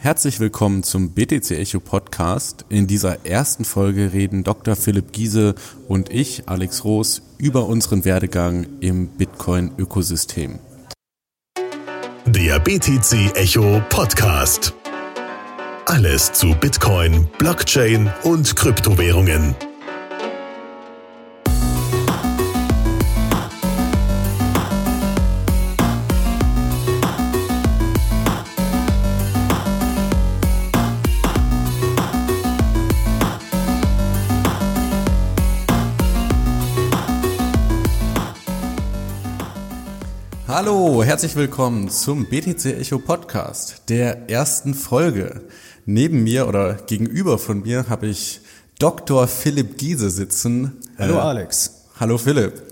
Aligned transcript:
Herzlich 0.00 0.38
willkommen 0.38 0.84
zum 0.84 1.10
BTC 1.10 1.50
Echo 1.50 1.80
Podcast. 1.80 2.64
In 2.68 2.86
dieser 2.86 3.26
ersten 3.26 3.64
Folge 3.64 4.12
reden 4.12 4.44
Dr. 4.44 4.76
Philipp 4.76 5.10
Giese 5.10 5.56
und 5.88 6.10
ich, 6.10 6.44
Alex 6.46 6.84
Roos, 6.84 7.22
über 7.36 7.66
unseren 7.66 8.04
Werdegang 8.04 8.68
im 8.78 9.08
Bitcoin-Ökosystem. 9.08 10.60
Der 12.26 12.60
BTC 12.60 13.36
Echo 13.36 13.82
Podcast. 13.88 14.72
Alles 15.86 16.32
zu 16.32 16.54
Bitcoin, 16.54 17.26
Blockchain 17.38 18.12
und 18.22 18.54
Kryptowährungen. 18.54 19.56
Hallo, 40.68 41.02
herzlich 41.02 41.34
willkommen 41.34 41.88
zum 41.88 42.26
BTC 42.26 42.78
Echo 42.78 42.98
Podcast, 42.98 43.84
der 43.88 44.28
ersten 44.28 44.74
Folge. 44.74 45.40
Neben 45.86 46.22
mir 46.24 46.46
oder 46.46 46.74
gegenüber 46.74 47.38
von 47.38 47.62
mir 47.62 47.86
habe 47.88 48.06
ich 48.06 48.42
Dr. 48.78 49.26
Philipp 49.28 49.78
Giese 49.78 50.10
sitzen. 50.10 50.76
Hallo 50.98 51.14
äh, 51.14 51.20
Alex. 51.20 51.86
Hallo 51.98 52.18
Philipp. 52.18 52.62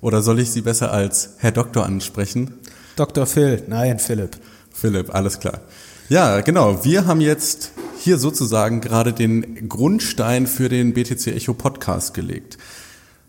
Oder 0.00 0.20
soll 0.20 0.40
ich 0.40 0.50
Sie 0.50 0.62
besser 0.62 0.90
als 0.90 1.34
Herr 1.36 1.52
Doktor 1.52 1.86
ansprechen? 1.86 2.54
Dr. 2.96 3.24
Phil, 3.24 3.62
nein, 3.68 4.00
Philipp. 4.00 4.36
Philipp, 4.72 5.14
alles 5.14 5.38
klar. 5.38 5.60
Ja, 6.08 6.40
genau. 6.40 6.84
Wir 6.84 7.06
haben 7.06 7.20
jetzt 7.20 7.70
hier 8.00 8.18
sozusagen 8.18 8.80
gerade 8.80 9.12
den 9.12 9.68
Grundstein 9.68 10.48
für 10.48 10.68
den 10.68 10.92
BTC 10.92 11.28
Echo 11.28 11.54
Podcast 11.54 12.14
gelegt. 12.14 12.58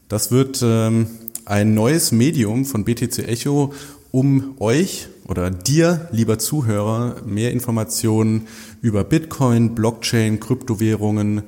Das 0.08 0.32
wird 0.32 0.62
ähm, 0.64 1.10
ein 1.46 1.76
neues 1.76 2.12
Medium 2.12 2.66
von 2.66 2.86
BTC 2.86 3.20
Echo, 3.28 3.72
um 4.16 4.56
euch 4.62 5.10
oder 5.28 5.52
dir, 5.52 6.08
lieber 6.14 6.40
Zuhörer, 6.40 7.18
mehr 7.26 7.52
Informationen 7.52 8.48
über 8.82 9.04
Bitcoin, 9.04 9.76
Blockchain, 9.76 10.40
Kryptowährungen 10.40 11.44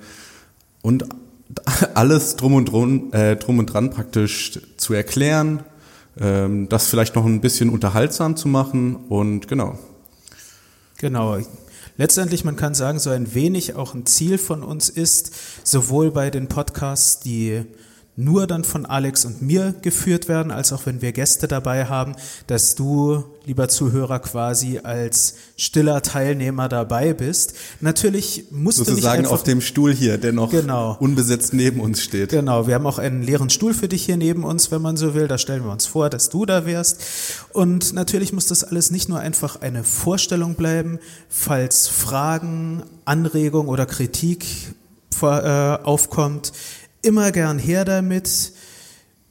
und 0.81 1.05
alles 1.93 2.35
drum 2.35 2.55
und, 2.55 2.65
drum, 2.65 3.13
äh, 3.13 3.37
drum 3.37 3.59
und 3.59 3.67
dran 3.67 3.89
praktisch 3.89 4.59
zu 4.75 4.93
erklären, 4.93 5.63
ähm, 6.19 6.67
das 6.67 6.87
vielleicht 6.89 7.15
noch 7.15 7.25
ein 7.25 7.39
bisschen 7.39 7.69
unterhaltsam 7.69 8.35
zu 8.35 8.49
machen 8.49 8.97
und 9.07 9.47
genau. 9.47 9.79
Genau. 10.97 11.37
Letztendlich, 11.95 12.43
man 12.43 12.57
kann 12.57 12.73
sagen, 12.73 12.99
so 12.99 13.11
ein 13.11 13.33
wenig 13.33 13.75
auch 13.75 13.93
ein 13.93 14.05
Ziel 14.05 14.37
von 14.37 14.61
uns 14.61 14.89
ist, 14.89 15.31
sowohl 15.63 16.11
bei 16.11 16.29
den 16.29 16.49
Podcasts, 16.49 17.21
die 17.21 17.63
nur 18.19 18.47
dann 18.47 18.63
von 18.63 18.87
Alex 18.87 19.25
und 19.25 19.43
mir 19.43 19.75
geführt 19.83 20.27
werden, 20.27 20.51
als 20.51 20.73
auch 20.73 20.87
wenn 20.87 21.03
wir 21.03 21.11
Gäste 21.11 21.47
dabei 21.47 21.85
haben, 21.85 22.15
dass 22.47 22.73
du, 22.73 23.23
lieber 23.45 23.69
Zuhörer, 23.69 24.17
quasi 24.19 24.79
als 24.79 25.35
stiller 25.55 26.01
Teilnehmer 26.01 26.67
dabei 26.67 27.13
bist. 27.13 27.53
Natürlich 27.79 28.45
musst 28.49 28.79
Sozusagen 28.79 29.01
du 29.01 29.07
nicht 29.07 29.17
einfach, 29.17 29.31
auf 29.33 29.43
dem 29.43 29.61
Stuhl 29.61 29.93
hier, 29.93 30.17
der 30.17 30.33
noch 30.33 30.49
genau. 30.49 30.97
unbesetzt 30.99 31.53
neben 31.53 31.79
uns 31.79 32.01
steht. 32.01 32.31
Genau, 32.31 32.65
wir 32.65 32.73
haben 32.73 32.87
auch 32.87 32.97
einen 32.97 33.21
leeren 33.21 33.51
Stuhl 33.51 33.75
für 33.75 33.87
dich 33.87 34.05
hier 34.05 34.17
neben 34.17 34.43
uns, 34.43 34.71
wenn 34.71 34.81
man 34.81 34.97
so 34.97 35.13
will. 35.13 35.27
Da 35.27 35.37
stellen 35.37 35.63
wir 35.63 35.71
uns 35.71 35.85
vor, 35.85 36.09
dass 36.09 36.29
du 36.29 36.47
da 36.47 36.65
wärst. 36.65 36.99
Und 37.53 37.93
natürlich 37.93 38.33
muss 38.33 38.47
das 38.47 38.63
alles 38.63 38.89
nicht 38.89 39.09
nur 39.09 39.19
einfach 39.19 39.61
eine 39.61 39.83
Vorstellung 39.83 40.55
bleiben, 40.55 40.97
falls 41.29 41.87
Fragen, 41.87 42.81
Anregung 43.05 43.67
oder 43.67 43.85
Kritik 43.85 44.43
äh, 45.21 45.25
aufkommt 45.25 46.52
immer 47.08 47.31
gern 47.31 47.58
her 47.58 47.86
damit. 47.86 48.52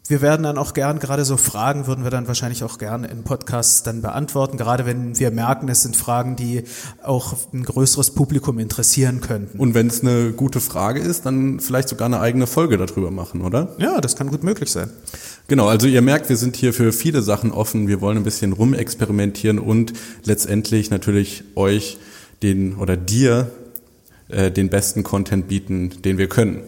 Wir 0.09 0.23
werden 0.23 0.45
dann 0.45 0.57
auch 0.57 0.73
gern, 0.73 1.01
gerade 1.01 1.25
so 1.25 1.37
Fragen 1.37 1.89
würden 1.89 2.05
wir 2.05 2.13
dann 2.13 2.29
wahrscheinlich 2.29 2.63
auch 2.63 2.79
gern 2.79 3.03
in 3.03 3.25
Podcasts 3.25 3.83
dann 3.83 4.03
beantworten, 4.03 4.57
gerade 4.57 4.87
wenn 4.87 5.19
wir 5.19 5.33
merken, 5.33 5.69
es 5.69 5.83
sind 5.83 5.97
Fragen, 5.97 6.37
die 6.37 6.63
auch 7.03 7.35
ein 7.53 7.65
größeres 7.65 8.13
Publikum 8.13 8.61
interessieren 8.61 9.21
könnten. 9.21 9.59
Und 9.59 9.75
wenn 9.75 9.89
es 9.89 10.03
eine 10.03 10.33
gute 10.33 10.61
Frage 10.61 11.01
ist, 11.01 11.27
dann 11.27 11.59
vielleicht 11.59 11.89
sogar 11.89 12.07
eine 12.07 12.21
eigene 12.21 12.47
Folge 12.47 12.79
darüber 12.79 13.11
machen, 13.11 13.43
oder? 13.43 13.75
Ja, 13.79 14.01
das 14.01 14.15
kann 14.15 14.29
gut 14.29 14.45
möglich 14.45 14.71
sein. 14.71 14.91
Genau, 15.49 15.67
also 15.67 15.89
ihr 15.89 16.03
merkt, 16.03 16.29
wir 16.29 16.37
sind 16.37 16.55
hier 16.55 16.73
für 16.73 16.93
viele 16.93 17.21
Sachen 17.21 17.51
offen. 17.51 17.89
Wir 17.89 18.01
wollen 18.01 18.17
ein 18.17 18.25
bisschen 18.25 18.53
rumexperimentieren 18.53 19.59
und 19.59 19.93
letztendlich 20.25 20.91
natürlich 20.91 21.43
euch 21.57 21.99
den 22.45 22.77
oder 22.77 22.97
dir 22.97 23.51
äh, 24.29 24.51
den 24.51 24.69
besten 24.69 25.03
Content 25.03 25.49
bieten, 25.49 26.03
den 26.03 26.19
wir 26.19 26.29
können. 26.29 26.63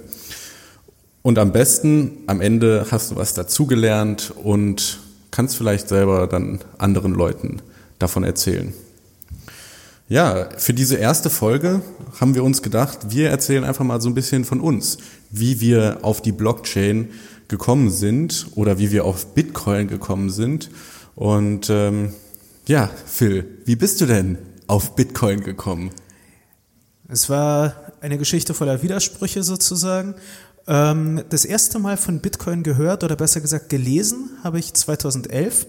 Und 1.28 1.38
am 1.38 1.52
besten, 1.52 2.22
am 2.26 2.40
Ende 2.40 2.86
hast 2.90 3.10
du 3.10 3.16
was 3.16 3.34
dazugelernt 3.34 4.32
und 4.42 4.98
kannst 5.30 5.58
vielleicht 5.58 5.86
selber 5.90 6.26
dann 6.26 6.60
anderen 6.78 7.12
Leuten 7.12 7.60
davon 7.98 8.24
erzählen. 8.24 8.72
Ja, 10.08 10.48
für 10.56 10.72
diese 10.72 10.96
erste 10.96 11.28
Folge 11.28 11.82
haben 12.18 12.34
wir 12.34 12.42
uns 12.42 12.62
gedacht, 12.62 13.10
wir 13.10 13.28
erzählen 13.28 13.64
einfach 13.64 13.84
mal 13.84 14.00
so 14.00 14.08
ein 14.08 14.14
bisschen 14.14 14.46
von 14.46 14.58
uns, 14.58 14.96
wie 15.30 15.60
wir 15.60 15.98
auf 16.00 16.22
die 16.22 16.32
Blockchain 16.32 17.10
gekommen 17.48 17.90
sind 17.90 18.46
oder 18.54 18.78
wie 18.78 18.90
wir 18.90 19.04
auf 19.04 19.34
Bitcoin 19.34 19.86
gekommen 19.86 20.30
sind. 20.30 20.70
Und 21.14 21.68
ähm, 21.68 22.14
ja, 22.66 22.88
Phil, 23.04 23.44
wie 23.66 23.76
bist 23.76 24.00
du 24.00 24.06
denn 24.06 24.38
auf 24.66 24.96
Bitcoin 24.96 25.42
gekommen? 25.42 25.90
Es 27.06 27.28
war 27.28 27.74
eine 28.00 28.18
Geschichte 28.18 28.54
voller 28.54 28.82
Widersprüche 28.82 29.42
sozusagen. 29.42 30.14
Ähm, 30.68 31.24
das 31.30 31.46
erste 31.46 31.78
Mal 31.78 31.96
von 31.96 32.20
Bitcoin 32.20 32.62
gehört 32.62 33.02
oder 33.02 33.16
besser 33.16 33.40
gesagt 33.40 33.70
gelesen 33.70 34.30
habe 34.44 34.58
ich 34.58 34.74
2011. 34.74 35.66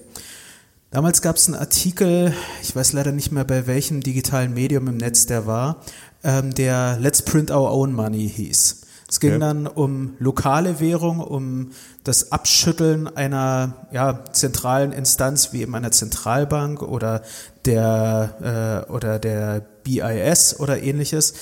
Damals 0.91 1.21
gab 1.21 1.37
es 1.37 1.47
einen 1.47 1.55
Artikel, 1.55 2.33
ich 2.61 2.75
weiß 2.75 2.93
leider 2.93 3.11
nicht 3.11 3.31
mehr 3.31 3.45
bei 3.45 3.65
welchem 3.65 4.01
digitalen 4.01 4.53
Medium 4.53 4.87
im 4.87 4.97
Netz 4.97 5.25
der 5.25 5.45
war, 5.45 5.83
ähm, 6.23 6.53
der 6.53 6.97
Let's 6.99 7.21
Print 7.21 7.49
Our 7.49 7.71
Own 7.71 7.93
Money 7.93 8.29
hieß. 8.29 8.81
Es 9.07 9.19
ging 9.19 9.31
okay. 9.31 9.39
dann 9.39 9.67
um 9.67 10.15
lokale 10.19 10.79
Währung, 10.79 11.19
um 11.19 11.71
das 12.03 12.31
Abschütteln 12.31 13.07
einer 13.07 13.87
ja, 13.91 14.23
zentralen 14.33 14.91
Instanz 14.91 15.53
wie 15.53 15.61
eben 15.61 15.73
einer 15.75 15.91
Zentralbank 15.91 16.83
oder 16.83 17.23
der 17.65 18.85
äh, 18.87 18.91
oder 18.91 19.17
der 19.17 19.65
BIS 19.83 20.59
oder 20.59 20.83
ähnliches. 20.83 21.33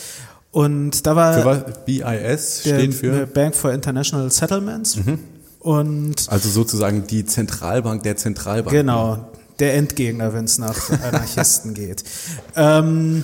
Und 0.52 1.06
da 1.06 1.16
war. 1.16 1.34
Für 1.34 1.46
was? 1.46 1.86
BIS 1.86 2.62
steht 2.62 2.94
für? 2.94 3.28
Bank 3.28 3.56
for 3.56 3.72
International 3.72 4.30
Settlements. 4.32 4.96
Mhm. 4.98 5.20
Und 5.60 6.28
also 6.30 6.50
sozusagen 6.50 7.08
die 7.08 7.26
Zentralbank 7.26 8.04
der 8.04 8.16
Zentralbank. 8.16 8.76
Genau, 8.76 9.32
der 9.60 9.76
Endgegner, 9.76 10.34
wenn 10.34 10.46
es 10.46 10.58
nach 10.58 10.90
Anarchisten 11.04 11.74
geht. 11.74 12.04
Ähm, 12.56 13.24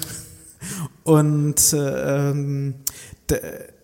und 1.04 1.76
ähm, 1.76 2.76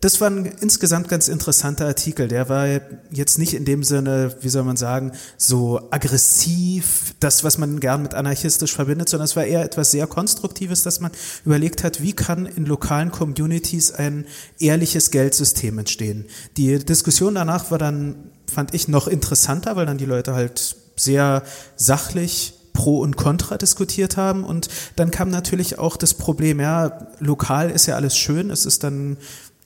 das 0.02 0.22
war 0.22 0.30
ein 0.30 0.46
insgesamt 0.46 1.10
ganz 1.10 1.28
interessanter 1.28 1.86
Artikel. 1.86 2.28
Der 2.28 2.48
war 2.48 2.68
jetzt 3.12 3.38
nicht 3.38 3.54
in 3.54 3.66
dem 3.66 3.84
Sinne, 3.84 4.36
wie 4.42 4.50
soll 4.50 4.64
man 4.64 4.78
sagen, 4.78 5.12
so 5.38 5.82
aggressiv, 5.92 7.16
das, 7.20 7.44
was 7.44 7.58
man 7.58 7.80
gern 7.80 8.02
mit 8.02 8.14
anarchistisch 8.14 8.74
verbindet, 8.74 9.10
sondern 9.10 9.26
es 9.26 9.36
war 9.36 9.44
eher 9.44 9.64
etwas 9.64 9.92
sehr 9.92 10.08
Konstruktives, 10.08 10.84
dass 10.84 11.02
man 11.02 11.12
überlegt 11.44 11.84
hat, 11.84 12.02
wie 12.02 12.14
kann 12.14 12.46
in 12.46 12.66
lokalen 12.66 13.12
Communities 13.12 13.92
ein 13.92 14.26
ehrliches 14.60 15.12
Geldsystem 15.12 15.78
entstehen. 15.78 16.26
Die 16.56 16.80
Diskussion 16.80 17.36
danach 17.36 17.70
war 17.72 17.78
dann, 17.78 18.16
fand 18.52 18.74
ich, 18.74 18.88
noch 18.88 19.08
interessanter, 19.08 19.76
weil 19.76 19.86
dann 19.86 19.98
die 19.98 20.06
Leute 20.06 20.34
halt 20.34 20.78
sehr 20.96 21.44
sachlich 21.76 22.54
Pro 22.74 23.00
und 23.00 23.18
Contra 23.18 23.58
diskutiert 23.58 24.16
haben. 24.16 24.46
Und 24.46 24.70
dann 24.96 25.12
kam 25.12 25.30
natürlich 25.30 25.80
auch 25.80 25.98
das 25.98 26.14
Problem, 26.14 26.62
ja, 26.62 27.10
lokal 27.20 27.70
ist 27.72 27.88
ja 27.88 27.96
alles 27.96 28.16
schön, 28.16 28.50
es 28.52 28.66
ist 28.66 28.86
dann 28.86 29.18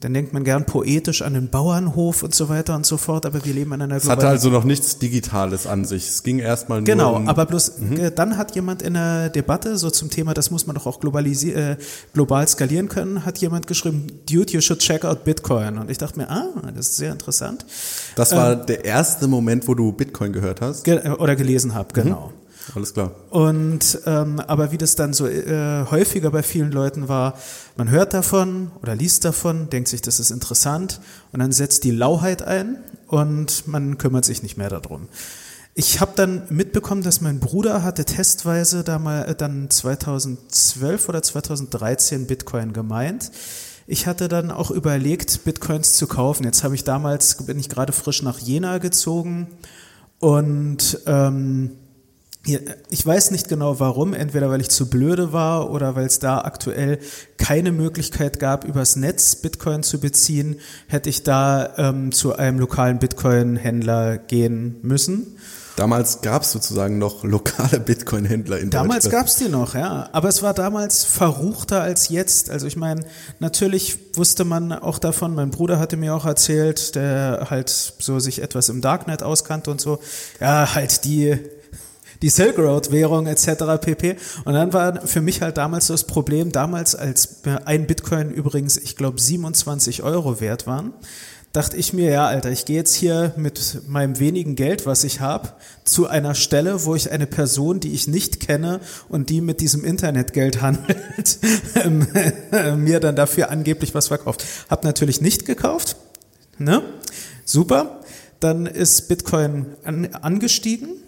dann 0.03 0.13
denkt 0.13 0.33
man 0.33 0.44
gern 0.44 0.65
poetisch 0.65 1.21
an 1.21 1.33
den 1.33 1.50
Bauernhof 1.50 2.23
und 2.23 2.35
so 2.35 2.50
weiter 2.50 2.75
und 2.75 2.85
so 2.85 2.97
fort, 2.97 3.25
aber 3.25 3.45
wir 3.45 3.53
leben 3.53 3.71
in 3.73 3.81
einer 3.81 3.95
Es 3.95 4.09
hatte 4.09 4.27
also 4.27 4.50
noch 4.50 4.65
nichts 4.65 4.97
Digitales 4.97 5.65
an 5.65 5.85
sich. 5.85 6.09
Es 6.09 6.23
ging 6.23 6.39
erstmal 6.39 6.79
nur 6.79 6.85
Genau, 6.85 7.15
um 7.15 7.29
aber 7.29 7.45
bloß 7.45 7.79
mhm. 7.79 7.97
Äh, 7.97 8.11
dann 8.11 8.38
hat 8.38 8.53
jemand 8.55 8.81
in 8.81 8.95
der 8.95 9.29
Debatte 9.29 9.77
so 9.77 9.89
zum 9.89 10.09
Thema, 10.09 10.33
das 10.33 10.51
muss 10.51 10.67
man 10.67 10.75
doch 10.75 10.88
auch 10.88 11.01
äh, 11.01 11.77
global 12.13 12.47
skalieren 12.47 12.89
können, 12.89 13.25
hat 13.25 13.38
jemand 13.38 13.67
geschrieben, 13.67 14.07
Dude, 14.29 14.51
you 14.51 14.61
should 14.61 14.79
check 14.79 15.05
out 15.05 15.23
Bitcoin. 15.23 15.77
Und 15.77 15.89
ich 15.89 15.97
dachte 15.97 16.19
mir, 16.19 16.29
ah, 16.29 16.50
das 16.75 16.89
ist 16.89 16.97
sehr 16.97 17.11
interessant. 17.11 17.65
Das 18.15 18.35
war 18.35 18.53
ähm, 18.53 18.65
der 18.67 18.83
erste 18.83 19.27
Moment, 19.27 19.67
wo 19.67 19.75
du 19.75 19.94
Bitcoin 19.94 20.33
gehört 20.33 20.59
hast? 20.59 20.83
Ge 20.83 21.00
oder 21.11 21.35
gelesen 21.35 21.73
habe, 21.73 21.94
genau. 21.94 22.31
Mhm. 22.35 22.42
Alles 22.75 22.94
klar. 22.94 23.12
Und 23.30 24.00
ähm, 24.06 24.39
aber 24.39 24.71
wie 24.71 24.77
das 24.77 24.95
dann 24.95 25.13
so 25.13 25.27
äh, 25.27 25.86
häufiger 25.89 26.31
bei 26.31 26.44
vielen 26.44 26.71
Leuten 26.71 27.07
war, 27.10 27.38
man 27.75 27.89
hört 27.89 28.13
davon 28.13 28.71
oder 28.81 28.95
liest 28.95 29.25
davon, 29.25 29.69
denkt 29.69 29.89
sich, 29.89 30.01
das 30.01 30.19
ist 30.19 30.31
interessant 30.31 31.01
und 31.31 31.39
dann 31.39 31.51
setzt 31.51 31.83
die 31.83 31.92
Lauheit 31.92 32.42
ein 32.42 32.77
und 33.07 33.68
man 33.68 33.98
kümmert 33.98 34.25
sich 34.25 34.44
nicht 34.44 34.57
mehr 34.57 34.69
darum. 34.69 35.10
Ich 35.75 36.00
habe 36.00 36.12
dann 36.15 36.44
mitbekommen, 36.50 37.01
dass 37.01 37.19
mein 37.19 37.39
Bruder 37.39 37.81
hatte 37.81 38.06
testweise 38.06 38.83
da 38.83 39.00
mal, 39.00 39.24
äh, 39.24 39.36
dann 39.36 39.69
2012 39.69 41.10
oder 41.10 41.21
2013 41.21 42.27
Bitcoin 42.27 42.74
gemeint. 42.74 43.31
Ich 43.88 44.07
hatte 44.07 44.30
dann 44.30 44.51
auch 44.51 44.71
überlegt, 44.71 45.44
Bitcoins 45.44 45.95
zu 45.95 46.07
kaufen. 46.07 46.45
Jetzt 46.45 46.63
habe 46.63 46.75
ich 46.75 46.83
damals, 46.83 47.45
bin 47.45 47.60
ich 47.60 47.69
gerade 47.69 47.92
frisch 47.92 48.21
nach 48.21 48.39
Jena 48.39 48.77
gezogen 48.77 49.48
und 50.19 51.00
ähm, 51.06 51.71
ich 52.45 53.05
weiß 53.05 53.31
nicht 53.31 53.47
genau 53.47 53.79
warum, 53.79 54.13
entweder 54.13 54.49
weil 54.49 54.59
ich 54.59 54.69
zu 54.69 54.89
blöde 54.89 55.31
war 55.31 55.71
oder 55.71 55.95
weil 55.95 56.05
es 56.05 56.19
da 56.19 56.39
aktuell 56.39 56.99
keine 57.37 57.71
Möglichkeit 57.71 58.39
gab, 58.39 58.65
übers 58.65 58.97
Netz 58.97 59.37
Bitcoin 59.37 59.81
zu 59.81 60.01
beziehen, 60.01 60.59
hätte 60.87 61.09
ich 61.09 61.23
da 61.23 61.73
ähm, 61.77 62.11
zu 62.11 62.35
einem 62.35 62.59
lokalen 62.59 62.99
Bitcoin-Händler 62.99 64.17
gehen 64.17 64.75
müssen. 64.81 65.37
Damals 65.77 66.21
gab 66.21 66.43
es 66.43 66.51
sozusagen 66.51 66.97
noch 66.97 67.23
lokale 67.23 67.79
Bitcoin-Händler 67.79 68.59
in 68.59 68.69
Damals 68.69 69.09
gab 69.09 69.27
es 69.27 69.37
die 69.37 69.47
noch, 69.47 69.73
ja. 69.73 70.09
Aber 70.11 70.27
es 70.27 70.43
war 70.43 70.53
damals 70.53 71.05
verruchter 71.05 71.81
als 71.81 72.09
jetzt. 72.09 72.49
Also 72.49 72.67
ich 72.67 72.75
meine, 72.75 73.05
natürlich 73.39 73.97
wusste 74.15 74.43
man 74.43 74.73
auch 74.73 74.99
davon, 74.99 75.33
mein 75.33 75.49
Bruder 75.49 75.79
hatte 75.79 75.97
mir 75.97 76.13
auch 76.13 76.25
erzählt, 76.25 76.95
der 76.95 77.47
halt 77.49 77.69
so 77.69 78.19
sich 78.19 78.41
etwas 78.41 78.69
im 78.69 78.81
Darknet 78.81 79.23
auskannte 79.23 79.71
und 79.71 79.81
so. 79.81 79.99
Ja, 80.39 80.75
halt 80.75 81.05
die 81.05 81.39
die 82.23 82.29
Silk 82.29 82.57
Road 82.57 82.91
Währung 82.91 83.27
etc. 83.27 83.79
pp. 83.81 84.15
Und 84.45 84.53
dann 84.53 84.71
war 84.71 85.05
für 85.05 85.21
mich 85.21 85.41
halt 85.41 85.57
damals 85.57 85.87
das 85.87 86.05
Problem, 86.05 86.53
damals 86.53 86.95
als 86.95 87.41
ein 87.65 87.85
Bitcoin 87.85 88.31
übrigens, 88.31 88.77
ich 88.77 88.95
glaube 88.95 89.19
27 89.19 90.03
Euro 90.03 90.39
wert 90.39 90.65
waren, 90.65 90.93
dachte 91.51 91.75
ich 91.75 91.91
mir, 91.91 92.09
ja, 92.09 92.25
Alter, 92.25 92.49
ich 92.49 92.63
gehe 92.63 92.77
jetzt 92.77 92.95
hier 92.95 93.33
mit 93.35 93.81
meinem 93.89 94.19
wenigen 94.19 94.55
Geld, 94.55 94.85
was 94.85 95.03
ich 95.03 95.19
habe, 95.19 95.49
zu 95.83 96.07
einer 96.07 96.33
Stelle, 96.33 96.85
wo 96.85 96.95
ich 96.95 97.11
eine 97.11 97.27
Person, 97.27 97.81
die 97.81 97.91
ich 97.91 98.07
nicht 98.07 98.39
kenne 98.39 98.79
und 99.09 99.29
die 99.29 99.41
mit 99.41 99.59
diesem 99.59 99.83
Internetgeld 99.83 100.61
handelt, 100.61 101.39
ähm, 101.75 102.07
mir 102.83 103.01
dann 103.01 103.17
dafür 103.17 103.51
angeblich 103.51 103.93
was 103.93 104.07
verkauft. 104.07 104.45
Hab 104.69 104.85
natürlich 104.85 105.19
nicht 105.19 105.45
gekauft. 105.45 105.97
Ne? 106.57 106.81
Super. 107.43 107.99
Dann 108.39 108.65
ist 108.65 109.09
Bitcoin 109.09 109.65
an, 109.83 110.07
angestiegen 110.13 111.03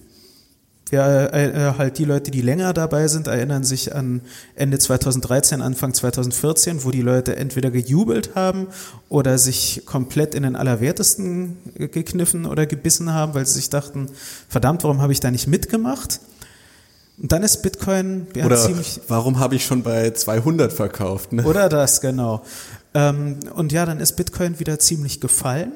ja, 0.91 1.25
äh, 1.25 1.69
äh, 1.69 1.73
halt 1.77 1.97
die 1.97 2.05
Leute, 2.05 2.29
die 2.29 2.41
länger 2.41 2.71
dabei 2.71 3.07
sind, 3.07 3.27
erinnern 3.27 3.63
sich 3.63 3.95
an 3.95 4.21
Ende 4.55 4.77
2013, 4.77 5.61
Anfang 5.61 5.93
2014, 5.93 6.83
wo 6.83 6.91
die 6.91 7.01
Leute 7.01 7.35
entweder 7.35 7.71
gejubelt 7.71 8.35
haben 8.35 8.67
oder 9.09 9.37
sich 9.39 9.81
komplett 9.85 10.35
in 10.35 10.43
den 10.43 10.55
Allerwertesten 10.55 11.57
gekniffen 11.75 12.45
oder 12.45 12.67
gebissen 12.67 13.13
haben, 13.13 13.33
weil 13.33 13.45
sie 13.47 13.53
sich 13.53 13.69
dachten, 13.71 14.09
verdammt, 14.47 14.83
warum 14.83 15.01
habe 15.01 15.11
ich 15.11 15.19
da 15.19 15.31
nicht 15.31 15.47
mitgemacht? 15.47 16.19
Und 17.17 17.31
dann 17.31 17.43
ist 17.43 17.63
Bitcoin 17.63 18.27
ja, 18.35 18.45
oder 18.45 18.57
ziemlich. 18.57 18.99
Warum 19.07 19.39
habe 19.39 19.55
ich 19.55 19.65
schon 19.65 19.83
bei 19.83 20.11
200 20.11 20.71
verkauft? 20.71 21.33
Ne? 21.33 21.43
Oder 21.45 21.69
das, 21.69 22.01
genau. 22.01 22.43
Ähm, 22.93 23.39
und 23.55 23.71
ja, 23.71 23.85
dann 23.85 23.99
ist 23.99 24.13
Bitcoin 24.13 24.59
wieder 24.59 24.79
ziemlich 24.79 25.21
gefallen. 25.21 25.71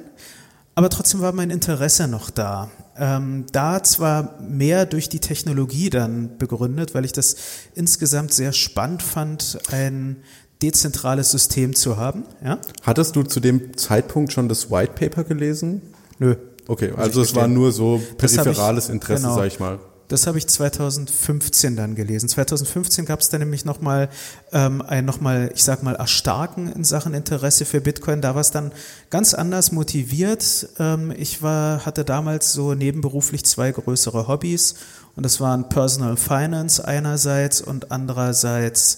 Aber 0.76 0.90
trotzdem 0.90 1.22
war 1.22 1.32
mein 1.32 1.50
Interesse 1.50 2.08
noch 2.08 2.30
da. 2.30 2.70
Ähm, 3.00 3.46
da 3.52 3.82
zwar 3.82 4.40
mehr 4.42 4.86
durch 4.86 5.08
die 5.08 5.20
Technologie 5.20 5.90
dann 5.90 6.38
begründet, 6.38 6.94
weil 6.94 7.06
ich 7.06 7.14
das 7.14 7.38
insgesamt 7.74 8.34
sehr 8.34 8.52
spannend 8.52 9.02
fand, 9.02 9.58
ein 9.72 10.18
dezentrales 10.62 11.32
System 11.32 11.76
zu 11.76 11.98
haben. 11.98 12.26
Ja? 12.44 12.60
Hattest 12.84 13.16
du 13.16 13.24
zu 13.24 13.40
dem 13.40 13.78
Zeitpunkt 13.78 14.34
schon 14.34 14.50
das 14.50 14.70
White 14.70 14.94
Paper 14.94 15.24
gelesen? 15.24 15.82
Nö. 16.20 16.36
Okay, 16.68 16.94
also 16.96 17.22
es 17.22 17.34
war 17.34 17.48
nur 17.48 17.72
so 17.72 18.00
peripherales 18.18 18.86
ich, 18.86 18.92
Interesse, 18.92 19.24
genau. 19.24 19.36
sag 19.36 19.48
ich 19.48 19.60
mal. 19.60 19.80
Das 20.10 20.26
habe 20.26 20.40
ich 20.40 20.48
2015 20.48 21.76
dann 21.76 21.94
gelesen. 21.94 22.28
2015 22.28 23.06
gab 23.06 23.20
es 23.20 23.30
dann 23.30 23.42
nämlich 23.42 23.64
nochmal 23.64 24.10
ähm, 24.52 24.82
ein 24.82 25.06
nochmal, 25.06 25.52
ich 25.54 25.64
sag 25.64 25.84
mal, 25.84 25.96
Erstarken 25.96 26.72
in 26.72 26.84
Sachen 26.84 27.14
Interesse 27.14 27.64
für 27.64 27.80
Bitcoin. 27.80 28.20
Da 28.20 28.34
war 28.34 28.42
es 28.42 28.50
dann 28.50 28.72
ganz 29.12 29.36
anders 29.36 29.72
motiviert. 29.72 30.70
Ähm, 30.80 31.14
ich 31.16 31.44
war, 31.44 31.86
hatte 31.86 32.04
damals 32.04 32.54
so 32.54 32.74
nebenberuflich 32.74 33.46
zwei 33.46 33.72
größere 33.72 34.28
Hobbys 34.28 34.76
und 35.16 35.24
das 35.24 35.40
waren 35.40 35.70
Personal 35.70 36.18
Finance 36.18 36.84
einerseits 36.84 37.62
und 37.62 37.92
andererseits 37.92 38.98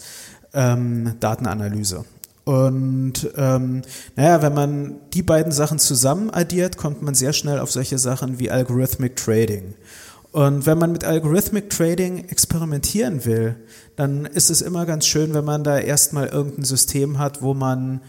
ähm, 0.54 1.16
Datenanalyse. 1.20 2.06
Und 2.46 3.30
ähm, 3.36 3.82
naja, 4.16 4.42
wenn 4.42 4.54
man 4.54 4.96
die 5.14 5.24
beiden 5.24 5.52
Sachen 5.52 5.78
zusammen 5.78 6.30
addiert, 6.32 6.78
kommt 6.78 7.02
man 7.02 7.16
sehr 7.16 7.34
schnell 7.34 7.60
auf 7.60 7.70
solche 7.70 7.98
Sachen 7.98 8.40
wie 8.40 8.50
Algorithmic 8.50 9.18
Trading. 9.18 9.74
Und 10.32 10.66
wenn 10.66 10.78
man 10.78 10.94
mit 10.94 11.04
Algorithmic 11.04 11.70
Trading 11.70 12.26
experimentieren 12.30 13.26
will, 13.26 13.58
dann 13.98 14.26
ist 14.26 14.50
es 14.50 14.62
immer 14.62 14.86
ganz 14.86 15.06
schön, 15.06 15.34
wenn 15.34 15.44
man 15.44 15.64
da 15.64 15.78
erstmal 15.78 16.28
irgendein 16.28 16.64
System 16.64 17.20
hat, 17.20 17.42
wo 17.42 17.54
man 17.54 18.02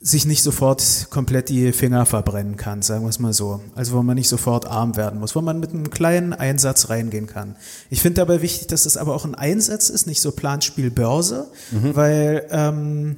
sich 0.00 0.26
nicht 0.26 0.42
sofort 0.42 1.06
komplett 1.10 1.48
die 1.48 1.70
Finger 1.70 2.06
verbrennen 2.06 2.56
kann, 2.56 2.82
sagen 2.82 3.04
wir 3.04 3.08
es 3.08 3.20
mal 3.20 3.32
so. 3.32 3.60
Also 3.76 3.92
wo 3.92 4.02
man 4.02 4.16
nicht 4.16 4.28
sofort 4.28 4.66
arm 4.66 4.96
werden 4.96 5.20
muss, 5.20 5.36
wo 5.36 5.40
man 5.42 5.60
mit 5.60 5.70
einem 5.70 5.90
kleinen 5.90 6.32
Einsatz 6.32 6.88
reingehen 6.88 7.28
kann. 7.28 7.54
Ich 7.88 8.02
finde 8.02 8.16
dabei 8.16 8.42
wichtig, 8.42 8.66
dass 8.66 8.84
es 8.84 8.96
aber 8.96 9.14
auch 9.14 9.24
ein 9.24 9.36
Einsatz 9.36 9.90
ist, 9.90 10.08
nicht 10.08 10.20
so 10.20 10.32
Planspiel 10.32 10.90
Börse, 10.90 11.46
mhm. 11.70 11.94
weil 11.94 12.46
ähm, 12.50 13.16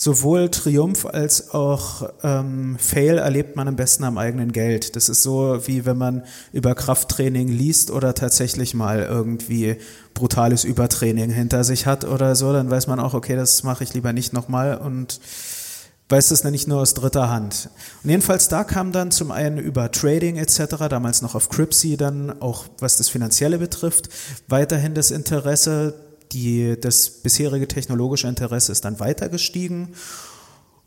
sowohl 0.00 0.48
Triumph 0.48 1.04
als 1.04 1.50
auch 1.50 2.08
ähm, 2.22 2.78
Fail 2.78 3.18
erlebt 3.18 3.54
man 3.54 3.68
am 3.68 3.76
besten 3.76 4.04
am 4.04 4.16
eigenen 4.16 4.50
Geld. 4.50 4.96
Das 4.96 5.10
ist 5.10 5.22
so, 5.22 5.60
wie 5.66 5.84
wenn 5.84 5.98
man 5.98 6.24
über 6.54 6.74
Krafttraining 6.74 7.48
liest 7.48 7.90
oder 7.90 8.14
tatsächlich 8.14 8.72
mal 8.72 9.02
irgendwie 9.02 9.76
brutales 10.14 10.64
Übertraining 10.64 11.28
hinter 11.28 11.64
sich 11.64 11.84
hat 11.84 12.06
oder 12.06 12.34
so, 12.34 12.50
dann 12.50 12.70
weiß 12.70 12.86
man 12.86 12.98
auch, 12.98 13.12
okay, 13.12 13.36
das 13.36 13.62
mache 13.62 13.84
ich 13.84 13.92
lieber 13.92 14.14
nicht 14.14 14.32
nochmal 14.32 14.78
und 14.78 15.20
weiß 16.08 16.30
das 16.30 16.44
nicht 16.44 16.66
nur 16.66 16.80
aus 16.80 16.94
dritter 16.94 17.28
Hand. 17.28 17.68
Und 18.02 18.08
jedenfalls 18.08 18.48
da 18.48 18.64
kam 18.64 18.92
dann 18.92 19.10
zum 19.10 19.30
einen 19.30 19.58
über 19.58 19.92
Trading 19.92 20.38
etc., 20.38 20.88
damals 20.88 21.20
noch 21.20 21.34
auf 21.34 21.50
Cripsy 21.50 21.98
dann 21.98 22.40
auch 22.40 22.64
was 22.78 22.96
das 22.96 23.10
Finanzielle 23.10 23.58
betrifft, 23.58 24.08
weiterhin 24.48 24.94
das 24.94 25.10
Interesse 25.10 26.09
die, 26.32 26.76
das 26.80 27.10
bisherige 27.10 27.68
technologische 27.68 28.28
Interesse 28.28 28.72
ist 28.72 28.84
dann 28.84 29.00
weiter 29.00 29.28
gestiegen 29.28 29.94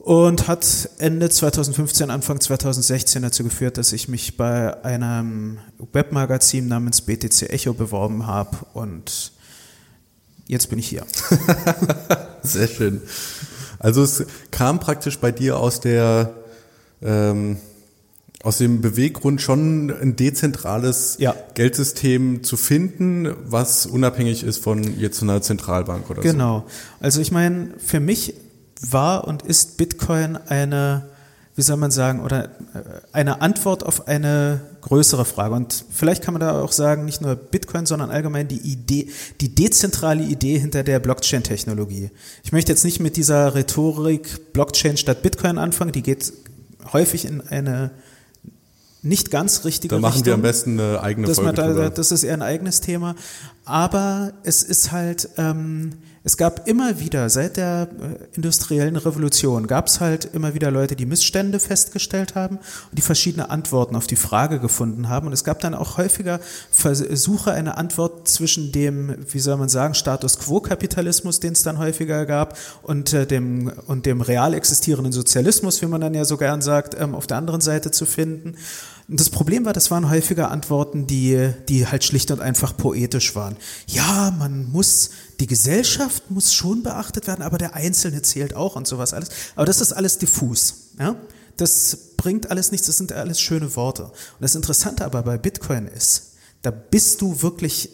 und 0.04 0.48
hat 0.48 0.90
Ende 0.98 1.30
2015, 1.30 2.10
Anfang 2.10 2.40
2016 2.40 3.22
dazu 3.22 3.44
geführt, 3.44 3.78
dass 3.78 3.94
ich 3.94 4.10
mich 4.10 4.36
bei 4.36 4.84
einem 4.84 5.60
Webmagazin 5.94 6.68
namens 6.68 7.02
BTC 7.02 7.44
Echo 7.50 7.74
beworben 7.74 8.28
habe 8.28 8.58
und 8.74 9.32
jetzt 10.48 10.70
bin 10.70 10.80
ich 10.80 10.88
hier. 10.88 11.06
Sehr 12.44 12.68
schön. 12.68 13.02
Also 13.80 14.04
es 14.04 14.26
kam 14.52 14.80
praktisch 14.80 15.20
bei 15.20 15.32
dir 15.32 15.58
aus 15.58 15.80
der 15.80 16.34
ähm, 17.02 17.58
aus 18.44 18.58
dem 18.58 18.82
Beweggrund 18.82 19.42
schon 19.42 19.90
ein 19.90 20.18
dezentrales 20.18 21.16
ja. 21.18 21.34
Geldsystem 21.54 22.44
zu 22.44 22.58
finden, 22.58 23.34
was 23.46 23.86
unabhängig 23.86 24.44
ist 24.44 24.62
von 24.62 25.00
jetzt 25.00 25.24
einer 25.24 25.42
Zentralbank 25.42 26.10
oder 26.10 26.22
genau. 26.22 26.34
so. 26.60 26.66
Genau. 26.66 26.68
Also 27.00 27.22
ich 27.22 27.32
meine, 27.32 27.70
für 27.78 28.02
mich 28.02 28.36
war 28.82 29.26
und 29.30 29.44
ist 29.44 29.78
Bitcoin 29.78 30.36
eine, 30.36 31.08
wie 31.56 31.62
soll 31.62 31.78
man 31.78 31.90
sagen, 31.90 32.20
oder 32.20 32.44
äh, 32.44 32.50
eine 33.14 33.40
Antwort 33.40 33.86
auf 33.86 34.10
eine 34.10 34.60
größere 34.82 35.24
Frage. 35.24 35.56
Und 35.56 35.86
vielleicht 35.90 36.22
kann 36.22 36.34
man 36.34 36.42
da 36.42 36.62
auch 36.62 36.74
sagen, 36.74 37.06
nicht 37.06 37.22
nur 37.22 37.38
Bitcoin, 37.38 37.86
sondern 37.86 38.12
allgemein 38.12 38.50
die 38.50 38.60
Idee, 38.60 39.10
die 39.40 39.56
dezentrale 39.56 40.22
Idee 40.22 40.60
hinter 40.60 40.84
der 40.84 41.00
Blockchain-Technologie. 41.00 42.12
Ich 42.44 42.52
möchte 42.52 42.74
jetzt 42.74 42.84
nicht 42.84 43.00
mit 43.00 43.16
dieser 43.16 43.56
Rhetorik 43.56 44.52
Blockchain 44.52 44.98
statt 44.98 45.22
Bitcoin 45.22 45.58
anfangen, 45.58 45.94
die 45.94 46.04
geht 46.04 46.34
häufig 46.92 47.24
in 47.24 47.40
eine 47.40 47.92
nicht 49.04 49.32
ganz 49.32 49.66
richtige 49.66 49.96
Dann 49.96 50.02
machen 50.02 50.14
Richtung. 50.14 50.26
wir 50.28 50.34
am 50.36 50.42
besten 50.42 50.80
eine 50.80 51.02
eigene 51.02 51.28
das 51.28 51.38
Folge. 51.38 51.54
Da, 51.54 51.90
das 51.90 52.12
ist 52.12 52.24
eher 52.24 52.34
ein 52.34 52.42
eigenes 52.42 52.80
Thema. 52.82 53.16
Aber 53.66 54.34
es 54.44 54.64
ist 54.64 54.92
halt, 54.92 55.30
ähm, 55.38 55.94
es 56.26 56.38
gab 56.38 56.70
immer 56.70 57.00
wieder, 57.00 57.30
seit 57.30 57.58
der 57.58 57.90
äh, 57.92 58.36
industriellen 58.36 58.96
Revolution, 58.96 59.68
gab 59.68 59.88
es 59.88 60.00
halt 60.00 60.26
immer 60.34 60.54
wieder 60.54 60.72
Leute, 60.72 60.96
die 60.96 61.06
Missstände 61.06 61.60
festgestellt 61.60 62.36
haben 62.36 62.58
und 62.58 62.98
die 62.98 63.02
verschiedene 63.02 63.50
Antworten 63.50 63.98
auf 63.98 64.08
die 64.08 64.16
Frage 64.16 64.60
gefunden 64.60 65.10
haben. 65.10 65.28
Und 65.28 65.34
es 65.34 65.44
gab 65.44 65.60
dann 65.60 65.76
auch 65.76 65.98
häufiger 65.98 66.40
Versuche, 66.72 67.52
eine 67.52 67.78
Antwort 67.78 68.28
zwischen 68.30 68.72
dem, 68.72 69.16
wie 69.30 69.40
soll 69.40 69.58
man 69.58 69.68
sagen, 69.68 69.96
Status 69.96 70.40
Quo-Kapitalismus, 70.40 71.42
den 71.42 71.54
es 71.54 71.64
dann 71.64 71.78
häufiger 71.78 72.26
gab, 72.26 72.58
und, 72.84 73.12
äh, 73.12 73.26
dem, 73.26 73.72
und 73.88 74.06
dem 74.06 74.22
real 74.22 74.54
existierenden 74.54 75.12
Sozialismus, 75.12 75.82
wie 75.82 75.88
man 75.88 76.00
dann 76.00 76.14
ja 76.14 76.24
so 76.24 76.38
gern 76.38 76.62
sagt, 76.62 76.96
ähm, 76.98 77.16
auf 77.16 77.28
der 77.28 77.36
anderen 77.36 77.60
Seite 77.60 77.92
zu 77.92 78.06
finden. 78.06 78.56
Das 79.08 79.30
Problem 79.30 79.66
war, 79.66 79.74
das 79.74 79.92
waren 79.92 80.10
häufiger 80.10 80.50
Antworten, 80.50 81.08
die, 81.08 81.52
die 81.68 81.88
halt 81.88 82.04
schlicht 82.04 82.32
und 82.32 82.40
einfach 82.40 82.76
poetisch 82.78 83.36
waren. 83.36 83.58
Ja, 83.88 84.34
man 84.38 84.72
muss, 84.72 85.10
die 85.40 85.48
Gesellschaft 85.48 86.32
muss 86.32 86.54
schon 86.54 86.84
beachtet 86.84 87.28
werden, 87.28 87.42
aber 87.42 87.58
der 87.58 87.76
Einzelne 87.76 88.22
zählt 88.22 88.56
auch 88.56 88.76
und 88.76 88.88
sowas 88.88 89.14
alles. 89.14 89.30
Aber 89.56 89.66
das 89.66 89.82
ist 89.82 89.92
alles 89.92 90.20
diffus. 90.20 90.92
Ja? 90.98 91.16
Das 91.58 91.98
bringt 92.18 92.50
alles 92.50 92.72
nichts, 92.72 92.88
das 92.88 92.98
sind 92.98 93.12
alles 93.12 93.42
schöne 93.42 93.76
Worte. 93.76 94.04
Und 94.06 94.42
das 94.42 94.56
Interessante 94.56 95.04
aber 95.04 95.22
bei 95.24 95.38
Bitcoin 95.38 95.88
ist, 95.88 96.34
da 96.62 96.72
bist 96.72 97.22
du 97.22 97.42
wirklich, 97.42 97.90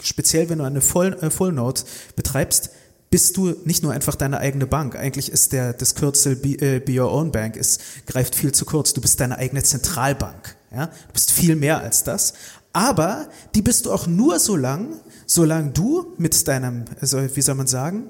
speziell 0.00 0.48
wenn 0.48 0.58
du 0.58 0.64
eine 0.64 0.80
Full, 0.80 1.18
äh, 1.20 1.72
betreibst, 2.14 2.70
bist 3.12 3.36
du 3.36 3.54
nicht 3.66 3.82
nur 3.82 3.92
einfach 3.92 4.14
deine 4.14 4.38
eigene 4.38 4.66
Bank. 4.66 4.96
Eigentlich 4.96 5.30
ist 5.30 5.52
der, 5.52 5.74
das 5.74 5.94
Kürzel 5.94 6.34
Be, 6.34 6.54
äh, 6.54 6.80
Be 6.80 6.98
Your 6.98 7.12
Own 7.12 7.30
Bank 7.30 7.56
ist, 7.56 7.82
greift 8.06 8.34
viel 8.34 8.52
zu 8.52 8.64
kurz. 8.64 8.94
Du 8.94 9.02
bist 9.02 9.20
deine 9.20 9.36
eigene 9.36 9.62
Zentralbank. 9.62 10.56
Ja? 10.74 10.86
Du 10.86 11.12
bist 11.12 11.30
viel 11.30 11.54
mehr 11.54 11.82
als 11.82 12.04
das. 12.04 12.32
Aber 12.72 13.28
die 13.54 13.60
bist 13.60 13.84
du 13.84 13.92
auch 13.92 14.06
nur 14.06 14.40
so 14.40 14.56
lang, 14.56 14.98
solange 15.26 15.72
du 15.72 16.14
mit 16.16 16.48
deinem, 16.48 16.86
also 17.02 17.18
wie 17.36 17.42
soll 17.42 17.54
man 17.54 17.66
sagen, 17.66 18.04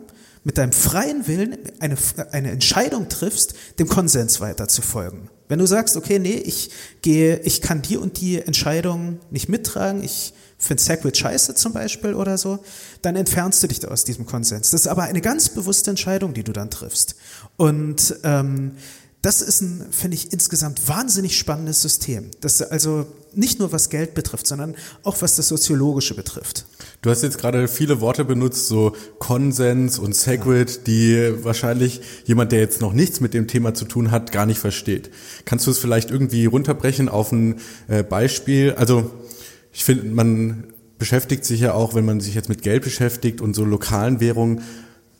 mit 0.45 0.57
deinem 0.57 0.71
freien 0.71 1.27
Willen 1.27 1.59
eine, 1.81 1.97
eine 2.31 2.53
Entscheidung 2.53 3.09
triffst, 3.09 3.55
dem 3.81 3.89
Konsens 3.89 4.41
weiter 4.41 4.69
zu 4.69 4.83
folgen. 4.83 5.29
Wenn 5.49 5.59
du 5.59 5.67
sagst, 5.67 5.97
okay, 5.97 6.19
nee, 6.19 6.37
ich 6.37 6.71
gehe, 7.03 7.39
ich 7.41 7.61
kann 7.61 7.83
die 7.83 7.97
und 7.97 8.21
die 8.21 8.41
Entscheidung 8.41 9.19
nicht 9.31 9.49
mittragen, 9.49 10.03
ich 10.03 10.33
finde 10.59 10.83
Segwit 10.83 11.17
scheiße 11.17 11.55
zum 11.55 11.73
Beispiel 11.73 12.15
oder 12.15 12.39
so, 12.39 12.61
dann 13.03 13.17
entfernst 13.17 13.63
du 13.63 13.67
dich 13.67 13.87
aus 13.87 14.05
diesem 14.05 14.27
Konsens. 14.27 14.71
Das 14.71 14.83
ist 14.83 14.87
aber 14.87 15.03
eine 15.03 15.21
ganz 15.21 15.49
bewusste 15.49 15.91
Entscheidung, 15.91 16.35
die 16.35 16.45
du 16.45 16.53
dann 16.53 16.71
triffst. 16.71 17.17
Und 17.57 18.17
ähm, 18.23 18.73
das 19.23 19.41
ist 19.41 19.61
ein, 19.61 19.87
finde 19.93 20.17
ich, 20.17 20.33
insgesamt 20.33 20.89
wahnsinnig 20.89 21.37
spannendes 21.39 21.83
System. 21.83 22.31
Das 22.41 22.63
also 22.63 23.07
nicht 23.37 23.59
nur 23.59 23.73
was 23.73 23.91
Geld 23.91 24.15
betrifft, 24.15 24.47
sondern 24.47 24.75
auch 25.03 25.21
was 25.23 25.37
das 25.37 25.49
Soziologische 25.49 26.15
betrifft. 26.15 26.67
Du 27.03 27.11
hast 27.11 27.23
jetzt 27.23 27.39
gerade 27.39 27.69
viele 27.69 28.01
Worte 28.01 28.25
benutzt, 28.25 28.69
so 28.69 28.95
Konsens 29.19 29.99
und 29.99 30.15
Segwit, 30.15 30.71
ja. 30.71 30.83
die 30.87 31.45
wahrscheinlich 31.45 32.01
jemand, 32.25 32.53
der 32.53 32.61
jetzt 32.61 32.81
noch 32.81 32.93
nichts 32.93 33.21
mit 33.21 33.35
dem 33.35 33.49
Thema 33.49 33.75
zu 33.75 33.85
tun 33.85 34.11
hat, 34.11 34.33
gar 34.33 34.47
nicht 34.47 34.59
versteht. 34.59 35.11
Kannst 35.45 35.67
du 35.67 35.71
es 35.71 35.79
vielleicht 35.79 36.11
irgendwie 36.11 36.47
runterbrechen 36.47 37.09
auf 37.09 37.33
ein 37.33 37.57
äh, 37.89 38.03
Beispiel? 38.03 38.75
Also 38.75 39.11
ich 39.73 39.85
finde, 39.85 40.05
man 40.07 40.65
beschäftigt 40.99 41.45
sich 41.45 41.61
ja 41.61 41.75
auch, 41.75 41.95
wenn 41.95 42.05
man 42.05 42.21
sich 42.21 42.37
jetzt 42.37 42.49
mit 42.49 42.63
Geld 42.63 42.85
beschäftigt 42.85 43.41
und 43.41 43.55
so 43.55 43.65
lokalen 43.65 44.21
Währungen, 44.21 44.63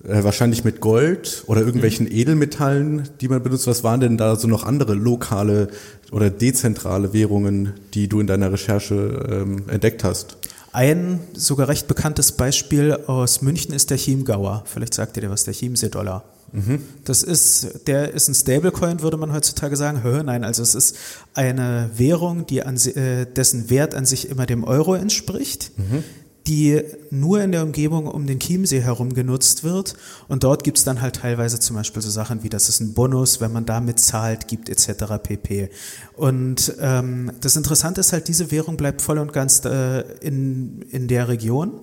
äh, 0.05 0.25
wahrscheinlich 0.25 0.65
mit 0.65 0.81
Gold 0.81 1.45
oder 1.47 1.61
irgendwelchen 1.61 2.07
mhm. 2.07 2.13
Edelmetallen, 2.13 3.09
die 3.21 3.29
man 3.29 3.43
benutzt. 3.43 3.67
Was 3.67 3.85
waren 3.85 4.01
denn 4.01 4.17
da 4.17 4.37
so 4.37 4.49
noch 4.49 4.65
andere 4.65 4.95
lokale 4.95 5.69
oder 6.11 6.29
dezentrale 6.31 7.13
Währungen, 7.13 7.75
die 7.95 8.09
du 8.09 8.21
in 8.21 8.27
deiner 8.27 8.53
Recherche 8.53 8.95
ähm, 9.31 9.69
entdeckt 9.69 10.03
hast? 10.03 10.39
Ein 10.73 11.21
sogar 11.35 11.69
recht 11.69 11.87
bekanntes 11.87 12.33
Beispiel 12.33 12.95
aus 13.07 13.43
München 13.43 13.75
ist 13.75 13.91
der 13.91 13.99
Chiemgauer. 13.99 14.65
Vielleicht 14.67 14.95
sagt 14.95 15.17
ihr 15.17 15.23
dir 15.23 15.31
was, 15.31 15.45
der 15.45 15.55
Chiemsee-Dollar. 15.55 16.25
Mhm. 16.51 16.81
Das 17.05 17.23
ist, 17.23 17.87
der 17.87 18.13
ist 18.13 18.29
ein 18.29 18.35
Stablecoin, 18.35 19.03
würde 19.03 19.17
man 19.17 19.33
heutzutage 19.33 19.77
sagen. 19.77 20.03
Hör, 20.03 20.23
nein, 20.23 20.45
also 20.45 20.63
es 20.63 20.75
ist 20.75 20.97
eine 21.35 21.91
Währung, 21.97 22.47
die 22.47 22.63
an, 22.63 22.77
äh, 22.77 23.27
dessen 23.27 23.71
Wert 23.71 23.95
an 23.95 24.05
sich 24.05 24.29
immer 24.29 24.47
dem 24.47 24.65
Euro 24.65 24.95
entspricht. 24.95 25.73
Mhm 25.77 26.03
die 26.47 26.83
nur 27.11 27.41
in 27.41 27.53
der 27.53 27.63
Umgebung 27.63 28.07
um 28.07 28.27
den 28.27 28.41
Chiemsee 28.41 28.81
herum 28.81 29.15
genutzt 29.15 29.65
wird. 29.65 29.95
Und 30.29 30.45
dort 30.45 30.65
gibt 30.65 30.79
es 30.79 30.85
dann 30.85 31.01
halt 31.01 31.17
teilweise 31.17 31.61
zum 31.61 31.77
Beispiel 31.77 32.03
so 32.03 32.11
Sachen 32.11 32.43
wie, 32.43 32.49
das 32.49 32.69
ist 32.69 32.81
ein 32.81 32.95
Bonus, 32.95 33.41
wenn 33.41 33.53
man 33.53 33.67
damit 33.67 34.01
zahlt, 34.01 34.49
gibt 34.49 34.69
etc. 34.69 35.05
pp. 35.23 35.71
Und 36.17 36.75
ähm, 36.81 37.33
das 37.41 37.57
Interessante 37.57 38.01
ist 38.01 38.13
halt, 38.13 38.29
diese 38.29 38.51
Währung 38.51 38.77
bleibt 38.77 39.03
voll 39.03 39.19
und 39.19 39.33
ganz 39.33 39.65
äh, 39.65 40.01
in, 40.21 40.83
in 40.91 41.09
der 41.09 41.29
Region 41.29 41.81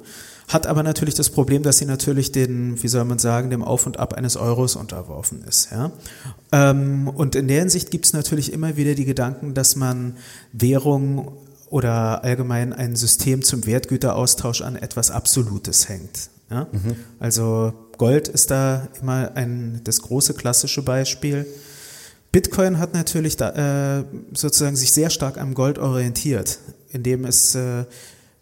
hat 0.50 0.66
aber 0.66 0.82
natürlich 0.82 1.14
das 1.14 1.30
Problem, 1.30 1.62
dass 1.62 1.78
sie 1.78 1.86
natürlich 1.86 2.32
den, 2.32 2.82
wie 2.82 2.88
soll 2.88 3.06
man 3.06 3.20
sagen, 3.20 3.52
dem 3.52 3.64
Auf 3.64 3.86
und 3.86 4.00
Ab 4.00 4.16
eines 4.16 4.36
Euros 4.36 4.76
unterworfen 4.76 5.44
ist. 5.48 5.70
Ja? 5.72 5.92
Ähm, 6.52 7.08
und 7.08 7.36
in 7.36 7.48
der 7.48 7.60
Hinsicht 7.60 7.92
gibt 7.92 8.08
es 8.08 8.14
natürlich 8.14 8.52
immer 8.52 8.76
wieder 8.76 8.96
die 8.96 9.06
Gedanken, 9.06 9.54
dass 9.54 9.76
man 9.76 10.18
Währung 10.52 11.34
oder 11.70 12.24
allgemein 12.24 12.74
ein 12.74 12.96
System 12.96 13.44
zum 13.44 13.66
Wertgüteraustausch 13.66 14.62
an 14.62 14.76
etwas 14.76 15.12
Absolutes 15.12 15.90
hängt. 15.90 16.30
Ja? 16.50 16.68
Mhm. 16.72 16.96
Also 17.20 17.74
Gold 17.98 18.28
ist 18.28 18.52
da 18.52 18.88
immer 19.02 19.32
ein, 19.36 19.82
das 19.84 20.02
große 20.02 20.34
klassische 20.34 20.82
Beispiel. 20.82 21.46
Bitcoin 22.32 22.78
hat 22.78 22.94
natürlich 22.94 23.38
da, 23.38 24.00
äh, 24.00 24.06
sozusagen 24.34 24.76
sich 24.76 24.92
sehr 24.92 25.10
stark 25.10 25.38
am 25.38 25.54
Gold 25.54 25.80
orientiert, 25.80 26.60
indem 26.90 27.26
es 27.26 27.56
äh, 27.56 27.86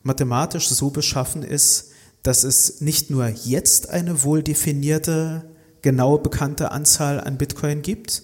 mathematisch 0.04 0.70
so 0.70 0.90
beschaffen 0.90 1.44
ist, 1.44 1.92
dass 2.24 2.44
es 2.44 2.82
nicht 2.82 3.10
nur 3.10 3.28
jetzt 3.28 3.90
eine 3.90 4.24
wohl 4.24 4.44
definierte, 4.44 5.46
genau 5.82 6.18
bekannte 6.18 6.72
Anzahl 6.72 7.22
an 7.22 7.38
Bitcoin 7.38 7.82
gibt, 7.82 8.24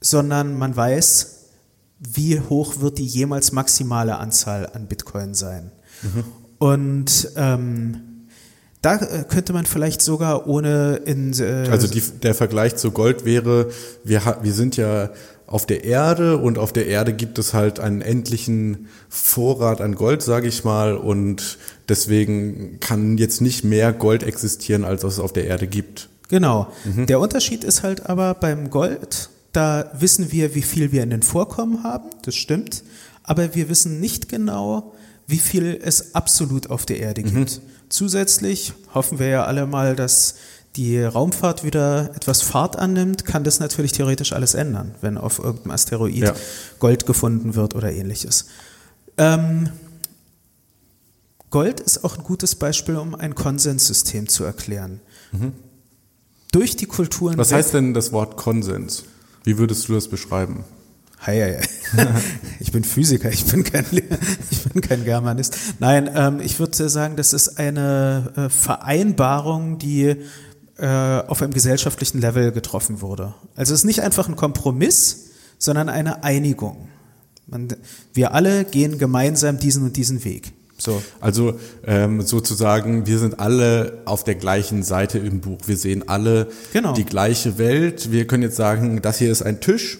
sondern 0.00 0.56
man 0.56 0.76
weiß, 0.76 1.41
wie 2.02 2.40
hoch 2.40 2.80
wird 2.80 2.98
die 2.98 3.06
jemals 3.06 3.52
maximale 3.52 4.18
Anzahl 4.18 4.68
an 4.72 4.86
Bitcoin 4.86 5.34
sein. 5.34 5.70
Mhm. 6.02 6.24
Und 6.58 7.28
ähm, 7.36 8.00
da 8.82 8.96
äh, 8.96 9.24
könnte 9.28 9.52
man 9.52 9.64
vielleicht 9.64 10.02
sogar 10.02 10.46
ohne 10.48 10.96
in 11.04 11.32
äh 11.38 11.68
also 11.70 11.86
die, 11.86 12.02
der 12.22 12.34
Vergleich 12.34 12.76
zu 12.76 12.90
Gold 12.90 13.24
wäre, 13.24 13.70
wir, 14.04 14.38
wir 14.42 14.52
sind 14.52 14.76
ja 14.76 15.10
auf 15.46 15.66
der 15.66 15.84
Erde 15.84 16.38
und 16.38 16.58
auf 16.58 16.72
der 16.72 16.86
Erde 16.86 17.12
gibt 17.12 17.38
es 17.38 17.52
halt 17.52 17.78
einen 17.78 18.00
endlichen 18.00 18.88
Vorrat 19.08 19.80
an 19.80 19.94
Gold, 19.94 20.22
sage 20.22 20.48
ich 20.48 20.64
mal, 20.64 20.96
und 20.96 21.58
deswegen 21.88 22.80
kann 22.80 23.18
jetzt 23.18 23.40
nicht 23.40 23.62
mehr 23.62 23.92
Gold 23.92 24.22
existieren, 24.22 24.84
als 24.84 25.04
es 25.04 25.20
auf 25.20 25.32
der 25.32 25.46
Erde 25.46 25.66
gibt. 25.66 26.08
Genau. 26.28 26.72
Mhm. 26.84 27.06
Der 27.06 27.20
Unterschied 27.20 27.64
ist 27.64 27.82
halt 27.82 28.06
aber 28.06 28.32
beim 28.34 28.70
Gold 28.70 29.28
da 29.52 29.90
wissen 29.94 30.32
wir, 30.32 30.54
wie 30.54 30.62
viel 30.62 30.92
wir 30.92 31.02
in 31.02 31.10
den 31.10 31.22
Vorkommen 31.22 31.82
haben, 31.84 32.10
das 32.22 32.34
stimmt, 32.34 32.82
aber 33.22 33.54
wir 33.54 33.68
wissen 33.68 34.00
nicht 34.00 34.28
genau, 34.28 34.94
wie 35.26 35.38
viel 35.38 35.78
es 35.82 36.14
absolut 36.14 36.70
auf 36.70 36.86
der 36.86 36.98
Erde 36.98 37.22
gibt. 37.22 37.34
Mhm. 37.58 37.62
Zusätzlich 37.88 38.72
hoffen 38.94 39.18
wir 39.18 39.28
ja 39.28 39.44
alle 39.44 39.66
mal, 39.66 39.94
dass 39.94 40.36
die 40.76 41.02
Raumfahrt 41.02 41.64
wieder 41.64 42.14
etwas 42.16 42.40
Fahrt 42.40 42.76
annimmt, 42.76 43.26
kann 43.26 43.44
das 43.44 43.60
natürlich 43.60 43.92
theoretisch 43.92 44.32
alles 44.32 44.54
ändern, 44.54 44.94
wenn 45.02 45.18
auf 45.18 45.38
irgendeinem 45.38 45.72
Asteroid 45.72 46.16
ja. 46.16 46.34
Gold 46.78 47.04
gefunden 47.04 47.54
wird 47.54 47.74
oder 47.74 47.92
ähnliches. 47.92 48.46
Ähm, 49.18 49.68
Gold 51.50 51.80
ist 51.80 52.02
auch 52.04 52.16
ein 52.16 52.24
gutes 52.24 52.54
Beispiel, 52.54 52.96
um 52.96 53.14
ein 53.14 53.34
Konsenssystem 53.34 54.28
zu 54.28 54.44
erklären. 54.44 55.00
Mhm. 55.32 55.52
Durch 56.52 56.76
die 56.76 56.86
Kulturen. 56.86 57.36
Was 57.36 57.52
heißt 57.52 57.74
denn 57.74 57.92
das 57.92 58.12
Wort 58.12 58.38
Konsens? 58.38 59.04
Wie 59.44 59.58
würdest 59.58 59.88
du 59.88 59.94
das 59.94 60.08
beschreiben? 60.08 60.64
Hi, 61.20 61.40
hi. 61.40 61.56
Ich 62.60 62.72
bin 62.72 62.84
Physiker, 62.84 63.30
ich 63.30 63.44
bin 63.44 63.64
kein, 63.64 63.84
ich 64.50 64.64
bin 64.64 64.80
kein 64.80 65.04
Germanist. 65.04 65.56
Nein, 65.78 66.10
ähm, 66.14 66.40
ich 66.40 66.58
würde 66.58 66.88
sagen, 66.88 67.16
das 67.16 67.32
ist 67.32 67.58
eine 67.58 68.32
äh, 68.36 68.48
Vereinbarung, 68.48 69.78
die 69.78 70.16
äh, 70.78 70.86
auf 70.86 71.42
einem 71.42 71.52
gesellschaftlichen 71.52 72.20
Level 72.20 72.50
getroffen 72.52 73.00
wurde. 73.00 73.34
Also 73.56 73.74
es 73.74 73.80
ist 73.80 73.84
nicht 73.84 74.00
einfach 74.00 74.28
ein 74.28 74.36
Kompromiss, 74.36 75.30
sondern 75.58 75.88
eine 75.88 76.24
Einigung. 76.24 76.88
Man, 77.46 77.68
wir 78.14 78.32
alle 78.32 78.64
gehen 78.64 78.98
gemeinsam 78.98 79.58
diesen 79.58 79.84
und 79.84 79.96
diesen 79.96 80.24
Weg. 80.24 80.52
So. 80.78 81.02
Also 81.20 81.58
ähm, 81.86 82.22
sozusagen, 82.22 83.06
wir 83.06 83.18
sind 83.18 83.38
alle 83.38 84.02
auf 84.04 84.24
der 84.24 84.34
gleichen 84.34 84.82
Seite 84.82 85.18
im 85.18 85.40
Buch. 85.40 85.58
Wir 85.66 85.76
sehen 85.76 86.08
alle 86.08 86.48
genau. 86.72 86.92
die 86.92 87.04
gleiche 87.04 87.58
Welt. 87.58 88.10
Wir 88.10 88.26
können 88.26 88.42
jetzt 88.42 88.56
sagen, 88.56 89.00
das 89.00 89.18
hier 89.18 89.30
ist 89.30 89.42
ein 89.42 89.60
Tisch 89.60 89.98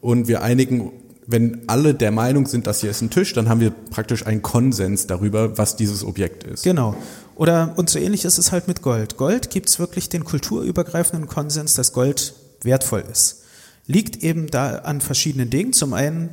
und 0.00 0.26
wir 0.26 0.42
einigen, 0.42 0.92
wenn 1.26 1.62
alle 1.68 1.94
der 1.94 2.10
Meinung 2.10 2.46
sind, 2.46 2.66
das 2.66 2.80
hier 2.80 2.90
ist 2.90 3.00
ein 3.00 3.10
Tisch, 3.10 3.32
dann 3.32 3.48
haben 3.48 3.60
wir 3.60 3.70
praktisch 3.70 4.26
einen 4.26 4.42
Konsens 4.42 5.06
darüber, 5.06 5.56
was 5.56 5.76
dieses 5.76 6.04
Objekt 6.04 6.44
ist. 6.44 6.64
Genau. 6.64 6.96
Oder 7.36 7.72
und 7.76 7.88
so 7.88 7.98
ähnlich 7.98 8.24
ist 8.24 8.38
es 8.38 8.50
halt 8.50 8.68
mit 8.68 8.82
Gold. 8.82 9.16
Gold 9.16 9.50
gibt 9.50 9.68
es 9.68 9.78
wirklich 9.78 10.08
den 10.08 10.24
kulturübergreifenden 10.24 11.28
Konsens, 11.28 11.74
dass 11.74 11.92
Gold 11.92 12.34
wertvoll 12.62 13.04
ist. 13.10 13.42
Liegt 13.86 14.22
eben 14.22 14.48
da 14.48 14.78
an 14.78 15.00
verschiedenen 15.00 15.50
Dingen. 15.50 15.72
Zum 15.72 15.94
einen 15.94 16.30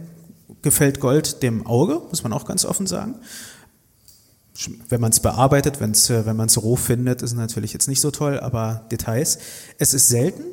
gefällt 0.61 0.99
Gold 0.99 1.43
dem 1.43 1.65
Auge, 1.65 2.01
muss 2.09 2.23
man 2.23 2.33
auch 2.33 2.45
ganz 2.45 2.65
offen 2.65 2.87
sagen 2.87 3.15
wenn 4.89 5.01
man 5.01 5.11
es 5.11 5.19
bearbeitet, 5.19 5.79
wenn's, 5.79 6.09
äh, 6.09 6.25
wenn 6.25 6.35
man 6.35 6.47
es 6.47 6.61
roh 6.61 6.75
findet, 6.75 7.21
ist 7.21 7.33
natürlich 7.33 7.73
jetzt 7.73 7.87
nicht 7.87 8.01
so 8.01 8.11
toll, 8.11 8.39
aber 8.39 8.85
Details. 8.91 9.39
Es 9.77 9.93
ist 9.93 10.07
selten, 10.07 10.43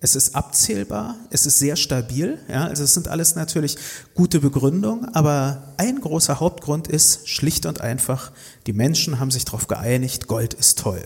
es 0.00 0.16
ist 0.16 0.34
abzählbar, 0.34 1.16
es 1.30 1.46
ist 1.46 1.58
sehr 1.58 1.76
stabil. 1.76 2.38
Ja, 2.48 2.64
also 2.64 2.82
es 2.82 2.94
sind 2.94 3.08
alles 3.08 3.36
natürlich 3.36 3.76
gute 4.14 4.40
Begründungen, 4.40 5.14
aber 5.14 5.74
ein 5.76 6.00
großer 6.00 6.40
Hauptgrund 6.40 6.88
ist 6.88 7.28
schlicht 7.28 7.66
und 7.66 7.80
einfach, 7.80 8.32
die 8.66 8.72
Menschen 8.72 9.20
haben 9.20 9.30
sich 9.30 9.44
darauf 9.44 9.68
geeinigt, 9.68 10.26
Gold 10.26 10.54
ist 10.54 10.78
toll. 10.78 11.02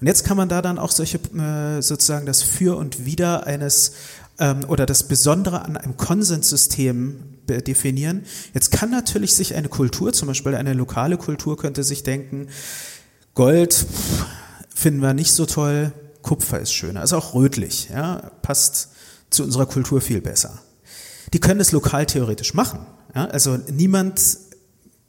Und 0.00 0.06
jetzt 0.06 0.24
kann 0.24 0.36
man 0.36 0.50
da 0.50 0.60
dann 0.60 0.78
auch 0.78 0.90
solche 0.90 1.16
äh, 1.16 1.80
sozusagen 1.80 2.26
das 2.26 2.42
Für 2.42 2.76
und 2.76 3.06
Wider 3.06 3.46
eines 3.46 3.92
ähm, 4.38 4.60
oder 4.68 4.84
das 4.84 5.04
Besondere 5.04 5.64
an 5.64 5.76
einem 5.76 5.96
Konsenssystem 5.96 7.35
definieren. 7.46 8.24
Jetzt 8.54 8.70
kann 8.70 8.90
natürlich 8.90 9.34
sich 9.34 9.54
eine 9.54 9.68
Kultur, 9.68 10.12
zum 10.12 10.28
Beispiel 10.28 10.54
eine 10.54 10.72
lokale 10.72 11.16
Kultur, 11.16 11.56
könnte 11.56 11.84
sich 11.84 12.02
denken, 12.02 12.48
Gold 13.34 13.86
finden 14.74 15.00
wir 15.00 15.14
nicht 15.14 15.32
so 15.32 15.46
toll, 15.46 15.92
Kupfer 16.22 16.60
ist 16.60 16.72
schöner, 16.72 17.02
ist 17.02 17.12
auch 17.12 17.34
rötlich, 17.34 17.88
ja, 17.90 18.32
passt 18.42 18.88
zu 19.30 19.44
unserer 19.44 19.66
Kultur 19.66 20.00
viel 20.00 20.20
besser. 20.20 20.60
Die 21.32 21.40
können 21.40 21.60
es 21.60 21.72
lokal 21.72 22.06
theoretisch 22.06 22.54
machen. 22.54 22.80
Ja? 23.14 23.26
Also 23.26 23.58
niemand 23.70 24.20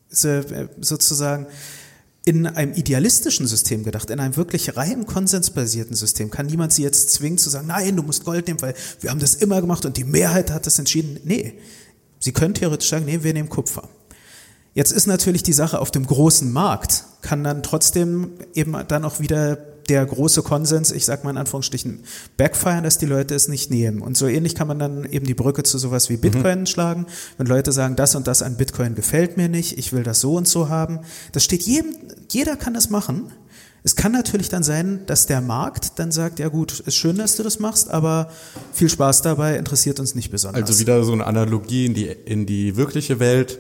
sozusagen 0.10 1.48
in 2.25 2.46
einem 2.46 2.74
idealistischen 2.74 3.48
System 3.48 3.84
gedacht, 3.84 4.10
in 4.10 4.20
einem 4.20 4.36
wirklich 4.36 4.75
rein 4.75 5.06
konsensbasierten 5.06 5.96
System, 5.96 6.29
kann 6.29 6.48
niemand 6.48 6.74
sie 6.74 6.84
jetzt 6.84 7.12
zwingen 7.12 7.38
zu 7.38 7.50
sagen, 7.50 7.67
nein, 7.67 7.96
du 7.96 8.03
musst 8.03 8.25
Gold 8.25 8.48
nehmen, 8.48 8.62
weil 8.62 8.74
wir 9.00 9.12
haben 9.12 9.20
das 9.20 9.36
immer 9.36 9.62
gemacht 9.62 9.86
und 9.86 9.96
die 9.96 10.03
Mehrheit 10.03 10.51
hat 10.51 10.65
das 10.65 10.77
entschieden. 10.77 11.20
Nee, 11.24 11.58
sie 12.20 12.32
können 12.32 12.54
theoretisch 12.54 12.90
sagen, 12.90 13.06
nee, 13.06 13.24
wir 13.24 13.34
nehmen 13.34 13.50
Kupfer. 13.50 13.88
Jetzt 14.74 14.92
ist 14.92 15.08
natürlich 15.08 15.42
die 15.42 15.54
Sache 15.54 15.80
auf 15.80 15.90
dem 15.90 16.06
großen 16.06 16.52
Markt, 16.52 17.06
kann 17.22 17.44
dann 17.44 17.64
trotzdem 17.64 18.34
eben 18.54 18.76
dann 18.88 19.06
auch 19.06 19.20
wieder 19.20 19.58
der 19.90 20.06
große 20.06 20.44
Konsens, 20.44 20.92
ich 20.92 21.06
sag 21.06 21.24
mal 21.24 21.32
in 21.32 21.38
Anführungsstrichen, 21.38 22.04
backfire, 22.36 22.82
dass 22.82 22.98
die 22.98 23.06
Leute 23.06 23.36
es 23.36 23.48
nicht 23.48 23.72
nehmen. 23.72 24.02
Und 24.02 24.18
so 24.18 24.28
ähnlich 24.28 24.56
kann 24.56 24.68
man 24.68 24.80
dann 24.80 25.06
eben 25.06 25.26
die 25.26 25.34
Brücke 25.34 25.64
zu 25.64 25.78
sowas 25.78 26.10
wie 26.10 26.18
Bitcoin 26.18 26.62
mhm. 26.62 26.66
schlagen. 26.66 27.06
Wenn 27.38 27.48
Leute 27.48 27.72
sagen, 27.72 27.96
das 27.96 28.16
und 28.16 28.28
das 28.28 28.42
an 28.42 28.58
Bitcoin 28.58 28.96
gefällt 28.96 29.38
mir 29.38 29.50
nicht, 29.50 29.78
ich 29.78 29.94
will 29.94 30.04
das 30.04 30.22
so 30.22 30.36
und 30.36 30.48
so 30.48 30.70
haben. 30.70 31.00
Das 31.32 31.44
steht 31.44 31.64
jedem, 31.64 31.96
jeder 32.30 32.56
kann 32.56 32.74
das 32.74 32.90
machen. 32.90 33.32
Es 33.88 33.96
kann 33.96 34.12
natürlich 34.12 34.50
dann 34.50 34.63
sein, 34.63 35.00
dass 35.06 35.27
der 35.27 35.39
Markt 35.39 35.98
dann 35.98 36.12
sagt, 36.12 36.39
ja 36.39 36.50
gut, 36.50 36.82
ist 36.82 36.98
schön, 36.98 37.17
dass 37.17 37.38
du 37.38 37.44
das 37.44 37.60
machst, 37.60 37.89
aber 37.89 38.29
viel 38.74 38.89
Spaß 38.89 39.22
dabei 39.22 39.56
interessiert 39.56 40.01
uns 40.01 40.13
nicht 40.13 40.29
besonders. 40.29 40.63
Also 40.63 40.79
wieder 40.79 41.06
so 41.06 41.13
eine 41.13 41.25
Analogie 41.25 41.86
in 41.86 41.94
die, 41.94 42.08
in 42.08 42.46
die 42.46 42.75
wirkliche 42.75 43.22
Welt. 43.22 43.60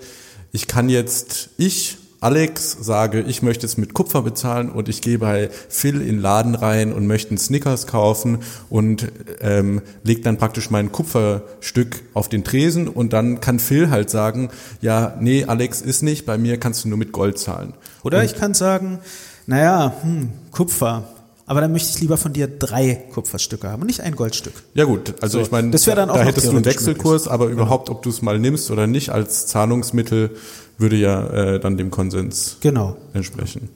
Ich 0.51 0.67
kann 0.67 0.89
jetzt, 0.89 1.51
ich 1.55 1.97
Alex 2.19 2.75
sage, 2.81 3.21
ich 3.21 3.41
möchte 3.41 3.65
es 3.65 3.77
mit 3.77 3.93
Kupfer 3.93 4.21
bezahlen 4.21 4.69
und 4.69 4.89
ich 4.89 5.01
gehe 5.01 5.17
bei 5.17 5.49
Phil 5.69 6.01
in 6.01 6.07
den 6.07 6.19
Laden 6.19 6.55
rein 6.55 6.91
und 6.91 7.07
möchte 7.07 7.29
einen 7.29 7.37
Snickers 7.37 7.87
kaufen 7.87 8.39
und 8.69 9.09
ähm, 9.39 9.81
leg 10.03 10.23
dann 10.23 10.37
praktisch 10.37 10.69
mein 10.71 10.91
Kupferstück 10.91 12.01
auf 12.13 12.27
den 12.27 12.43
Tresen 12.43 12.89
und 12.89 13.13
dann 13.13 13.39
kann 13.39 13.59
Phil 13.59 13.91
halt 13.91 14.09
sagen, 14.09 14.49
ja, 14.81 15.15
nee, 15.21 15.45
Alex 15.45 15.79
ist 15.79 16.01
nicht, 16.01 16.25
bei 16.25 16.37
mir 16.37 16.59
kannst 16.59 16.83
du 16.83 16.89
nur 16.89 16.97
mit 16.97 17.13
Gold 17.13 17.37
zahlen. 17.37 17.75
Oder 18.03 18.19
und 18.19 18.25
ich 18.25 18.35
kann 18.35 18.53
sagen, 18.53 18.99
naja, 19.47 19.93
hm, 20.01 20.29
Kupfer, 20.51 21.03
aber 21.47 21.61
dann 21.61 21.71
möchte 21.71 21.89
ich 21.89 22.01
lieber 22.01 22.17
von 22.17 22.33
dir 22.33 22.47
drei 22.47 23.05
Kupferstücke 23.13 23.69
haben 23.69 23.81
und 23.81 23.87
nicht 23.87 24.01
ein 24.01 24.15
Goldstück. 24.15 24.53
Ja 24.73 24.83
gut, 24.83 25.15
also 25.21 25.39
so, 25.39 25.43
ich 25.45 25.51
meine, 25.51 25.71
da, 25.71 26.05
da 26.05 26.23
hättest 26.23 26.47
du 26.47 26.51
einen 26.51 26.65
Wechselkurs, 26.65 27.23
möglich. 27.23 27.31
aber 27.31 27.47
überhaupt, 27.47 27.89
ob 27.89 28.03
du 28.03 28.09
es 28.09 28.21
mal 28.21 28.37
nimmst 28.37 28.69
oder 28.69 28.85
nicht 28.85 29.09
als 29.09 29.47
Zahlungsmittel, 29.47 30.35
würde 30.77 30.97
ja 30.97 31.27
äh, 31.27 31.59
dann 31.59 31.77
dem 31.77 31.89
Konsens 31.89 32.57
genau. 32.59 32.97
entsprechen. 33.13 33.69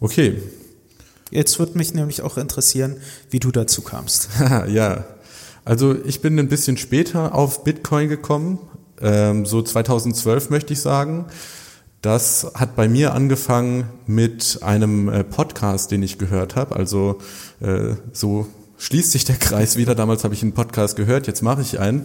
Okay. 0.00 0.42
Jetzt 1.30 1.58
würde 1.58 1.76
mich 1.76 1.94
nämlich 1.94 2.22
auch 2.22 2.38
interessieren, 2.38 2.96
wie 3.30 3.38
du 3.38 3.50
dazu 3.50 3.82
kamst. 3.82 4.28
ja, 4.68 5.04
also 5.64 5.94
ich 6.04 6.20
bin 6.22 6.38
ein 6.38 6.48
bisschen 6.48 6.76
später 6.76 7.34
auf 7.34 7.64
Bitcoin 7.64 8.08
gekommen, 8.08 8.58
ähm, 9.00 9.44
so 9.44 9.60
2012 9.60 10.50
möchte 10.50 10.72
ich 10.72 10.80
sagen. 10.80 11.26
Das 12.04 12.46
hat 12.54 12.76
bei 12.76 12.86
mir 12.86 13.14
angefangen 13.14 13.84
mit 14.06 14.58
einem 14.60 15.08
äh, 15.08 15.24
Podcast, 15.24 15.90
den 15.90 16.02
ich 16.02 16.18
gehört 16.18 16.54
habe. 16.54 16.76
Also 16.76 17.16
äh, 17.60 17.94
so 18.12 18.46
schließt 18.76 19.10
sich 19.10 19.24
der 19.24 19.36
Kreis 19.36 19.78
wieder. 19.78 19.94
Damals 19.94 20.22
habe 20.22 20.34
ich 20.34 20.42
einen 20.42 20.52
Podcast 20.52 20.96
gehört, 20.96 21.26
jetzt 21.26 21.40
mache 21.40 21.62
ich 21.62 21.80
einen. 21.80 22.04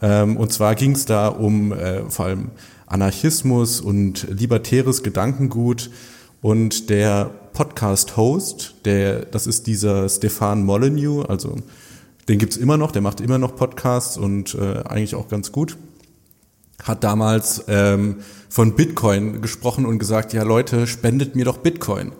Ähm, 0.00 0.38
und 0.38 0.54
zwar 0.54 0.74
ging 0.74 0.92
es 0.92 1.04
da 1.04 1.28
um 1.28 1.74
äh, 1.74 2.08
vor 2.08 2.24
allem 2.24 2.50
Anarchismus 2.86 3.82
und 3.82 4.26
libertäres 4.30 5.02
Gedankengut. 5.02 5.90
Und 6.40 6.88
der 6.88 7.30
Podcast-Host, 7.52 8.76
der, 8.86 9.26
das 9.26 9.46
ist 9.46 9.66
dieser 9.66 10.08
Stefan 10.08 10.64
Molyneux, 10.64 11.28
also 11.28 11.56
den 12.30 12.38
gibt's 12.38 12.56
immer 12.56 12.78
noch, 12.78 12.90
der 12.90 13.02
macht 13.02 13.20
immer 13.20 13.36
noch 13.36 13.54
Podcasts 13.54 14.16
und 14.16 14.54
äh, 14.54 14.78
eigentlich 14.84 15.14
auch 15.14 15.28
ganz 15.28 15.52
gut. 15.52 15.76
Hat 16.82 17.04
damals 17.04 17.64
ähm, 17.68 18.16
von 18.48 18.74
Bitcoin 18.76 19.40
gesprochen 19.40 19.86
und 19.86 19.98
gesagt, 19.98 20.32
ja 20.32 20.42
Leute, 20.42 20.86
spendet 20.86 21.34
mir 21.34 21.44
doch 21.44 21.58
Bitcoin. 21.58 22.12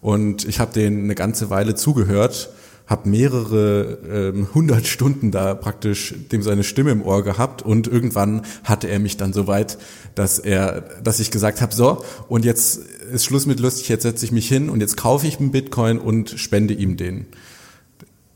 Und 0.00 0.44
ich 0.44 0.60
habe 0.60 0.72
den 0.72 1.04
eine 1.04 1.14
ganze 1.14 1.50
Weile 1.50 1.74
zugehört 1.74 2.50
habe 2.88 3.08
mehrere 3.08 3.98
ähm, 4.34 4.48
hundert 4.54 4.86
Stunden 4.86 5.30
da 5.30 5.54
praktisch 5.54 6.14
dem 6.32 6.42
seine 6.42 6.64
Stimme 6.64 6.90
im 6.90 7.02
Ohr 7.02 7.22
gehabt 7.22 7.60
und 7.60 7.86
irgendwann 7.86 8.42
hatte 8.64 8.88
er 8.88 8.98
mich 8.98 9.18
dann 9.18 9.34
so 9.34 9.46
weit, 9.46 9.78
dass 10.14 10.38
er, 10.38 10.80
dass 11.04 11.20
ich 11.20 11.30
gesagt 11.30 11.60
habe, 11.60 11.74
so 11.74 12.02
und 12.28 12.46
jetzt 12.46 12.80
ist 13.12 13.26
Schluss 13.26 13.44
mit 13.44 13.60
lustig, 13.60 13.90
jetzt 13.90 14.02
setze 14.02 14.24
ich 14.24 14.32
mich 14.32 14.48
hin 14.48 14.70
und 14.70 14.80
jetzt 14.80 14.96
kaufe 14.96 15.26
ich 15.26 15.38
einen 15.38 15.52
Bitcoin 15.52 15.98
und 15.98 16.30
spende 16.30 16.72
ihm 16.72 16.96
den. 16.96 17.26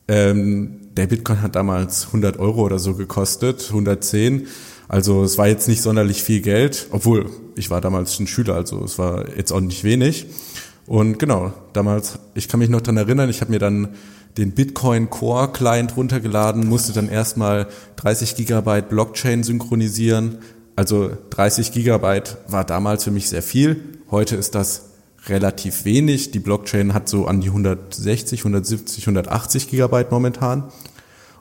Ähm, 0.07 0.81
der 0.97 1.07
Bitcoin 1.07 1.41
hat 1.41 1.57
damals 1.57 2.09
100 2.09 2.39
Euro 2.39 2.63
oder 2.63 2.79
so 2.79 2.95
gekostet, 2.95 3.65
110. 3.69 4.47
Also 4.93 5.25
es 5.25 5.39
war 5.39 5.49
jetzt 5.49 5.69
nicht 5.69 5.81
sonderlich 5.81 6.23
viel 6.23 6.43
Geld, 6.43 6.89
obwohl 6.91 7.31
ich 7.57 7.71
war 7.71 7.81
damals 7.81 8.21
ein 8.21 8.27
Schüler, 8.27 8.57
also 8.57 8.85
es 8.85 8.99
war 8.99 9.25
jetzt 9.39 9.51
auch 9.51 9.61
nicht 9.61 9.85
wenig. 9.85 10.27
Und 10.87 11.19
genau, 11.19 11.55
damals, 11.73 12.19
ich 12.35 12.47
kann 12.47 12.61
mich 12.61 12.69
noch 12.69 12.83
dran 12.83 12.99
erinnern, 12.99 13.31
ich 13.31 13.41
habe 13.41 13.53
mir 13.53 13.59
dann 13.59 13.95
den 14.37 14.53
Bitcoin 14.53 15.09
Core 15.09 15.51
Client 15.51 15.97
runtergeladen, 15.97 16.69
musste 16.69 16.93
dann 16.93 17.09
erstmal 17.09 17.69
30 17.97 18.37
Gigabyte 18.37 18.91
Blockchain 18.91 19.43
synchronisieren. 19.43 20.41
Also 20.77 21.11
30 21.31 21.73
Gigabyte 21.73 22.37
war 22.49 22.65
damals 22.65 23.05
für 23.05 23.11
mich 23.11 23.31
sehr 23.31 23.43
viel. 23.43 23.83
Heute 24.11 24.37
ist 24.37 24.55
das 24.55 24.91
relativ 25.27 25.87
wenig. 25.87 26.33
Die 26.33 26.39
Blockchain 26.39 26.93
hat 26.93 27.09
so 27.09 27.27
an 27.27 27.41
die 27.41 27.49
160, 27.49 28.41
170, 28.41 29.05
180 29.05 29.71
Gigabyte 29.71 30.11
momentan. 30.11 30.65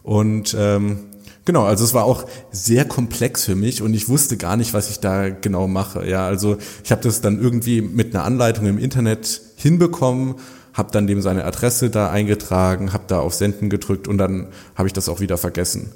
Und 0.04 0.56
ähm, 0.58 1.11
genau, 1.46 1.64
also 1.64 1.84
es 1.84 1.94
war 1.94 2.06
auch 2.06 2.26
sehr 2.52 2.86
komplex 2.86 3.46
für 3.46 3.56
mich 3.56 3.82
und 3.82 3.94
ich 3.94 4.10
wusste 4.10 4.38
gar 4.38 4.58
nicht, 4.58 4.74
was 4.74 4.90
ich 4.90 5.00
da 5.00 5.30
genau 5.30 5.68
mache. 5.68 6.08
Ja, 6.08 6.26
also 6.26 6.58
ich 6.84 6.92
habe 6.92 7.02
das 7.02 7.22
dann 7.22 7.42
irgendwie 7.42 7.82
mit 7.82 8.16
einer 8.16 8.24
Anleitung 8.24 8.66
im 8.66 8.78
Internet 8.78 9.42
hinbekommen 9.56 10.36
habe 10.74 10.92
dann 10.92 11.08
dem 11.08 11.22
seine 11.22 11.46
Adresse 11.46 11.90
da 11.90 12.10
eingetragen, 12.10 12.94
habe 12.94 13.04
da 13.08 13.20
auf 13.20 13.34
Senden 13.34 13.70
gedrückt 13.70 14.08
und 14.08 14.18
dann 14.18 14.48
habe 14.76 14.88
ich 14.88 14.94
das 14.94 15.10
auch 15.10 15.20
wieder 15.20 15.38
vergessen. 15.38 15.92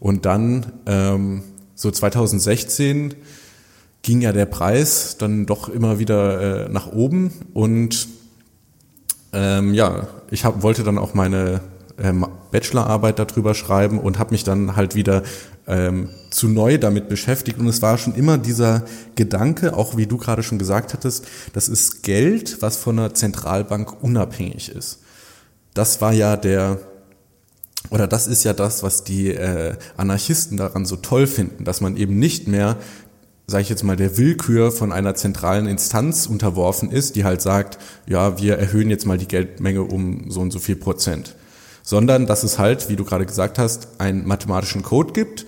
Und 0.00 0.24
dann, 0.24 0.72
ähm, 0.86 1.42
so 1.74 1.90
2016, 1.90 3.14
ging 4.02 4.20
ja 4.20 4.32
der 4.32 4.46
Preis 4.46 5.16
dann 5.18 5.46
doch 5.46 5.68
immer 5.68 5.98
wieder 5.98 6.66
äh, 6.66 6.68
nach 6.68 6.92
oben 6.92 7.32
und 7.54 8.06
ähm, 9.32 9.74
ja, 9.74 10.06
ich 10.30 10.44
hab, 10.44 10.62
wollte 10.62 10.84
dann 10.84 10.98
auch 10.98 11.14
meine 11.14 11.60
ähm, 11.98 12.26
Bachelorarbeit 12.50 13.18
darüber 13.18 13.54
schreiben 13.54 13.98
und 13.98 14.18
habe 14.18 14.32
mich 14.32 14.44
dann 14.44 14.76
halt 14.76 14.94
wieder 14.94 15.22
ähm, 15.66 16.10
zu 16.30 16.48
neu 16.48 16.78
damit 16.78 17.08
beschäftigt. 17.08 17.58
Und 17.58 17.68
es 17.68 17.82
war 17.82 17.98
schon 17.98 18.14
immer 18.14 18.38
dieser 18.38 18.84
Gedanke, 19.14 19.76
auch 19.76 19.96
wie 19.96 20.06
du 20.06 20.16
gerade 20.16 20.42
schon 20.42 20.58
gesagt 20.58 20.92
hattest, 20.92 21.26
das 21.52 21.68
ist 21.68 22.02
Geld, 22.02 22.58
was 22.60 22.76
von 22.76 22.98
einer 22.98 23.14
Zentralbank 23.14 24.02
unabhängig 24.02 24.70
ist. 24.70 25.00
Das 25.72 26.00
war 26.00 26.12
ja 26.12 26.36
der, 26.36 26.78
oder 27.90 28.06
das 28.06 28.26
ist 28.26 28.44
ja 28.44 28.52
das, 28.52 28.82
was 28.82 29.04
die 29.04 29.28
äh, 29.30 29.74
Anarchisten 29.96 30.56
daran 30.56 30.84
so 30.84 30.96
toll 30.96 31.26
finden, 31.26 31.64
dass 31.64 31.80
man 31.80 31.96
eben 31.96 32.18
nicht 32.18 32.48
mehr 32.48 32.76
sage 33.46 33.60
ich 33.60 33.68
jetzt 33.68 33.82
mal, 33.82 33.94
der 33.94 34.16
Willkür 34.16 34.72
von 34.72 34.90
einer 34.90 35.14
zentralen 35.14 35.66
Instanz 35.66 36.24
unterworfen 36.24 36.90
ist, 36.90 37.14
die 37.14 37.24
halt 37.24 37.42
sagt, 37.42 37.76
ja, 38.06 38.38
wir 38.38 38.56
erhöhen 38.56 38.88
jetzt 38.88 39.04
mal 39.04 39.18
die 39.18 39.28
Geldmenge 39.28 39.82
um 39.82 40.30
so 40.30 40.40
und 40.40 40.50
so 40.50 40.58
viel 40.58 40.76
Prozent 40.76 41.36
sondern 41.84 42.26
dass 42.26 42.42
es 42.42 42.58
halt, 42.58 42.88
wie 42.88 42.96
du 42.96 43.04
gerade 43.04 43.26
gesagt 43.26 43.60
hast, 43.60 44.00
einen 44.00 44.26
mathematischen 44.26 44.82
Code 44.82 45.12
gibt, 45.12 45.46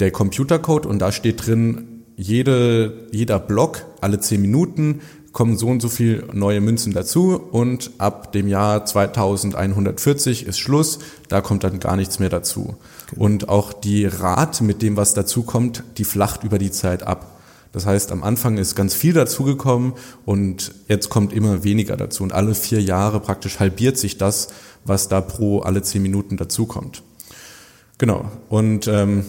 der 0.00 0.10
Computercode 0.10 0.86
und 0.86 0.98
da 0.98 1.12
steht 1.12 1.46
drin, 1.46 2.04
jede, 2.16 3.06
jeder 3.12 3.38
Block 3.38 3.84
alle 4.00 4.18
zehn 4.18 4.40
Minuten 4.40 5.02
kommen 5.32 5.56
so 5.56 5.68
und 5.68 5.80
so 5.80 5.88
viel 5.88 6.24
neue 6.32 6.60
Münzen 6.60 6.92
dazu 6.92 7.36
und 7.36 7.92
ab 7.98 8.32
dem 8.32 8.48
Jahr 8.48 8.84
2140 8.84 10.46
ist 10.46 10.58
Schluss, 10.58 10.98
da 11.28 11.42
kommt 11.42 11.62
dann 11.62 11.78
gar 11.78 11.96
nichts 11.96 12.18
mehr 12.18 12.30
dazu. 12.30 12.76
Genau. 13.10 13.24
Und 13.24 13.48
auch 13.48 13.72
die 13.72 14.06
Rate 14.06 14.64
mit 14.64 14.82
dem, 14.82 14.96
was 14.96 15.14
dazu 15.14 15.42
kommt, 15.42 15.84
die 15.98 16.04
flacht 16.04 16.44
über 16.44 16.58
die 16.58 16.72
Zeit 16.72 17.02
ab. 17.02 17.38
Das 17.72 17.84
heißt, 17.84 18.10
am 18.12 18.22
Anfang 18.22 18.56
ist 18.56 18.74
ganz 18.74 18.94
viel 18.94 19.12
dazugekommen 19.12 19.92
und 20.24 20.72
jetzt 20.88 21.10
kommt 21.10 21.32
immer 21.34 21.62
weniger 21.64 21.96
dazu. 21.96 22.22
Und 22.22 22.32
alle 22.32 22.54
vier 22.54 22.80
Jahre 22.80 23.20
praktisch 23.20 23.60
halbiert 23.60 23.98
sich 23.98 24.16
das, 24.16 24.48
was 24.84 25.08
da 25.08 25.20
pro 25.20 25.60
alle 25.60 25.82
zehn 25.82 26.02
Minuten 26.02 26.36
dazukommt. 26.36 27.02
Genau. 27.98 28.30
Und 28.48 28.86
ähm, 28.88 29.24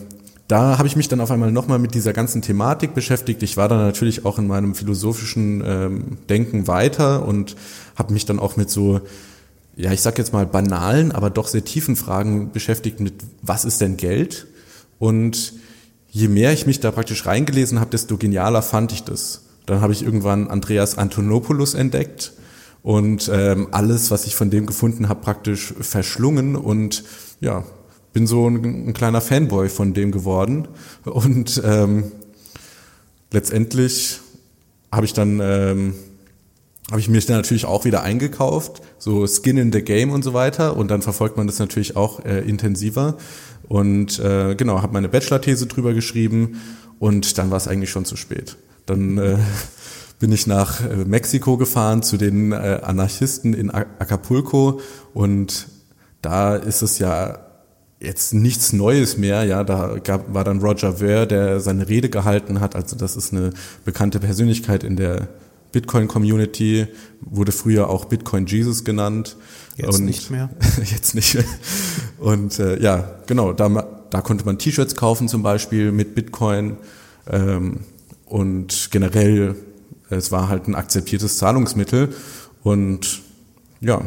da 0.47 0.79
habe 0.79 0.87
ich 0.87 0.95
mich 0.95 1.07
dann 1.07 1.21
auf 1.21 1.29
einmal 1.29 1.51
nochmal 1.51 1.77
mit 1.77 1.93
dieser 1.93 2.11
ganzen 2.11 2.41
Thematik 2.41 2.95
beschäftigt. 2.95 3.43
Ich 3.43 3.55
war 3.55 3.67
dann 3.67 3.79
natürlich 3.79 4.25
auch 4.25 4.39
in 4.39 4.47
meinem 4.47 4.73
philosophischen 4.73 5.63
ähm, 5.65 6.17
Denken 6.27 6.67
weiter 6.67 7.25
und 7.25 7.55
habe 7.95 8.13
mich 8.13 8.25
dann 8.25 8.39
auch 8.39 8.57
mit 8.57 8.69
so, 8.69 9.01
ja, 9.75 9.91
ich 9.91 10.01
sag 10.01 10.17
jetzt 10.17 10.33
mal 10.33 10.47
banalen, 10.47 11.11
aber 11.11 11.29
doch 11.29 11.47
sehr 11.47 11.63
tiefen 11.63 11.95
Fragen 11.95 12.51
beschäftigt 12.51 12.99
mit, 12.99 13.13
was 13.43 13.63
ist 13.63 13.79
denn 13.81 13.97
Geld? 13.97 14.47
Und 14.97 15.53
je 16.09 16.27
mehr 16.27 16.51
ich 16.51 16.65
mich 16.65 16.79
da 16.79 16.91
praktisch 16.91 17.27
reingelesen 17.27 17.79
habe, 17.79 17.91
desto 17.91 18.17
genialer 18.17 18.63
fand 18.63 18.91
ich 18.91 19.03
das. 19.03 19.43
Dann 19.67 19.81
habe 19.81 19.93
ich 19.93 20.01
irgendwann 20.01 20.47
Andreas 20.47 20.97
Antonopoulos 20.97 21.75
entdeckt 21.75 22.33
und 22.83 23.29
ähm, 23.33 23.67
alles, 23.71 24.11
was 24.11 24.25
ich 24.25 24.35
von 24.35 24.49
dem 24.49 24.65
gefunden 24.65 25.09
habe, 25.09 25.21
praktisch 25.21 25.73
verschlungen 25.79 26.55
und 26.55 27.03
ja, 27.41 27.63
bin 28.13 28.27
so 28.27 28.49
ein, 28.49 28.89
ein 28.89 28.93
kleiner 28.93 29.21
Fanboy 29.21 29.69
von 29.69 29.93
dem 29.93 30.11
geworden 30.11 30.67
und 31.03 31.61
ähm, 31.63 32.11
letztendlich 33.31 34.19
habe 34.91 35.05
ich 35.05 35.13
dann 35.13 35.39
ähm, 35.41 35.93
habe 36.89 36.99
ich 36.99 37.09
mich 37.09 37.25
dann 37.25 37.37
natürlich 37.37 37.65
auch 37.65 37.85
wieder 37.85 38.01
eingekauft, 38.03 38.81
so 38.97 39.27
Skin 39.27 39.57
in 39.57 39.71
the 39.71 39.81
Game 39.81 40.11
und 40.11 40.23
so 40.23 40.33
weiter. 40.33 40.75
Und 40.75 40.89
dann 40.89 41.01
verfolgt 41.01 41.37
man 41.37 41.47
das 41.47 41.59
natürlich 41.59 41.95
auch 41.95 42.25
äh, 42.25 42.39
intensiver. 42.39 43.17
Und 43.67 44.19
äh, 44.19 44.55
genau, 44.55 44.81
habe 44.81 44.93
meine 44.93 45.09
Bachelor-These 45.09 45.67
drüber 45.67 45.93
geschrieben 45.93 46.59
und 46.97 47.37
dann 47.37 47.51
war 47.51 47.57
es 47.57 47.67
eigentlich 47.67 47.91
schon 47.91 48.05
zu 48.05 48.15
spät. 48.15 48.57
Dann 48.87 49.19
äh, 49.19 49.37
bin 50.19 50.31
ich 50.31 50.47
nach 50.47 50.81
äh, 50.81 51.05
Mexiko 51.05 51.57
gefahren 51.57 52.03
zu 52.03 52.17
den 52.17 52.51
äh, 52.51 52.81
Anarchisten 52.83 53.53
in 53.53 53.71
Acapulco 53.71 54.81
und 55.13 55.67
da 56.21 56.55
ist 56.55 56.81
es 56.81 56.99
ja 56.99 57.39
jetzt 57.99 58.33
nichts 58.33 58.73
Neues 58.73 59.17
mehr. 59.17 59.43
Ja, 59.43 59.63
da 59.63 59.97
gab, 60.03 60.33
war 60.33 60.43
dann 60.43 60.59
Roger 60.59 60.93
Ver, 60.93 61.25
der 61.25 61.59
seine 61.59 61.87
Rede 61.87 62.09
gehalten 62.09 62.59
hat. 62.59 62.75
Also 62.75 62.95
das 62.95 63.15
ist 63.15 63.33
eine 63.33 63.51
bekannte 63.85 64.19
Persönlichkeit 64.19 64.83
in 64.83 64.95
der 64.95 65.27
Bitcoin-Community, 65.71 66.87
wurde 67.21 67.51
früher 67.51 67.89
auch 67.89 68.05
Bitcoin 68.05 68.45
Jesus 68.45 68.83
genannt. 68.83 69.37
Jetzt 69.75 69.99
und 69.99 70.05
nicht 70.05 70.31
mehr. 70.31 70.49
jetzt 70.91 71.13
nicht 71.13 71.35
mehr. 71.35 71.45
Und 72.17 72.59
äh, 72.59 72.81
ja, 72.81 73.15
genau, 73.27 73.53
da, 73.53 73.69
da 74.09 74.21
konnte 74.21 74.45
man 74.45 74.57
T-Shirts 74.57 74.95
kaufen 74.95 75.27
zum 75.27 75.43
Beispiel 75.43 75.91
mit 75.91 76.15
Bitcoin. 76.15 76.77
Ähm, 77.29 77.81
und 78.25 78.89
generell, 78.91 79.55
es 80.09 80.31
war 80.31 80.49
halt 80.49 80.67
ein 80.67 80.75
akzeptiertes 80.75 81.37
Zahlungsmittel. 81.37 82.13
Und 82.63 83.21
ja, 83.81 84.01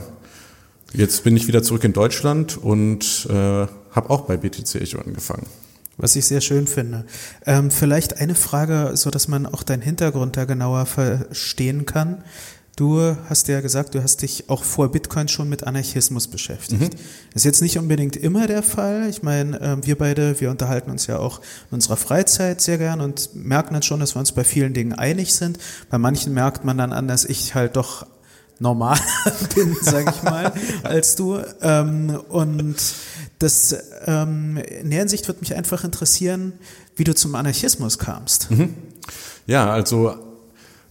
jetzt 0.92 1.24
bin 1.24 1.36
ich 1.36 1.46
wieder 1.46 1.62
zurück 1.62 1.84
in 1.84 1.92
Deutschland 1.92 2.56
und 2.56 3.26
äh, 3.30 3.32
habe 3.32 4.10
auch 4.10 4.22
bei 4.22 4.36
BTC 4.36 4.76
Echo 4.76 4.98
angefangen. 4.98 5.46
Was 5.98 6.16
ich 6.16 6.24
sehr 6.24 6.40
schön 6.40 6.66
finde. 6.66 7.04
Ähm, 7.46 7.70
vielleicht 7.70 8.18
eine 8.18 8.34
Frage, 8.34 8.92
so 8.94 9.10
dass 9.10 9.28
man 9.28 9.46
auch 9.46 9.62
deinen 9.62 9.82
Hintergrund 9.82 10.36
da 10.36 10.46
genauer 10.46 10.86
verstehen 10.86 11.86
kann. 11.86 12.24
Du 12.74 13.16
hast 13.28 13.48
ja 13.48 13.61
gesagt, 13.61 13.94
du 13.94 14.02
hast 14.02 14.22
dich 14.22 14.48
auch 14.48 14.64
vor 14.64 14.90
Bitcoin 14.90 15.28
schon 15.28 15.46
mit 15.48 15.64
Anarchismus 15.64 16.26
beschäftigt. 16.26 16.94
Mhm. 16.94 17.00
Ist 17.35 17.44
jetzt 17.44 17.61
nicht 17.61 17.76
unbedingt 17.76 18.16
immer 18.16 18.46
der 18.46 18.62
Fall. 18.62 19.11
Ich 19.11 19.22
meine, 19.22 19.61
ähm, 19.61 19.87
wir 19.87 19.98
beide, 19.98 20.40
wir 20.40 20.50
unterhalten 20.50 20.90
uns 20.90 21.06
ja 21.06 21.18
auch 21.18 21.40
in 21.70 21.74
unserer 21.74 21.98
Freizeit 21.98 22.62
sehr 22.62 22.78
gern 22.78 23.02
und 23.02 23.35
merken 23.35 23.74
dann 23.74 23.82
schon, 23.82 24.00
dass 24.00 24.14
wir 24.14 24.20
uns 24.20 24.32
bei 24.32 24.42
vielen 24.42 24.72
Dingen 24.72 24.94
einig 24.94 25.35
sind. 25.35 25.58
Bei 25.90 25.98
manchen 25.98 26.32
merkt 26.32 26.64
man 26.64 26.78
dann 26.78 26.94
an, 26.94 27.08
dass 27.08 27.26
ich 27.26 27.54
halt 27.54 27.76
doch 27.76 28.06
normal 28.58 28.98
bin, 29.54 29.76
sag 29.82 30.08
ich 30.08 30.22
mal, 30.22 30.50
als 30.82 31.14
du. 31.14 31.40
Ähm, 31.61 32.18
und 32.30 32.76
das 33.38 33.76
ähm, 34.06 34.56
in 34.56 34.88
der 34.88 35.00
Hinsicht 35.00 35.28
würde 35.28 35.40
mich 35.40 35.54
einfach 35.54 35.85
interessieren, 35.85 36.54
wie 36.96 37.04
du 37.04 37.14
zum 37.14 37.35
Anarchismus 37.35 37.98
kamst. 37.98 38.50
Mhm. 38.50 38.72
Ja, 39.46 39.70
also 39.70 40.31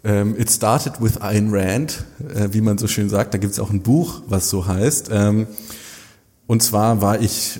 ähm, 0.03 0.35
It 0.39 0.49
started 0.49 1.01
with 1.01 1.21
Ayn 1.21 1.49
Rand, 1.51 2.03
äh, 2.33 2.49
wie 2.51 2.61
man 2.61 2.77
so 2.77 2.87
schön 2.87 3.09
sagt. 3.09 3.33
Da 3.33 3.37
gibt 3.37 3.53
es 3.53 3.59
auch 3.59 3.69
ein 3.69 3.81
Buch, 3.81 4.21
was 4.27 4.49
so 4.49 4.67
heißt. 4.67 5.09
Ähm, 5.11 5.47
und 6.47 6.63
zwar 6.63 7.01
war 7.01 7.19
ich 7.19 7.59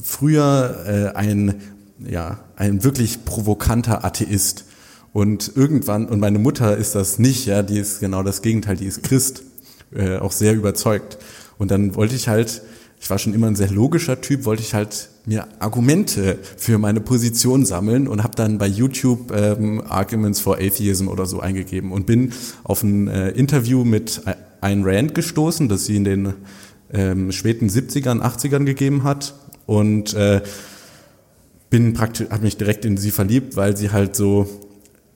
früher 0.00 1.12
äh, 1.14 1.16
ein, 1.16 1.60
ja, 1.98 2.40
ein 2.56 2.84
wirklich 2.84 3.24
provokanter 3.24 4.04
Atheist. 4.04 4.64
Und 5.12 5.52
irgendwann, 5.56 6.06
und 6.06 6.20
meine 6.20 6.38
Mutter 6.38 6.76
ist 6.76 6.94
das 6.94 7.18
nicht, 7.18 7.46
ja, 7.46 7.62
die 7.62 7.78
ist 7.78 8.00
genau 8.00 8.22
das 8.22 8.42
Gegenteil, 8.42 8.76
die 8.76 8.86
ist 8.86 9.02
Christ, 9.02 9.42
äh, 9.92 10.18
auch 10.18 10.32
sehr 10.32 10.54
überzeugt. 10.54 11.18
Und 11.58 11.70
dann 11.70 11.96
wollte 11.96 12.14
ich 12.14 12.28
halt 12.28 12.62
ich 13.00 13.08
war 13.08 13.18
schon 13.18 13.34
immer 13.34 13.46
ein 13.46 13.56
sehr 13.56 13.70
logischer 13.70 14.20
Typ, 14.20 14.44
wollte 14.44 14.62
ich 14.62 14.74
halt 14.74 15.08
mir 15.26 15.46
Argumente 15.58 16.38
für 16.56 16.78
meine 16.78 17.00
Position 17.00 17.64
sammeln 17.64 18.08
und 18.08 18.22
habe 18.22 18.34
dann 18.36 18.58
bei 18.58 18.66
YouTube 18.66 19.32
ähm, 19.32 19.82
Arguments 19.88 20.40
for 20.40 20.56
Atheism 20.56 21.08
oder 21.08 21.26
so 21.26 21.40
eingegeben 21.40 21.92
und 21.92 22.06
bin 22.06 22.32
auf 22.64 22.82
ein 22.82 23.08
äh, 23.08 23.30
Interview 23.30 23.84
mit 23.84 24.22
Ayn 24.60 24.82
Rand 24.84 25.14
gestoßen, 25.14 25.68
das 25.68 25.86
sie 25.86 25.96
in 25.96 26.04
den 26.04 26.34
ähm, 26.92 27.32
späten 27.32 27.68
70ern, 27.68 28.20
80ern 28.20 28.64
gegeben 28.64 29.04
hat 29.04 29.34
und 29.66 30.14
äh, 30.14 30.42
bin 31.70 31.92
praktisch, 31.92 32.28
habe 32.30 32.42
mich 32.42 32.56
direkt 32.56 32.84
in 32.84 32.96
sie 32.96 33.10
verliebt, 33.10 33.56
weil 33.56 33.76
sie 33.76 33.92
halt 33.92 34.16
so 34.16 34.48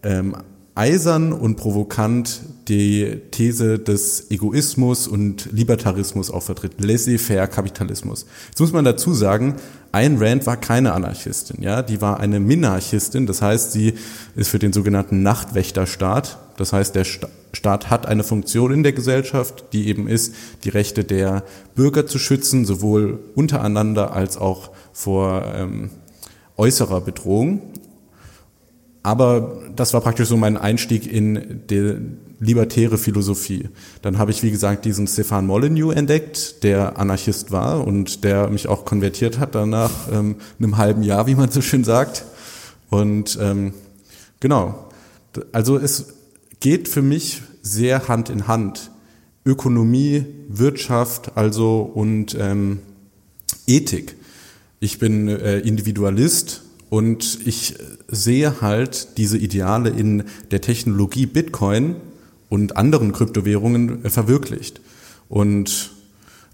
ähm, 0.03 0.37
eisern 0.75 1.33
und 1.33 1.57
provokant 1.57 2.41
die 2.69 3.21
These 3.31 3.79
des 3.79 4.31
Egoismus 4.31 5.07
und 5.07 5.53
Libertarismus 5.53 6.31
auch 6.31 6.43
vertritt, 6.43 6.73
laissez-faire 6.79 7.47
Kapitalismus. 7.47 8.27
Jetzt 8.49 8.61
muss 8.61 8.73
man 8.73 8.85
dazu 8.85 9.15
sagen, 9.15 9.57
Ayn 9.93 10.17
Rand 10.19 10.47
war 10.47 10.57
keine 10.57 10.93
Anarchistin, 10.93 11.63
ja, 11.63 11.83
die 11.83 12.01
war 12.01 12.19
eine 12.19 12.41
Minarchistin, 12.41 13.27
das 13.27 13.43
heißt, 13.43 13.73
sie 13.73 13.95
ist 14.35 14.49
für 14.49 14.59
den 14.59 14.73
sogenannten 14.73 15.23
Nachtwächterstaat, 15.23 16.39
das 16.57 16.73
heißt, 16.73 16.95
der 16.95 17.05
Staat 17.05 17.91
hat 17.91 18.07
eine 18.07 18.25
Funktion 18.25 18.73
in 18.73 18.83
der 18.83 18.93
Gesellschaft, 18.93 19.67
die 19.73 19.89
eben 19.89 20.09
ist, 20.09 20.35
die 20.65 20.71
Rechte 20.71 21.05
der 21.05 21.45
Bürger 21.75 22.07
zu 22.07 22.19
schützen, 22.19 22.65
sowohl 22.65 23.21
untereinander 23.35 24.13
als 24.13 24.37
auch 24.37 24.71
vor 24.93 25.45
ähm, 25.55 25.91
äußerer 26.57 27.01
Bedrohung. 27.01 27.63
Aber 29.05 29.61
das 29.77 29.93
war 29.93 30.01
praktisch 30.01 30.29
so 30.29 30.38
mein 30.38 30.57
Einstieg 30.57 31.07
in 31.07 31.61
die 31.69 31.97
libertäre 32.40 32.97
Philosophie. 32.97 33.69
Dann 34.01 34.17
habe 34.17 34.31
ich, 34.31 34.43
wie 34.43 34.51
gesagt, 34.51 34.87
diesen 34.87 35.07
Stefan 35.07 35.47
Molyneux 35.47 35.95
entdeckt, 35.95 36.64
der 36.64 36.99
Anarchist 36.99 37.53
war 37.53 37.87
und 37.87 38.25
der 38.25 38.49
mich 38.49 38.67
auch 38.67 38.87
konvertiert 38.87 39.38
hat 39.38 39.55
danach 39.55 39.90
ähm, 40.11 40.37
einem 40.59 40.79
halben 40.79 41.03
Jahr, 41.03 41.27
wie 41.27 41.35
man 41.35 41.51
so 41.51 41.61
schön 41.61 41.85
sagt. 41.85 42.25
Und 42.88 43.38
ähm, 43.43 43.75
genau, 44.40 44.88
also 45.53 45.77
es 45.77 46.14
geht 46.61 46.88
für 46.88 47.03
mich 47.03 47.43
sehr 47.61 48.09
Hand 48.09 48.31
in 48.31 48.49
Hand. 48.49 48.90
Ökonomie, 49.45 50.25
Wirtschaft, 50.49 51.33
also 51.37 51.83
und 51.83 52.35
ähm, 52.40 52.79
Ethik. 53.67 54.17
Ich 54.81 54.99
bin 54.99 55.29
äh, 55.29 55.59
Individualist 55.59 56.62
und 56.88 57.40
ich 57.45 57.75
sehe 58.14 58.61
halt 58.61 59.18
diese 59.18 59.38
Ideale 59.38 59.90
in 59.90 60.24
der 60.50 60.61
Technologie 60.61 61.27
Bitcoin 61.27 61.96
und 62.48 62.77
anderen 62.77 63.12
Kryptowährungen 63.12 64.05
äh, 64.05 64.11
verwirklicht. 64.11 64.81
Und 65.29 65.90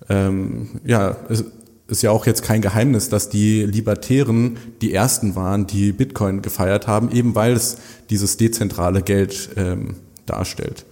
ähm, 0.09 0.81
ja, 0.85 1.17
es 1.29 1.45
ist 1.89 2.03
ja 2.03 2.11
auch 2.11 2.27
jetzt 2.27 2.43
kein 2.43 2.63
Geheimnis, 2.63 3.09
dass 3.09 3.29
die 3.29 3.65
Libertären 3.65 4.59
die 4.81 4.95
ersten 4.95 5.35
waren, 5.35 5.67
die 5.67 5.93
Bitcoin 5.93 6.41
gefeiert 6.41 6.87
haben, 6.87 7.11
eben 7.11 7.35
weil 7.35 7.53
es 7.53 7.77
dieses 8.11 8.37
dezentrale 8.37 9.03
Geld 9.03 9.51
ähm, 9.57 9.97
darstellt. 10.27 10.85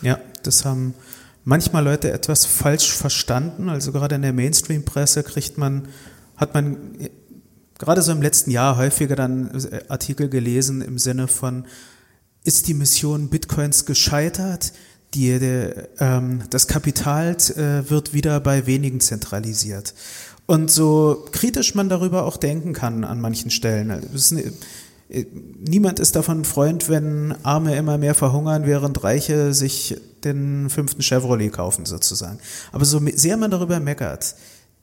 Ja, 0.00 0.18
das 0.44 0.64
haben 0.64 0.94
manchmal 1.44 1.84
Leute 1.84 2.12
etwas 2.12 2.46
falsch 2.46 2.92
verstanden. 2.92 3.68
Also 3.68 3.92
gerade 3.92 4.14
in 4.14 4.22
der 4.22 4.32
Mainstream-Presse 4.32 5.24
kriegt 5.24 5.58
man, 5.58 5.88
hat 6.36 6.54
man 6.54 6.76
gerade 7.78 8.02
so 8.02 8.12
im 8.12 8.22
letzten 8.22 8.50
Jahr 8.50 8.76
häufiger 8.76 9.16
dann 9.16 9.50
äh, 9.70 9.80
Artikel 9.88 10.28
gelesen 10.28 10.82
im 10.82 10.98
Sinne 10.98 11.28
von, 11.28 11.66
ist 12.44 12.68
die 12.68 12.74
Mission 12.74 13.28
Bitcoins 13.28 13.86
gescheitert? 13.86 14.72
Die, 15.14 15.38
der, 15.38 15.88
ähm, 16.00 16.42
das 16.50 16.66
Kapital 16.66 17.36
äh, 17.56 17.88
wird 17.88 18.12
wieder 18.12 18.40
bei 18.40 18.66
wenigen 18.66 19.00
zentralisiert. 19.00 19.94
Und 20.46 20.70
so 20.70 21.24
kritisch 21.32 21.74
man 21.74 21.88
darüber 21.88 22.24
auch 22.24 22.36
denken 22.36 22.72
kann 22.72 23.04
an 23.04 23.20
manchen 23.20 23.50
Stellen. 23.50 23.90
Ist, 24.12 24.32
äh, 24.32 25.24
niemand 25.58 26.00
ist 26.00 26.16
davon 26.16 26.44
Freund, 26.44 26.88
wenn 26.88 27.34
Arme 27.44 27.76
immer 27.76 27.96
mehr 27.96 28.14
verhungern, 28.14 28.66
während 28.66 29.02
Reiche 29.04 29.54
sich 29.54 29.96
den 30.24 30.68
fünften 30.68 31.02
Chevrolet 31.02 31.50
kaufen 31.50 31.86
sozusagen. 31.86 32.38
Aber 32.72 32.84
so 32.84 33.00
sehr 33.14 33.36
man 33.36 33.50
darüber 33.50 33.80
meckert, 33.80 34.34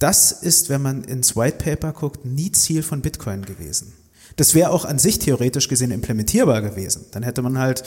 das 0.01 0.31
ist, 0.31 0.69
wenn 0.69 0.81
man 0.81 1.03
ins 1.03 1.35
White 1.35 1.57
Paper 1.63 1.93
guckt, 1.93 2.25
nie 2.25 2.51
Ziel 2.51 2.83
von 2.83 3.01
Bitcoin 3.01 3.45
gewesen. 3.45 3.93
Das 4.35 4.55
wäre 4.55 4.71
auch 4.71 4.85
an 4.85 4.97
sich 4.97 5.19
theoretisch 5.19 5.67
gesehen 5.67 5.91
implementierbar 5.91 6.61
gewesen. 6.61 7.05
Dann 7.11 7.21
hätte 7.21 7.41
man 7.41 7.59
halt, 7.59 7.83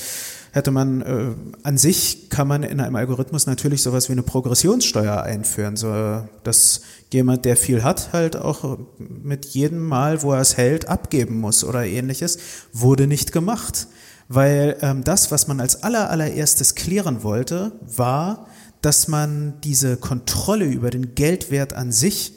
hätte 0.52 0.70
man, 0.70 1.00
äh, 1.00 1.34
an 1.62 1.78
sich 1.78 2.28
kann 2.28 2.46
man 2.46 2.62
in 2.62 2.80
einem 2.80 2.96
Algorithmus 2.96 3.46
natürlich 3.46 3.82
sowas 3.82 4.08
wie 4.08 4.12
eine 4.12 4.22
Progressionssteuer 4.22 5.22
einführen, 5.22 5.76
so 5.76 6.22
dass 6.42 6.82
jemand, 7.12 7.44
der 7.44 7.56
viel 7.56 7.82
hat, 7.82 8.12
halt 8.12 8.36
auch 8.36 8.78
mit 8.98 9.46
jedem 9.46 9.84
Mal, 9.86 10.22
wo 10.22 10.32
er 10.32 10.40
es 10.40 10.56
hält, 10.56 10.88
abgeben 10.88 11.40
muss 11.40 11.64
oder 11.64 11.84
ähnliches, 11.84 12.38
wurde 12.72 13.06
nicht 13.06 13.32
gemacht. 13.32 13.88
Weil 14.28 14.76
ähm, 14.80 15.02
das, 15.04 15.30
was 15.30 15.48
man 15.48 15.60
als 15.60 15.82
aller, 15.82 16.10
allererstes 16.10 16.74
klären 16.74 17.22
wollte, 17.22 17.72
war, 17.80 18.46
dass 18.84 19.08
man 19.08 19.54
diese 19.62 19.96
Kontrolle 19.96 20.64
über 20.66 20.90
den 20.90 21.14
Geldwert 21.14 21.72
an 21.72 21.92
sich 21.92 22.32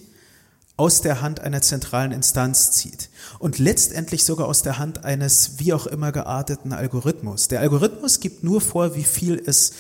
aus 0.78 1.02
der 1.02 1.22
Hand 1.22 1.40
einer 1.40 1.62
zentralen 1.62 2.12
Instanz 2.12 2.72
zieht 2.72 3.10
und 3.40 3.58
letztendlich 3.58 4.24
sogar 4.24 4.48
aus 4.48 4.62
der 4.62 4.78
Hand 4.78 5.04
eines 5.06 5.54
wie 5.58 5.74
auch 5.74 5.88
immer 5.88 6.12
gearteten 6.12 6.72
Algorithmus. 6.72 7.48
Der 7.48 7.62
Algorithmus 7.62 8.20
gibt 8.20 8.44
nur 8.44 8.62
vor, 8.62 8.96
wie 8.96 9.04
viel 9.04 9.42
es 9.44 9.72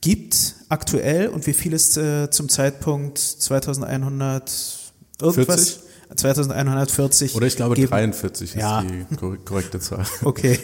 gibt 0.00 0.54
aktuell 0.68 1.28
und 1.28 1.46
wie 1.48 1.52
viel 1.52 1.74
es 1.74 1.96
äh, 1.96 2.30
zum 2.30 2.48
Zeitpunkt 2.48 3.18
2100 3.18 4.52
irgendwas 5.20 5.80
2140. 6.14 7.34
Oder 7.34 7.46
ich 7.48 7.56
glaube 7.56 7.74
geben. 7.74 7.90
43 7.90 8.50
ist 8.50 8.56
Ja. 8.60 8.82
die 8.82 9.04
korre- 9.16 9.38
korrekte 9.44 9.80
Zahl. 9.80 10.06
Okay, 10.22 10.58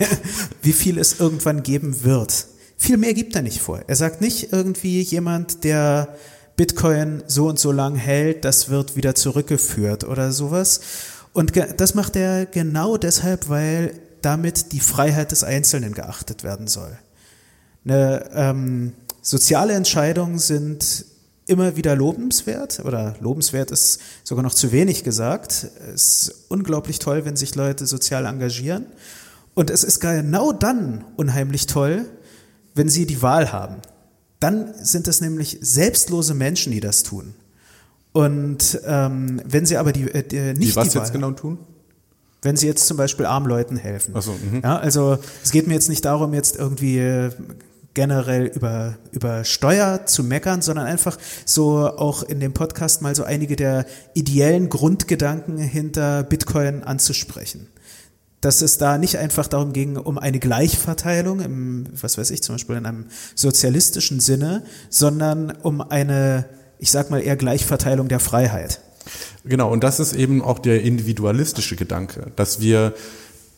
wie 0.62 0.72
viel 0.72 0.98
es 0.98 1.18
irgendwann 1.18 1.62
geben 1.64 2.04
wird. 2.04 2.46
Viel 2.82 2.96
mehr 2.96 3.14
gibt 3.14 3.36
er 3.36 3.42
nicht 3.42 3.60
vor. 3.60 3.80
Er 3.86 3.94
sagt 3.94 4.20
nicht 4.20 4.52
irgendwie 4.52 5.02
jemand, 5.02 5.62
der 5.62 6.16
Bitcoin 6.56 7.22
so 7.28 7.46
und 7.46 7.60
so 7.60 7.70
lang 7.70 7.94
hält, 7.94 8.44
das 8.44 8.70
wird 8.70 8.96
wieder 8.96 9.14
zurückgeführt 9.14 10.02
oder 10.02 10.32
sowas. 10.32 10.80
Und 11.32 11.52
das 11.76 11.94
macht 11.94 12.16
er 12.16 12.44
genau 12.44 12.96
deshalb, 12.96 13.48
weil 13.48 13.94
damit 14.20 14.72
die 14.72 14.80
Freiheit 14.80 15.30
des 15.30 15.44
Einzelnen 15.44 15.94
geachtet 15.94 16.42
werden 16.42 16.66
soll. 16.66 16.98
Eine, 17.84 18.28
ähm, 18.34 18.94
soziale 19.20 19.74
Entscheidungen 19.74 20.40
sind 20.40 21.04
immer 21.46 21.76
wieder 21.76 21.94
lobenswert 21.94 22.80
oder 22.84 23.14
lobenswert 23.20 23.70
ist 23.70 24.00
sogar 24.24 24.42
noch 24.42 24.54
zu 24.54 24.72
wenig 24.72 25.04
gesagt. 25.04 25.68
Es 25.94 26.30
ist 26.30 26.34
unglaublich 26.48 26.98
toll, 26.98 27.24
wenn 27.24 27.36
sich 27.36 27.54
Leute 27.54 27.86
sozial 27.86 28.26
engagieren. 28.26 28.86
Und 29.54 29.70
es 29.70 29.84
ist 29.84 30.00
genau 30.00 30.52
dann 30.52 31.04
unheimlich 31.14 31.68
toll, 31.68 32.06
wenn 32.74 32.88
sie 32.88 33.06
die 33.06 33.22
Wahl 33.22 33.52
haben. 33.52 33.76
Dann 34.40 34.74
sind 34.82 35.08
es 35.08 35.20
nämlich 35.20 35.58
selbstlose 35.60 36.34
Menschen, 36.34 36.72
die 36.72 36.80
das 36.80 37.02
tun. 37.02 37.34
Und 38.12 38.80
ähm, 38.84 39.40
wenn 39.46 39.64
sie 39.66 39.76
aber 39.76 39.92
die, 39.92 40.10
äh, 40.10 40.22
die 40.22 40.58
nicht 40.58 40.72
Die 40.72 40.76
was 40.76 40.88
die 40.88 40.94
Wahl 40.96 41.04
jetzt 41.04 41.12
genau 41.12 41.30
tun? 41.32 41.58
wenn 42.42 42.56
sie 42.56 42.66
jetzt 42.66 42.86
zum 42.86 42.96
Beispiel 42.96 43.24
armen 43.24 43.46
Leuten 43.46 43.76
helfen. 43.76 44.14
Ach 44.16 44.22
so, 44.22 44.32
mhm. 44.32 44.60
ja, 44.62 44.76
also 44.76 45.18
es 45.42 45.52
geht 45.52 45.68
mir 45.68 45.74
jetzt 45.74 45.88
nicht 45.88 46.04
darum, 46.04 46.34
jetzt 46.34 46.56
irgendwie 46.56 46.98
äh, 46.98 47.30
generell 47.94 48.46
über, 48.46 48.96
über 49.12 49.44
Steuer 49.44 50.06
zu 50.06 50.24
meckern, 50.24 50.60
sondern 50.60 50.86
einfach 50.86 51.18
so 51.44 51.86
auch 51.86 52.22
in 52.22 52.40
dem 52.40 52.52
Podcast 52.52 53.00
mal 53.00 53.14
so 53.14 53.22
einige 53.22 53.54
der 53.54 53.86
ideellen 54.14 54.68
Grundgedanken 54.68 55.58
hinter 55.58 56.24
Bitcoin 56.24 56.82
anzusprechen. 56.82 57.68
Dass 58.42 58.60
es 58.60 58.76
da 58.76 58.98
nicht 58.98 59.16
einfach 59.16 59.46
darum 59.46 59.72
ging, 59.72 59.96
um 59.96 60.18
eine 60.18 60.38
Gleichverteilung 60.38 61.40
im, 61.40 61.86
was 61.98 62.18
weiß 62.18 62.30
ich, 62.30 62.42
zum 62.42 62.56
Beispiel 62.56 62.76
in 62.76 62.84
einem 62.84 63.06
sozialistischen 63.34 64.20
Sinne, 64.20 64.64
sondern 64.90 65.50
um 65.62 65.80
eine, 65.80 66.44
ich 66.78 66.90
sag 66.90 67.10
mal 67.10 67.22
eher 67.22 67.36
Gleichverteilung 67.36 68.08
der 68.08 68.20
Freiheit. 68.20 68.80
Genau, 69.44 69.72
und 69.72 69.82
das 69.82 69.98
ist 69.98 70.12
eben 70.12 70.42
auch 70.42 70.58
der 70.58 70.82
individualistische 70.82 71.76
Gedanke, 71.76 72.32
dass 72.36 72.60
wir 72.60 72.94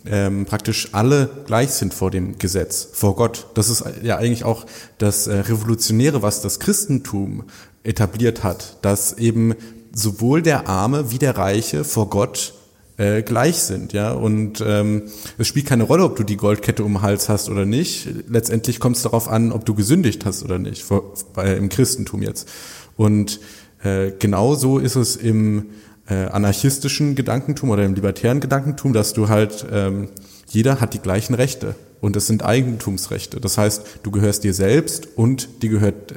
ähm, 0.07 0.45
praktisch 0.47 0.91
alle 0.93 1.29
gleich 1.47 1.71
sind 1.71 1.95
vor 1.95 2.11
dem 2.11 2.39
Gesetz, 2.39 2.89
vor 2.93 3.17
Gott. 3.17 3.47
Das 3.55 3.69
ist 3.69 3.85
ja 4.03 4.17
eigentlich 4.17 4.45
auch 4.45 4.67
das 4.99 5.27
äh, 5.27 5.35
Revolutionäre, 5.35 6.23
was 6.23 6.43
das 6.43 6.61
Christentum 6.61 7.45
etabliert 7.83 8.45
hat, 8.45 8.79
dass 8.83 9.15
eben 9.15 9.55
sowohl 9.93 10.43
der 10.43 10.69
Arme 10.69 11.11
wie 11.11 11.19
der 11.19 11.37
Reiche 11.37 11.85
vor 11.85 12.11
Gott 12.11 12.55
äh, 12.97 13.23
gleich 13.23 13.57
sind, 13.57 13.93
ja. 13.93 14.13
Und 14.13 14.63
ähm, 14.67 15.03
es 15.39 15.49
spielt 15.49 15.67
keine 15.67 15.85
Rolle, 15.85 16.05
ob 16.05 16.17
du 16.17 16.23
die 16.23 16.37
Goldkette 16.37 16.85
um 16.85 16.95
den 16.95 17.03
Hals 17.03 17.29
hast 17.29 17.49
oder 17.49 17.65
nicht. 17.65 18.09
Letztendlich 18.29 18.81
kommt 18.81 18.97
es 18.97 19.03
darauf 19.03 19.29
an, 19.29 19.53
ob 19.53 19.65
du 19.65 19.75
gesündigt 19.75 20.25
hast 20.25 20.45
oder 20.45 20.59
nicht, 20.59 20.83
vor, 20.83 21.15
bei, 21.35 21.55
im 21.55 21.69
Christentum 21.69 22.23
jetzt. 22.23 22.49
Und 22.97 23.41
äh, 23.83 24.13
genauso 24.19 24.79
ist 24.79 24.97
es 24.97 25.17
im 25.17 25.67
äh, 26.09 26.27
anarchistischen 26.27 27.15
Gedankentum 27.15 27.71
oder 27.71 27.85
im 27.85 27.95
libertären 27.95 28.41
Gedankentum, 28.41 28.93
dass 28.93 29.13
du 29.13 29.29
halt, 29.29 29.67
ähm, 29.73 30.09
jeder 30.49 30.81
hat 30.81 30.95
die 30.95 31.01
gleichen 31.01 31.35
Rechte 31.35 31.75
und 32.01 32.17
es 32.17 32.27
sind 32.27 32.45
Eigentumsrechte. 32.45 33.41
Das 33.41 33.59
heißt, 33.59 33.83
du 34.03 34.11
gehörst 34.11 34.45
dir 34.45 34.55
selbst 34.55 35.09
und 35.17 35.63
die, 35.63 35.69
gehört, 35.69 36.15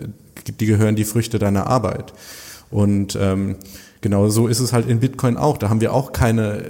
die 0.59 0.65
gehören 0.65 0.95
die 0.95 1.05
Früchte 1.05 1.39
deiner 1.39 1.67
Arbeit. 1.67 2.13
Und 2.69 3.17
ähm, 3.19 3.55
genau 4.01 4.29
so 4.29 4.47
ist 4.47 4.59
es 4.59 4.73
halt 4.73 4.87
in 4.87 4.99
Bitcoin 4.99 5.37
auch. 5.37 5.57
Da 5.57 5.69
haben 5.69 5.81
wir 5.81 5.93
auch 5.93 6.11
keine 6.11 6.63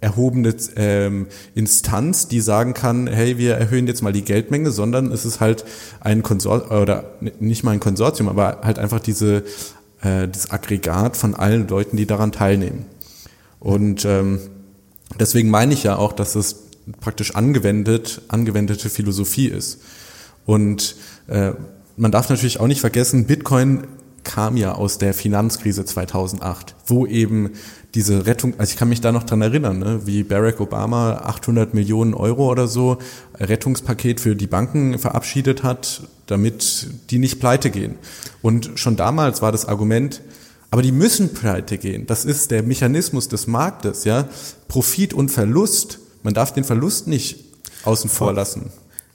erhobene 0.00 0.54
ähm, 0.76 1.26
Instanz, 1.54 2.26
die 2.26 2.40
sagen 2.40 2.72
kann, 2.74 3.06
hey, 3.06 3.36
wir 3.36 3.54
erhöhen 3.54 3.86
jetzt 3.86 4.02
mal 4.02 4.12
die 4.12 4.24
Geldmenge, 4.24 4.70
sondern 4.70 5.12
es 5.12 5.24
ist 5.26 5.40
halt 5.40 5.64
ein 6.00 6.22
Konsortium, 6.22 6.80
oder 6.80 7.04
nicht 7.38 7.64
mal 7.64 7.72
ein 7.72 7.80
Konsortium, 7.80 8.28
aber 8.28 8.60
halt 8.62 8.78
einfach 8.78 9.00
diese 9.00 9.44
äh, 10.02 10.26
das 10.28 10.50
Aggregat 10.50 11.16
von 11.16 11.34
allen 11.34 11.68
Leuten, 11.68 11.96
die 11.96 12.06
daran 12.06 12.32
teilnehmen. 12.32 12.86
Und 13.58 14.06
ähm, 14.06 14.40
deswegen 15.18 15.50
meine 15.50 15.74
ich 15.74 15.82
ja 15.82 15.96
auch, 15.96 16.14
dass 16.14 16.34
es 16.34 16.64
praktisch 17.00 17.34
angewendet, 17.34 18.22
angewendete 18.28 18.88
Philosophie 18.88 19.48
ist. 19.48 19.80
Und 20.46 20.96
äh, 21.28 21.52
man 21.96 22.10
darf 22.10 22.30
natürlich 22.30 22.58
auch 22.58 22.66
nicht 22.66 22.80
vergessen, 22.80 23.26
Bitcoin 23.26 23.84
kam 24.24 24.56
ja 24.56 24.72
aus 24.72 24.98
der 24.98 25.14
Finanzkrise 25.14 25.84
2008, 25.84 26.74
wo 26.86 27.06
eben 27.06 27.50
diese 27.94 28.26
Rettung, 28.26 28.54
also 28.58 28.70
ich 28.70 28.78
kann 28.78 28.88
mich 28.88 29.00
da 29.00 29.12
noch 29.12 29.24
dran 29.24 29.42
erinnern, 29.42 29.78
ne, 29.78 30.06
wie 30.06 30.22
Barack 30.22 30.60
Obama 30.60 31.14
800 31.24 31.74
Millionen 31.74 32.14
Euro 32.14 32.50
oder 32.50 32.68
so 32.68 32.98
Rettungspaket 33.38 34.20
für 34.20 34.36
die 34.36 34.46
Banken 34.46 34.98
verabschiedet 34.98 35.62
hat, 35.62 36.02
damit 36.26 36.86
die 37.10 37.18
nicht 37.18 37.40
pleite 37.40 37.70
gehen. 37.70 37.96
Und 38.42 38.70
schon 38.76 38.96
damals 38.96 39.42
war 39.42 39.52
das 39.52 39.66
Argument, 39.66 40.22
aber 40.70 40.82
die 40.82 40.92
müssen 40.92 41.34
pleite 41.34 41.78
gehen. 41.78 42.06
Das 42.06 42.24
ist 42.24 42.52
der 42.52 42.62
Mechanismus 42.62 43.28
des 43.28 43.48
Marktes, 43.48 44.04
ja. 44.04 44.28
Profit 44.68 45.12
und 45.12 45.30
Verlust. 45.30 45.98
Man 46.22 46.34
darf 46.34 46.52
den 46.52 46.64
Verlust 46.64 47.08
nicht 47.08 47.44
außen 47.84 48.08
vor 48.08 48.32
lassen. 48.32 48.70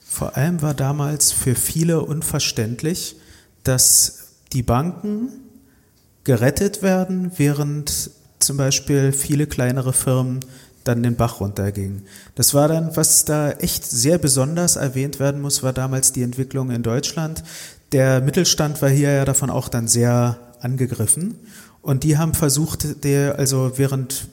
Vor 0.06 0.36
allem 0.36 0.60
war 0.60 0.74
damals 0.74 1.32
für 1.32 1.54
viele 1.54 2.02
unverständlich, 2.02 3.16
dass 3.64 4.25
die 4.52 4.62
Banken 4.62 5.28
gerettet 6.24 6.82
werden, 6.82 7.32
während 7.36 8.10
zum 8.38 8.56
Beispiel 8.56 9.12
viele 9.12 9.46
kleinere 9.46 9.92
Firmen 9.92 10.40
dann 10.84 11.02
den 11.02 11.16
Bach 11.16 11.40
runtergingen. 11.40 12.02
Das 12.34 12.54
war 12.54 12.68
dann, 12.68 12.96
was 12.96 13.24
da 13.24 13.50
echt 13.50 13.84
sehr 13.84 14.18
besonders 14.18 14.76
erwähnt 14.76 15.18
werden 15.18 15.40
muss, 15.40 15.62
war 15.62 15.72
damals 15.72 16.12
die 16.12 16.22
Entwicklung 16.22 16.70
in 16.70 16.82
Deutschland. 16.82 17.42
Der 17.92 18.20
Mittelstand 18.20 18.82
war 18.82 18.88
hier 18.88 19.12
ja 19.12 19.24
davon 19.24 19.50
auch 19.50 19.68
dann 19.68 19.88
sehr 19.88 20.38
angegriffen. 20.60 21.38
Und 21.82 22.02
die 22.02 22.18
haben 22.18 22.34
versucht, 22.34 23.04
der, 23.04 23.38
also 23.38 23.72
während 23.76 24.28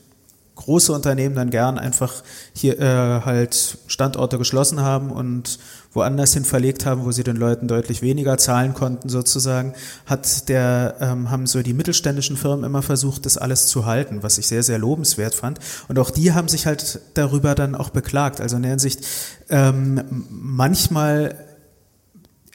große 0.55 0.93
Unternehmen 0.93 1.35
dann 1.35 1.49
gern 1.49 1.79
einfach 1.79 2.23
hier 2.53 2.79
äh, 2.79 3.21
halt 3.25 3.77
Standorte 3.87 4.37
geschlossen 4.37 4.81
haben 4.81 5.11
und 5.11 5.59
woanders 5.93 6.33
hin 6.33 6.45
verlegt 6.45 6.85
haben, 6.85 7.05
wo 7.05 7.11
sie 7.11 7.23
den 7.23 7.35
Leuten 7.35 7.67
deutlich 7.67 8.01
weniger 8.01 8.37
zahlen 8.37 8.73
konnten 8.73 9.09
sozusagen, 9.09 9.73
hat 10.05 10.49
der 10.49 10.95
ähm, 10.99 11.29
haben 11.29 11.45
so 11.45 11.61
die 11.61 11.73
mittelständischen 11.73 12.37
Firmen 12.37 12.65
immer 12.65 12.81
versucht, 12.81 13.25
das 13.25 13.37
alles 13.37 13.67
zu 13.67 13.85
halten, 13.85 14.23
was 14.23 14.37
ich 14.37 14.47
sehr 14.47 14.63
sehr 14.63 14.79
lobenswert 14.79 15.35
fand. 15.35 15.59
Und 15.87 15.99
auch 15.99 16.09
die 16.09 16.33
haben 16.33 16.47
sich 16.47 16.65
halt 16.65 16.99
darüber 17.13 17.55
dann 17.55 17.75
auch 17.75 17.89
beklagt. 17.89 18.41
Also 18.41 18.55
in 18.55 18.63
der 18.63 18.71
Hinsicht 18.71 19.05
ähm, 19.49 20.25
manchmal 20.29 21.35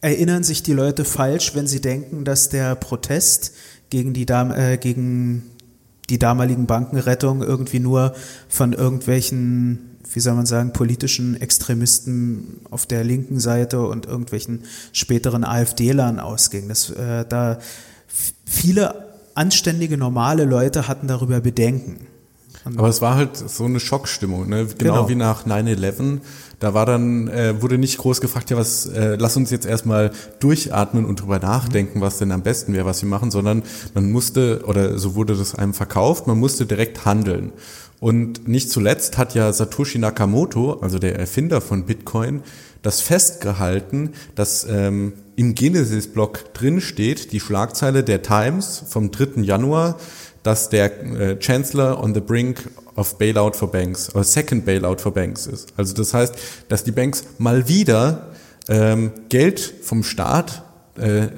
erinnern 0.01 0.44
sich 0.44 0.62
die 0.62 0.72
Leute 0.72 1.05
falsch, 1.05 1.55
wenn 1.55 1.66
sie 1.66 1.81
denken, 1.81 2.24
dass 2.24 2.48
der 2.48 2.74
Protest 2.74 3.53
gegen 3.90 4.12
die 4.12 4.27
Dam 4.27 4.51
äh, 4.51 4.77
gegen 4.77 5.51
die 6.11 6.18
damaligen 6.18 6.66
Bankenrettung 6.66 7.42
irgendwie 7.42 7.81
nur 7.81 8.14
von 8.48 8.72
irgendwelchen, 8.72 9.98
wie 10.18 10.20
soll 10.20 10.35
man 10.35 10.46
sagen, 10.46 10.72
politischen 10.72 11.40
Extremisten 11.40 12.59
auf 12.72 12.87
der 12.87 13.04
linken 13.04 13.38
Seite 13.38 13.83
und 13.83 14.04
irgendwelchen 14.04 14.64
späteren 14.92 15.44
AfD-Lern 15.44 16.18
ausging. 16.18 16.66
Das, 16.66 16.90
äh, 16.90 17.24
da 17.28 17.61
viele 18.44 19.07
anständige, 19.37 19.96
normale 19.96 20.44
Leute 20.44 20.88
hatten 20.88 21.07
darüber 21.07 21.38
Bedenken. 21.40 22.09
Aber 22.64 22.88
es 22.88 23.00
war 23.00 23.14
halt 23.14 23.37
so 23.37 23.64
eine 23.66 23.78
Schockstimmung, 23.78 24.48
ne? 24.48 24.66
genau, 24.76 24.94
Genau. 24.94 25.09
wie 25.09 25.14
nach 25.14 25.46
9-11. 25.46 26.18
Da 26.59 26.74
war 26.74 26.85
dann, 26.85 27.28
äh, 27.28 27.62
wurde 27.62 27.78
nicht 27.78 27.98
groß 27.98 28.20
gefragt, 28.20 28.50
ja, 28.50 28.57
was, 28.57 28.87
äh, 28.87 29.14
lass 29.14 29.37
uns 29.37 29.52
jetzt 29.52 29.66
erstmal 29.66 30.11
durchatmen 30.40 31.04
und 31.04 31.20
drüber 31.20 31.38
nachdenken, 31.38 32.00
was 32.00 32.18
denn 32.18 32.33
am 32.33 32.42
besten 32.42 32.72
wäre, 32.72 32.87
was 32.87 33.02
wir 33.02 33.09
machen, 33.09 33.31
sondern 33.31 33.62
man 33.94 34.11
musste, 34.11 34.64
oder 34.66 34.98
so 34.98 35.14
wurde 35.14 35.37
das 35.37 35.54
einem 35.54 35.74
verkauft, 35.74 36.26
man 36.26 36.40
musste 36.40 36.66
direkt 36.66 37.04
handeln. 37.04 37.52
Und 38.01 38.47
nicht 38.47 38.71
zuletzt 38.71 39.19
hat 39.19 39.35
ja 39.35 39.53
Satoshi 39.53 39.99
Nakamoto, 39.99 40.75
also 40.81 40.99
der 40.99 41.19
Erfinder 41.19 41.61
von 41.61 41.85
Bitcoin, 41.85 42.43
das 42.83 43.01
festgehalten, 43.01 44.11
dass 44.37 44.65
ähm, 44.69 45.15
im 45.35 45.55
Genesis-Blog 45.55 46.55
drin 46.55 46.81
steht, 46.81 47.33
die 47.33 47.41
Schlagzeile 47.41 48.05
der 48.05 48.23
Times 48.23 48.85
vom 48.89 49.11
3. 49.11 49.43
Januar, 49.43 49.99
dass 50.45 50.69
der 50.69 51.03
äh, 51.03 51.39
Chancellor 51.41 52.03
on 52.03 52.15
the 52.15 52.21
brink 52.21 52.71
of 52.95 53.19
Bailout 53.19 53.53
for 53.55 53.71
Banks, 53.71 54.15
oder 54.15 54.25
Second 54.25 54.65
Bailout 54.65 54.99
for 54.99 55.13
Banks 55.13 55.47
ist. 55.47 55.73
Also 55.77 55.95
das 55.95 56.15
heißt, 56.15 56.35
dass 56.69 56.85
die 56.85 56.93
Banks 56.93 57.25
mal 57.39 57.69
wieder 57.69 58.29
ähm, 58.69 59.13
Geld 59.29 59.75
vom 59.83 60.05
Staat 60.05 60.63
äh, 60.97 61.29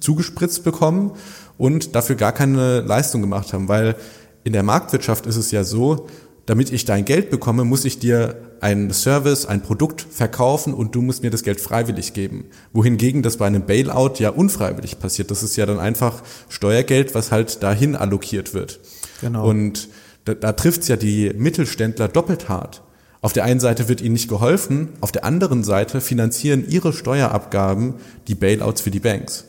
zugespritzt 0.00 0.64
bekommen 0.64 1.12
und 1.56 1.94
dafür 1.94 2.16
gar 2.16 2.32
keine 2.32 2.80
Leistung 2.80 3.22
gemacht 3.22 3.52
haben, 3.52 3.68
weil 3.68 3.96
in 4.44 4.52
der 4.52 4.62
Marktwirtschaft 4.62 5.26
ist 5.26 5.36
es 5.36 5.50
ja 5.50 5.64
so, 5.64 6.06
damit 6.46 6.70
ich 6.70 6.84
dein 6.84 7.04
Geld 7.04 7.30
bekomme, 7.30 7.64
muss 7.64 7.84
ich 7.84 7.98
dir 7.98 8.36
einen 8.60 8.92
Service, 8.92 9.46
ein 9.46 9.62
Produkt 9.62 10.02
verkaufen 10.02 10.74
und 10.74 10.94
du 10.94 11.02
musst 11.02 11.22
mir 11.22 11.30
das 11.30 11.42
Geld 11.42 11.60
freiwillig 11.60 12.12
geben. 12.12 12.46
Wohingegen 12.72 13.22
das 13.22 13.38
bei 13.38 13.46
einem 13.46 13.64
Bailout 13.64 14.14
ja 14.18 14.30
unfreiwillig 14.30 14.98
passiert. 14.98 15.30
Das 15.30 15.42
ist 15.42 15.56
ja 15.56 15.66
dann 15.66 15.78
einfach 15.78 16.22
Steuergeld, 16.48 17.14
was 17.14 17.32
halt 17.32 17.62
dahin 17.62 17.96
allokiert 17.96 18.52
wird. 18.52 18.80
Genau. 19.20 19.48
Und 19.48 19.88
da, 20.26 20.34
da 20.34 20.52
trifft's 20.52 20.88
ja 20.88 20.96
die 20.96 21.32
Mittelständler 21.34 22.08
doppelt 22.08 22.48
hart. 22.48 22.82
Auf 23.22 23.32
der 23.32 23.44
einen 23.44 23.60
Seite 23.60 23.88
wird 23.88 24.02
ihnen 24.02 24.12
nicht 24.12 24.28
geholfen, 24.28 24.90
auf 25.00 25.10
der 25.10 25.24
anderen 25.24 25.64
Seite 25.64 26.02
finanzieren 26.02 26.66
ihre 26.68 26.92
Steuerabgaben 26.92 27.94
die 28.28 28.34
Bailouts 28.34 28.82
für 28.82 28.90
die 28.90 29.00
Banks. 29.00 29.44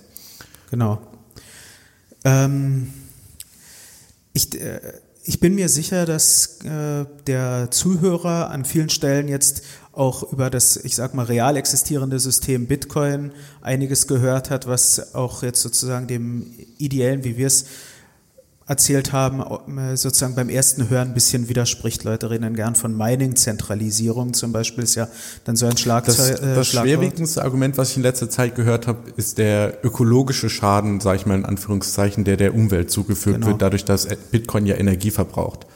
Genau. 0.72 1.02
Ähm, 2.24 2.94
ich, 4.36 4.62
äh, 4.62 4.80
ich 5.24 5.40
bin 5.40 5.56
mir 5.56 5.70
sicher, 5.70 6.06
dass 6.06 6.60
äh, 6.64 7.06
der 7.26 7.72
Zuhörer 7.72 8.52
an 8.52 8.66
vielen 8.66 8.90
Stellen 8.90 9.28
jetzt 9.28 9.64
auch 9.92 10.32
über 10.32 10.50
das, 10.50 10.78
ich 10.78 10.94
sag 10.96 11.16
mal, 11.16 11.26
real 11.26 11.56
existierende 11.58 12.20
System 12.20 12.68
Bitcoin 12.68 13.32
einiges 13.62 14.08
gehört 14.08 14.52
hat, 14.52 14.68
was 14.68 15.16
auch 15.16 15.42
jetzt 15.42 15.62
sozusagen 15.62 16.08
dem 16.08 16.54
ideellen, 16.78 17.24
wie 17.24 17.38
wir 17.38 17.48
es 17.48 17.66
erzählt 18.68 19.14
haben, 19.14 19.44
äh, 19.78 19.96
sozusagen 19.96 20.34
beim 20.34 20.50
ersten 20.50 20.90
Hören 20.90 21.10
ein 21.10 21.14
bisschen 21.14 21.50
widerspricht. 21.50 22.04
Leute 22.04 22.32
reden 22.32 22.56
gern 22.56 22.74
von 22.74 22.98
Mining-Zentralisierung 22.98 24.34
zum 24.34 24.52
Beispiel, 24.52 24.84
ist 24.84 24.96
ja 24.96 25.08
dann 25.44 25.56
so 25.56 25.68
ein 25.68 25.78
Schlagzeug. 25.78 26.16
Das, 26.16 26.40
äh, 26.40 26.56
das 26.56 26.68
schwerwiegendste 26.70 27.44
Argument, 27.44 27.78
was 27.78 27.92
ich 27.92 27.98
in 27.98 28.04
letzter 28.04 28.30
Zeit 28.30 28.56
gehört 28.56 28.88
habe, 28.88 29.12
ist 29.18 29.38
der 29.38 29.86
ökologische 29.86 30.50
Schaden, 30.50 31.00
sage 31.00 31.18
ich 31.18 31.26
mal 31.28 31.36
in 31.36 31.46
Anführungszeichen, 31.46 32.24
der 32.24 32.38
der 32.38 32.56
Umwelt 32.56 32.90
zugeführt 32.90 33.36
genau. 33.36 33.48
wird, 33.48 33.62
dadurch, 33.62 33.86
dass 33.86 34.08
Bitcoin 34.32 34.66
ja 34.66 34.76
Energie 34.76 35.12
verbraucht. 35.12 35.68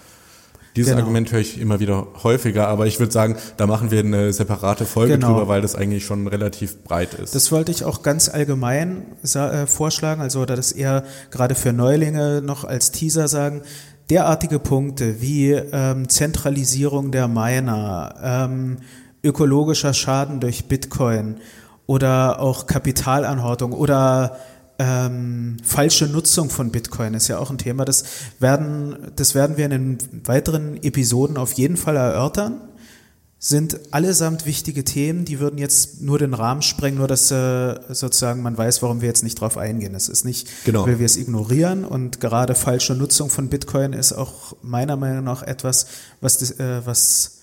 Dieses 0.75 0.91
genau. 0.91 1.01
Argument 1.01 1.31
höre 1.31 1.39
ich 1.39 1.59
immer 1.59 1.79
wieder 1.79 2.07
häufiger, 2.23 2.67
aber 2.67 2.85
ich 2.85 2.99
würde 2.99 3.11
sagen, 3.11 3.35
da 3.57 3.65
machen 3.67 3.91
wir 3.91 3.99
eine 3.99 4.31
separate 4.33 4.85
Folge 4.85 5.13
genau. 5.13 5.29
drüber, 5.29 5.47
weil 5.47 5.61
das 5.61 5.75
eigentlich 5.75 6.05
schon 6.05 6.27
relativ 6.27 6.83
breit 6.83 7.15
ist. 7.15 7.33
Das 7.33 7.51
wollte 7.51 7.71
ich 7.71 7.83
auch 7.83 8.03
ganz 8.03 8.29
allgemein 8.29 9.05
äh, 9.33 9.65
vorschlagen, 9.65 10.21
also 10.21 10.41
oder 10.41 10.55
das 10.55 10.71
eher 10.71 11.03
gerade 11.31 11.55
für 11.55 11.73
Neulinge 11.73 12.41
noch 12.41 12.65
als 12.65 12.91
Teaser 12.91 13.27
sagen. 13.27 13.61
Derartige 14.09 14.59
Punkte 14.59 15.21
wie 15.21 15.51
ähm, 15.51 16.07
Zentralisierung 16.09 17.11
der 17.11 17.27
Miner, 17.27 18.15
ähm, 18.21 18.77
ökologischer 19.23 19.93
Schaden 19.93 20.39
durch 20.39 20.65
Bitcoin 20.65 21.37
oder 21.85 22.39
auch 22.39 22.67
Kapitalanhortung 22.67 23.73
oder 23.73 24.37
ähm, 24.79 25.57
falsche 25.61 26.07
Nutzung 26.07 26.49
von 26.49 26.71
Bitcoin 26.71 27.13
ist 27.13 27.27
ja 27.27 27.37
auch 27.37 27.51
ein 27.51 27.57
Thema. 27.57 27.83
Das 27.83 28.05
werden, 28.39 29.11
das 29.17 29.35
werden 29.35 29.57
wir 29.57 29.65
in 29.65 29.71
den 29.71 29.97
weiteren 30.25 30.81
Episoden 30.81 31.37
auf 31.37 31.53
jeden 31.53 31.75
Fall 31.75 31.97
erörtern. 31.97 32.61
Sind 33.41 33.93
allesamt 33.93 34.45
wichtige 34.45 34.83
Themen, 34.83 35.23
die 35.23 35.39
würden 35.39 35.57
jetzt 35.57 36.01
nur 36.01 36.19
den 36.19 36.33
Rahmen 36.33 36.61
sprengen, 36.61 36.97
nur 36.97 37.07
dass 37.07 37.29
äh, 37.31 37.75
sozusagen 37.89 38.41
man 38.41 38.57
weiß, 38.57 38.81
warum 38.81 39.01
wir 39.01 39.07
jetzt 39.07 39.23
nicht 39.23 39.39
drauf 39.39 39.57
eingehen. 39.57 39.95
Es 39.95 40.09
ist 40.09 40.25
nicht, 40.25 40.49
genau. 40.65 40.85
weil 40.85 40.99
wir 40.99 41.05
es 41.05 41.15
ignorieren 41.15 41.85
und 41.85 42.19
gerade 42.19 42.55
falsche 42.55 42.95
Nutzung 42.95 43.29
von 43.29 43.47
Bitcoin 43.47 43.93
ist 43.93 44.11
auch 44.13 44.55
meiner 44.61 44.97
Meinung 44.97 45.23
nach 45.23 45.43
etwas, 45.43 45.87
was, 46.19 46.37
das, 46.37 46.51
äh, 46.59 46.85
was 46.85 47.39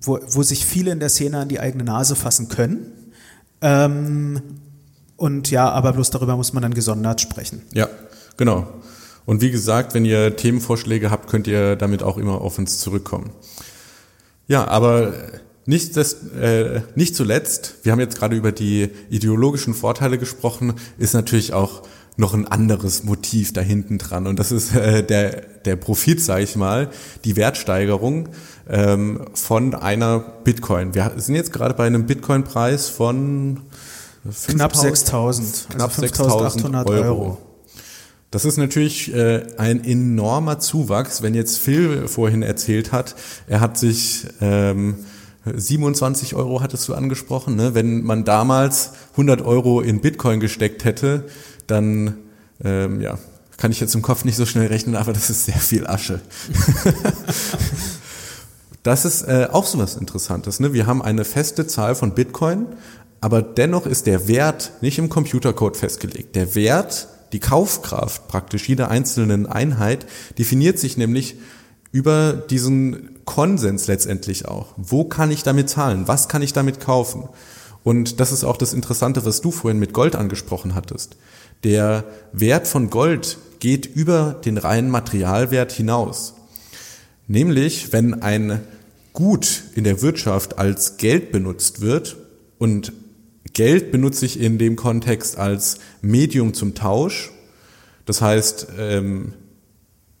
wo, 0.00 0.18
wo 0.28 0.42
sich 0.42 0.64
viele 0.64 0.92
in 0.92 1.00
der 1.00 1.10
Szene 1.10 1.38
an 1.38 1.48
die 1.48 1.60
eigene 1.60 1.84
Nase 1.84 2.16
fassen 2.16 2.48
können. 2.48 2.92
Ähm, 3.60 4.42
und 5.20 5.50
ja, 5.50 5.70
aber 5.70 5.92
bloß 5.92 6.08
darüber 6.10 6.34
muss 6.34 6.54
man 6.54 6.62
dann 6.62 6.72
gesondert 6.72 7.20
sprechen. 7.20 7.60
Ja, 7.74 7.88
genau. 8.38 8.66
Und 9.26 9.42
wie 9.42 9.50
gesagt, 9.50 9.92
wenn 9.92 10.06
ihr 10.06 10.34
Themenvorschläge 10.34 11.10
habt, 11.10 11.28
könnt 11.28 11.46
ihr 11.46 11.76
damit 11.76 12.02
auch 12.02 12.16
immer 12.16 12.40
auf 12.40 12.58
uns 12.58 12.78
zurückkommen. 12.78 13.30
Ja, 14.48 14.66
aber 14.66 15.12
nicht, 15.66 15.98
das, 15.98 16.14
äh, 16.40 16.80
nicht 16.94 17.14
zuletzt, 17.14 17.76
wir 17.82 17.92
haben 17.92 18.00
jetzt 18.00 18.18
gerade 18.18 18.34
über 18.34 18.50
die 18.50 18.88
ideologischen 19.10 19.74
Vorteile 19.74 20.16
gesprochen, 20.16 20.72
ist 20.96 21.12
natürlich 21.12 21.52
auch 21.52 21.82
noch 22.16 22.32
ein 22.32 22.48
anderes 22.48 23.04
Motiv 23.04 23.52
da 23.52 23.60
hinten 23.60 23.98
dran. 23.98 24.26
Und 24.26 24.38
das 24.38 24.50
ist 24.52 24.74
äh, 24.74 25.04
der, 25.04 25.42
der 25.66 25.76
Profit, 25.76 26.22
sage 26.22 26.44
ich 26.44 26.56
mal, 26.56 26.88
die 27.24 27.36
Wertsteigerung 27.36 28.30
ähm, 28.70 29.26
von 29.34 29.74
einer 29.74 30.18
Bitcoin. 30.18 30.94
Wir 30.94 31.12
sind 31.18 31.34
jetzt 31.34 31.52
gerade 31.52 31.74
bei 31.74 31.86
einem 31.86 32.06
Bitcoin-Preis 32.06 32.88
von 32.88 33.60
Knapp 34.48 34.74
6.000. 34.74 35.68
Knapp 35.70 35.98
also 35.98 36.24
6.800 36.24 36.86
Euro. 36.86 37.02
Euro. 37.02 37.38
Das 38.30 38.44
ist 38.44 38.58
natürlich 38.58 39.12
äh, 39.12 39.42
ein 39.56 39.82
enormer 39.82 40.60
Zuwachs, 40.60 41.22
wenn 41.22 41.34
jetzt 41.34 41.58
Phil 41.58 42.06
vorhin 42.06 42.42
erzählt 42.42 42.92
hat, 42.92 43.16
er 43.48 43.60
hat 43.60 43.76
sich 43.76 44.26
ähm, 44.40 44.96
27 45.44 46.34
Euro 46.34 46.60
hattest 46.60 46.86
du 46.88 46.94
angesprochen, 46.94 47.56
ne? 47.56 47.74
wenn 47.74 48.02
man 48.02 48.24
damals 48.24 48.92
100 49.12 49.42
Euro 49.42 49.80
in 49.80 50.00
Bitcoin 50.00 50.38
gesteckt 50.38 50.84
hätte, 50.84 51.24
dann 51.66 52.18
ähm, 52.62 53.00
ja, 53.00 53.18
kann 53.56 53.72
ich 53.72 53.80
jetzt 53.80 53.94
im 53.94 54.02
Kopf 54.02 54.24
nicht 54.24 54.36
so 54.36 54.46
schnell 54.46 54.66
rechnen, 54.66 54.96
aber 54.96 55.12
das 55.12 55.30
ist 55.30 55.46
sehr 55.46 55.58
viel 55.58 55.86
Asche. 55.86 56.20
das 58.82 59.04
ist 59.04 59.22
äh, 59.22 59.48
auch 59.50 59.66
so 59.66 59.78
was 59.78 59.96
Interessantes. 59.96 60.60
Ne? 60.60 60.72
Wir 60.72 60.86
haben 60.86 61.02
eine 61.02 61.24
feste 61.24 61.66
Zahl 61.66 61.94
von 61.94 62.14
Bitcoin, 62.14 62.66
aber 63.20 63.42
dennoch 63.42 63.86
ist 63.86 64.06
der 64.06 64.28
Wert 64.28 64.72
nicht 64.80 64.98
im 64.98 65.08
Computercode 65.08 65.76
festgelegt. 65.76 66.36
Der 66.36 66.54
Wert, 66.54 67.08
die 67.32 67.40
Kaufkraft 67.40 68.28
praktisch 68.28 68.68
jeder 68.68 68.90
einzelnen 68.90 69.46
Einheit 69.46 70.06
definiert 70.38 70.78
sich 70.78 70.96
nämlich 70.96 71.36
über 71.92 72.32
diesen 72.32 73.24
Konsens 73.24 73.86
letztendlich 73.88 74.46
auch. 74.46 74.74
Wo 74.76 75.04
kann 75.04 75.30
ich 75.30 75.42
damit 75.42 75.68
zahlen? 75.68 76.08
Was 76.08 76.28
kann 76.28 76.42
ich 76.42 76.52
damit 76.52 76.80
kaufen? 76.80 77.28
Und 77.82 78.20
das 78.20 78.32
ist 78.32 78.44
auch 78.44 78.56
das 78.56 78.72
Interessante, 78.72 79.24
was 79.24 79.40
du 79.40 79.50
vorhin 79.50 79.78
mit 79.78 79.92
Gold 79.92 80.16
angesprochen 80.16 80.74
hattest. 80.74 81.16
Der 81.64 82.04
Wert 82.32 82.66
von 82.66 82.90
Gold 82.90 83.38
geht 83.58 83.86
über 83.86 84.40
den 84.44 84.58
reinen 84.58 84.90
Materialwert 84.90 85.72
hinaus. 85.72 86.34
Nämlich, 87.28 87.92
wenn 87.92 88.22
ein 88.22 88.60
Gut 89.12 89.64
in 89.74 89.84
der 89.84 90.02
Wirtschaft 90.02 90.58
als 90.58 90.96
Geld 90.96 91.32
benutzt 91.32 91.80
wird 91.80 92.16
und 92.58 92.92
Geld 93.52 93.90
benutze 93.90 94.26
ich 94.26 94.40
in 94.40 94.58
dem 94.58 94.76
Kontext 94.76 95.38
als 95.38 95.78
Medium 96.02 96.54
zum 96.54 96.74
Tausch. 96.74 97.30
Das 98.06 98.20
heißt, 98.20 98.68
ähm, 98.78 99.32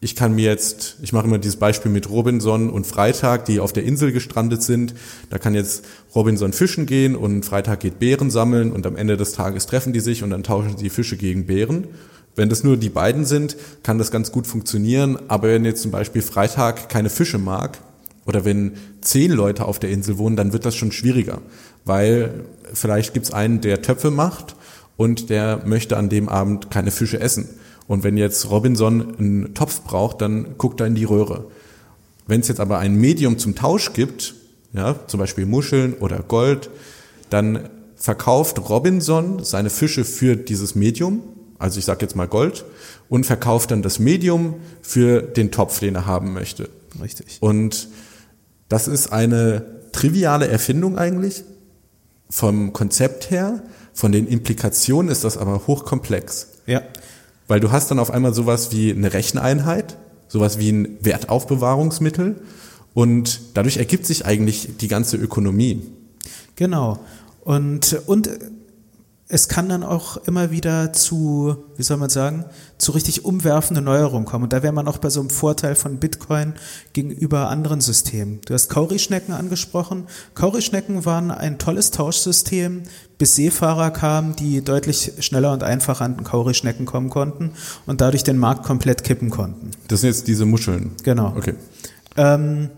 ich 0.02 0.16
kann 0.16 0.34
mir 0.34 0.46
jetzt, 0.46 0.96
ich 1.02 1.12
mache 1.12 1.26
immer 1.26 1.38
dieses 1.38 1.56
Beispiel 1.56 1.92
mit 1.92 2.08
Robinson 2.08 2.70
und 2.70 2.86
Freitag, 2.86 3.44
die 3.44 3.60
auf 3.60 3.74
der 3.74 3.84
Insel 3.84 4.12
gestrandet 4.12 4.62
sind. 4.62 4.94
Da 5.28 5.38
kann 5.38 5.54
jetzt 5.54 5.84
Robinson 6.14 6.54
fischen 6.54 6.86
gehen 6.86 7.14
und 7.14 7.44
Freitag 7.44 7.80
geht 7.80 7.98
Bären 7.98 8.30
sammeln 8.30 8.72
und 8.72 8.86
am 8.86 8.96
Ende 8.96 9.18
des 9.18 9.32
Tages 9.32 9.66
treffen 9.66 9.92
die 9.92 10.00
sich 10.00 10.22
und 10.22 10.30
dann 10.30 10.42
tauschen 10.42 10.78
sie 10.78 10.88
Fische 10.88 11.18
gegen 11.18 11.44
Bären. 11.44 11.88
Wenn 12.34 12.48
das 12.48 12.64
nur 12.64 12.78
die 12.78 12.88
beiden 12.88 13.26
sind, 13.26 13.56
kann 13.82 13.98
das 13.98 14.10
ganz 14.10 14.32
gut 14.32 14.46
funktionieren. 14.46 15.18
Aber 15.28 15.48
wenn 15.48 15.66
jetzt 15.66 15.82
zum 15.82 15.90
Beispiel 15.90 16.22
Freitag 16.22 16.88
keine 16.88 17.10
Fische 17.10 17.36
mag 17.36 17.78
oder 18.24 18.46
wenn 18.46 18.72
zehn 19.02 19.30
Leute 19.30 19.66
auf 19.66 19.78
der 19.78 19.90
Insel 19.90 20.16
wohnen, 20.16 20.36
dann 20.36 20.54
wird 20.54 20.64
das 20.64 20.76
schon 20.76 20.92
schwieriger 20.92 21.42
weil 21.84 22.44
vielleicht 22.72 23.14
gibt 23.14 23.26
es 23.26 23.32
einen, 23.32 23.60
der 23.60 23.82
Töpfe 23.82 24.10
macht 24.10 24.54
und 24.96 25.30
der 25.30 25.62
möchte 25.64 25.96
an 25.96 26.08
dem 26.08 26.28
Abend 26.28 26.70
keine 26.70 26.90
Fische 26.90 27.20
essen. 27.20 27.48
Und 27.86 28.04
wenn 28.04 28.16
jetzt 28.16 28.50
Robinson 28.50 29.16
einen 29.18 29.54
Topf 29.54 29.82
braucht, 29.82 30.20
dann 30.20 30.58
guckt 30.58 30.80
er 30.80 30.86
in 30.86 30.94
die 30.94 31.04
Röhre. 31.04 31.46
Wenn 32.26 32.40
es 32.40 32.48
jetzt 32.48 32.60
aber 32.60 32.78
ein 32.78 32.94
Medium 32.94 33.38
zum 33.38 33.56
Tausch 33.56 33.92
gibt, 33.92 34.34
ja, 34.72 34.94
zum 35.08 35.18
Beispiel 35.18 35.46
Muscheln 35.46 35.94
oder 35.94 36.20
Gold, 36.20 36.70
dann 37.30 37.68
verkauft 37.96 38.68
Robinson 38.68 39.42
seine 39.44 39.70
Fische 39.70 40.04
für 40.04 40.36
dieses 40.36 40.74
Medium, 40.74 41.22
also 41.58 41.78
ich 41.78 41.84
sage 41.84 42.02
jetzt 42.02 42.14
mal 42.14 42.28
Gold, 42.28 42.64
und 43.08 43.26
verkauft 43.26 43.72
dann 43.72 43.82
das 43.82 43.98
Medium 43.98 44.54
für 44.82 45.22
den 45.22 45.50
Topf, 45.50 45.80
den 45.80 45.96
er 45.96 46.06
haben 46.06 46.32
möchte. 46.32 46.68
Richtig. 47.02 47.38
Und 47.40 47.88
das 48.68 48.86
ist 48.86 49.12
eine 49.12 49.64
triviale 49.92 50.46
Erfindung 50.46 50.96
eigentlich, 50.96 51.42
vom 52.30 52.72
Konzept 52.72 53.30
her, 53.30 53.62
von 53.92 54.12
den 54.12 54.26
Implikationen 54.26 55.10
ist 55.10 55.24
das 55.24 55.36
aber 55.36 55.66
hochkomplex. 55.66 56.48
Ja. 56.66 56.82
Weil 57.48 57.60
du 57.60 57.72
hast 57.72 57.90
dann 57.90 57.98
auf 57.98 58.10
einmal 58.10 58.32
sowas 58.32 58.72
wie 58.72 58.92
eine 58.92 59.12
Recheneinheit, 59.12 59.98
sowas 60.28 60.58
wie 60.58 60.70
ein 60.70 60.96
Wertaufbewahrungsmittel 61.00 62.36
und 62.94 63.40
dadurch 63.54 63.76
ergibt 63.76 64.06
sich 64.06 64.24
eigentlich 64.24 64.76
die 64.80 64.88
ganze 64.88 65.16
Ökonomie. 65.16 65.82
Genau. 66.56 67.00
Und, 67.42 68.00
und 68.06 68.30
es 69.32 69.48
kann 69.48 69.68
dann 69.68 69.84
auch 69.84 70.16
immer 70.26 70.50
wieder 70.50 70.92
zu, 70.92 71.56
wie 71.76 71.84
soll 71.84 71.98
man 71.98 72.10
sagen, 72.10 72.44
zu 72.78 72.90
richtig 72.90 73.24
umwerfenden 73.24 73.84
Neuerungen 73.84 74.26
kommen. 74.26 74.44
Und 74.44 74.52
da 74.52 74.64
wäre 74.64 74.72
man 74.72 74.88
auch 74.88 74.98
bei 74.98 75.08
so 75.08 75.20
einem 75.20 75.30
Vorteil 75.30 75.76
von 75.76 75.98
Bitcoin 75.98 76.54
gegenüber 76.92 77.48
anderen 77.48 77.80
Systemen. 77.80 78.40
Du 78.44 78.54
hast 78.54 78.68
Kaurischnecken 78.68 79.32
angesprochen. 79.32 80.08
Kaurischnecken 80.34 81.04
waren 81.04 81.30
ein 81.30 81.58
tolles 81.58 81.92
Tauschsystem, 81.92 82.82
bis 83.18 83.36
Seefahrer 83.36 83.92
kamen, 83.92 84.34
die 84.34 84.64
deutlich 84.64 85.12
schneller 85.20 85.52
und 85.52 85.62
einfacher 85.62 86.04
an 86.04 86.24
Kaurischnecken 86.24 86.84
kommen 86.84 87.08
konnten 87.08 87.52
und 87.86 88.00
dadurch 88.00 88.24
den 88.24 88.36
Markt 88.36 88.64
komplett 88.64 89.04
kippen 89.04 89.30
konnten. 89.30 89.70
Das 89.86 90.00
sind 90.00 90.08
jetzt 90.08 90.26
diese 90.26 90.44
Muscheln. 90.44 90.90
Genau. 91.04 91.34
Okay. 91.36 91.54
Ähm, 92.16 92.70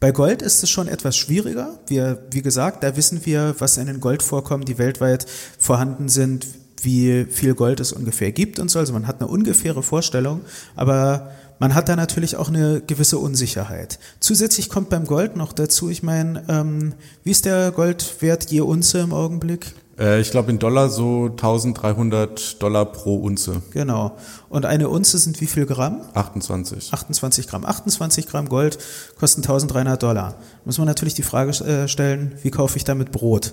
bei 0.00 0.12
Gold 0.12 0.40
ist 0.40 0.62
es 0.62 0.70
schon 0.70 0.88
etwas 0.88 1.16
schwieriger. 1.16 1.78
Wir, 1.86 2.22
wie 2.30 2.40
gesagt, 2.40 2.82
da 2.82 2.96
wissen 2.96 3.24
wir, 3.26 3.54
was 3.58 3.76
in 3.76 3.86
den 3.86 4.00
Goldvorkommen, 4.00 4.64
die 4.64 4.78
weltweit 4.78 5.26
vorhanden 5.58 6.08
sind, 6.08 6.46
wie 6.82 7.26
viel 7.26 7.54
Gold 7.54 7.80
es 7.80 7.92
ungefähr 7.92 8.32
gibt 8.32 8.58
und 8.58 8.70
so. 8.70 8.78
Also 8.78 8.94
man 8.94 9.06
hat 9.06 9.20
eine 9.20 9.30
ungefähre 9.30 9.82
Vorstellung, 9.82 10.40
aber 10.74 11.30
man 11.58 11.74
hat 11.74 11.90
da 11.90 11.96
natürlich 11.96 12.36
auch 12.36 12.48
eine 12.48 12.80
gewisse 12.80 13.18
Unsicherheit. 13.18 13.98
Zusätzlich 14.18 14.70
kommt 14.70 14.88
beim 14.88 15.04
Gold 15.04 15.36
noch 15.36 15.52
dazu, 15.52 15.90
ich 15.90 16.02
meine, 16.02 16.44
ähm, 16.48 16.94
wie 17.22 17.32
ist 17.32 17.44
der 17.44 17.70
Goldwert 17.70 18.50
je 18.50 18.62
Unze 18.62 19.00
im 19.00 19.12
Augenblick? 19.12 19.74
Äh, 20.00 20.20
ich 20.20 20.30
glaube 20.30 20.50
in 20.50 20.58
Dollar 20.58 20.88
so 20.88 21.26
1300 21.26 22.60
Dollar 22.62 22.86
pro 22.86 23.16
Unze. 23.16 23.62
Genau. 23.70 24.16
Und 24.48 24.64
eine 24.64 24.88
Unze 24.88 25.18
sind 25.18 25.40
wie 25.40 25.46
viel 25.46 25.66
Gramm? 25.66 26.00
28. 26.14 26.92
28 26.92 27.46
Gramm. 27.46 27.64
28 27.64 28.26
Gramm 28.26 28.48
Gold 28.48 28.78
kosten 29.18 29.42
1300 29.42 30.02
Dollar. 30.02 30.36
Muss 30.64 30.78
man 30.78 30.86
natürlich 30.86 31.14
die 31.14 31.22
Frage 31.22 31.50
äh, 31.64 31.86
stellen, 31.86 32.34
wie 32.42 32.50
kaufe 32.50 32.76
ich 32.78 32.84
damit 32.84 33.12
Brot? 33.12 33.52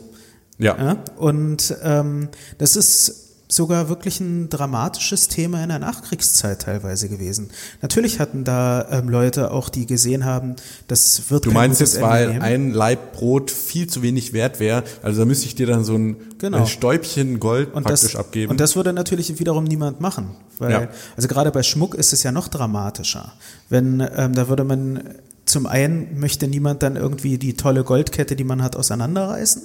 Ja. 0.58 0.76
ja? 0.78 0.98
Und 1.18 1.76
ähm, 1.84 2.30
das 2.58 2.76
ist 2.76 3.27
sogar 3.48 3.88
wirklich 3.90 4.20
ein 4.20 4.50
dramatisches 4.50 5.30
Thema 5.30 5.64
in 5.64 5.70
der 5.70 5.80
Nachkriegszeit 5.80 6.62
teilweise 6.64 7.08
gewesen. 7.08 7.50
Natürlich 7.82 8.20
hatten 8.20 8.44
da 8.44 8.88
ähm, 8.92 9.10
Leute 9.10 9.52
auch, 9.52 9.70
die 9.70 9.86
gesehen 9.86 10.26
haben, 10.26 10.56
das 10.88 11.30
wird 11.30 11.46
Du 11.46 11.52
meinst 11.52 11.80
jetzt, 11.80 12.02
weil 12.02 12.28
nehmen. 12.28 12.42
ein 12.42 12.72
Laib 12.72 13.14
Brot 13.14 13.50
viel 13.52 13.88
zu 13.88 14.02
wenig 14.02 14.34
wert 14.34 14.60
wäre, 14.60 14.84
also 15.02 15.22
da 15.22 15.26
müsste 15.26 15.46
ich 15.46 15.56
dir 15.56 15.68
dann 15.68 15.84
so 15.86 15.96
ein 15.96 16.18
Genau. 16.40 16.60
ein 16.60 16.68
Stäubchen 16.68 17.40
Gold 17.40 17.74
und 17.74 17.84
praktisch 17.84 18.12
das, 18.12 18.20
abgeben. 18.20 18.52
Und 18.52 18.60
das 18.60 18.76
würde 18.76 18.94
natürlich 18.94 19.40
wiederum 19.40 19.64
niemand 19.64 20.02
machen. 20.02 20.36
Weil, 20.60 20.72
Ja. 20.72 20.88
Also 21.16 21.28
gerade 21.28 21.52
bei 21.52 21.64
Schmuck 21.64 21.96
ist 21.96 22.14
es 22.14 22.24
ja 22.24 22.32
noch 22.32 22.48
dramatischer. 22.48 23.34
Wenn, 23.70 24.06
ähm, 24.16 24.34
da 24.36 24.48
würde 24.48 24.64
man, 24.64 25.02
zum 25.46 25.66
einen 25.66 26.20
möchte 26.20 26.48
niemand 26.48 26.84
dann 26.84 26.96
irgendwie 26.96 27.38
die 27.38 27.56
tolle 27.56 27.84
Goldkette, 27.84 28.36
die 28.36 28.44
man 28.44 28.62
hat, 28.62 28.76
auseinanderreißen. 28.76 29.64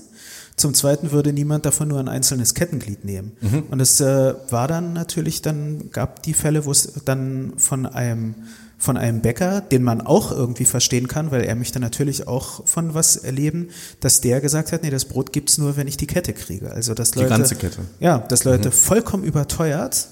Zum 0.63 0.75
Zweiten 0.75 1.11
würde 1.11 1.33
niemand 1.33 1.67
davon 1.67 1.89
nur 1.89 1.99
ein 1.99 2.07
einzelnes 2.07 2.55
Kettenglied 2.55 3.05
nehmen. 3.05 3.33
Mhm. 3.41 3.65
Und 3.69 3.81
es 3.81 4.01
äh, 4.01 4.35
war 4.49 4.69
dann 4.69 4.93
natürlich, 4.93 5.43
dann 5.43 5.91
gab 5.91 6.23
die 6.23 6.35
Fälle, 6.35 6.65
wo 6.67 6.71
es 6.71 6.93
dann 7.05 7.55
von 7.57 7.85
einem 7.85 8.37
von 8.79 8.97
einem 8.97 9.23
Bäcker, 9.23 9.61
den 9.61 9.83
man 9.83 10.01
auch 10.01 10.31
irgendwie 10.31 10.65
verstehen 10.65 11.09
kann, 11.09 11.33
weil 11.33 11.43
er 11.43 11.55
möchte 11.57 11.81
natürlich 11.81 12.29
auch 12.29 12.67
von 12.67 12.95
was 12.95 13.17
erleben, 13.17 13.71
dass 14.01 14.21
der 14.21 14.41
gesagt 14.41 14.71
hat, 14.71 14.85
nee, 14.85 14.91
das 14.91 15.05
Brot 15.05 15.33
gibt's 15.33 15.59
nur, 15.59 15.77
wenn 15.77 15.89
ich 15.89 15.97
die 15.97 16.07
Kette 16.07 16.33
kriege. 16.33 16.71
Also 16.71 16.95
dass 16.95 17.11
Die 17.11 17.21
Leute, 17.21 17.31
ganze 17.31 17.57
Kette. 17.57 17.79
Ja, 17.99 18.19
dass 18.19 18.45
Leute 18.45 18.71
vollkommen 18.71 19.25
überteuert 19.25 20.09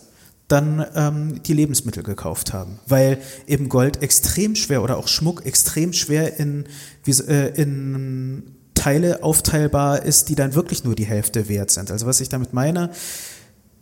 dann 0.49 0.85
ähm, 0.97 1.43
die 1.45 1.53
Lebensmittel 1.53 2.03
gekauft 2.03 2.53
haben, 2.53 2.81
weil 2.89 3.19
eben 3.47 3.69
Gold 3.69 4.03
extrem 4.03 4.57
schwer 4.57 4.83
oder 4.83 4.97
auch 4.97 5.07
Schmuck 5.07 5.47
extrem 5.47 5.93
schwer 5.93 6.41
in, 6.41 6.65
wie, 7.05 7.13
äh, 7.13 7.55
in 7.55 8.57
Teile 8.75 9.23
aufteilbar 9.23 10.05
ist, 10.05 10.29
die 10.29 10.35
dann 10.35 10.55
wirklich 10.55 10.85
nur 10.85 10.95
die 10.95 11.05
Hälfte 11.05 11.49
wert 11.49 11.71
sind. 11.71 11.91
Also 11.91 12.07
was 12.07 12.21
ich 12.21 12.29
damit 12.29 12.53
meine, 12.53 12.91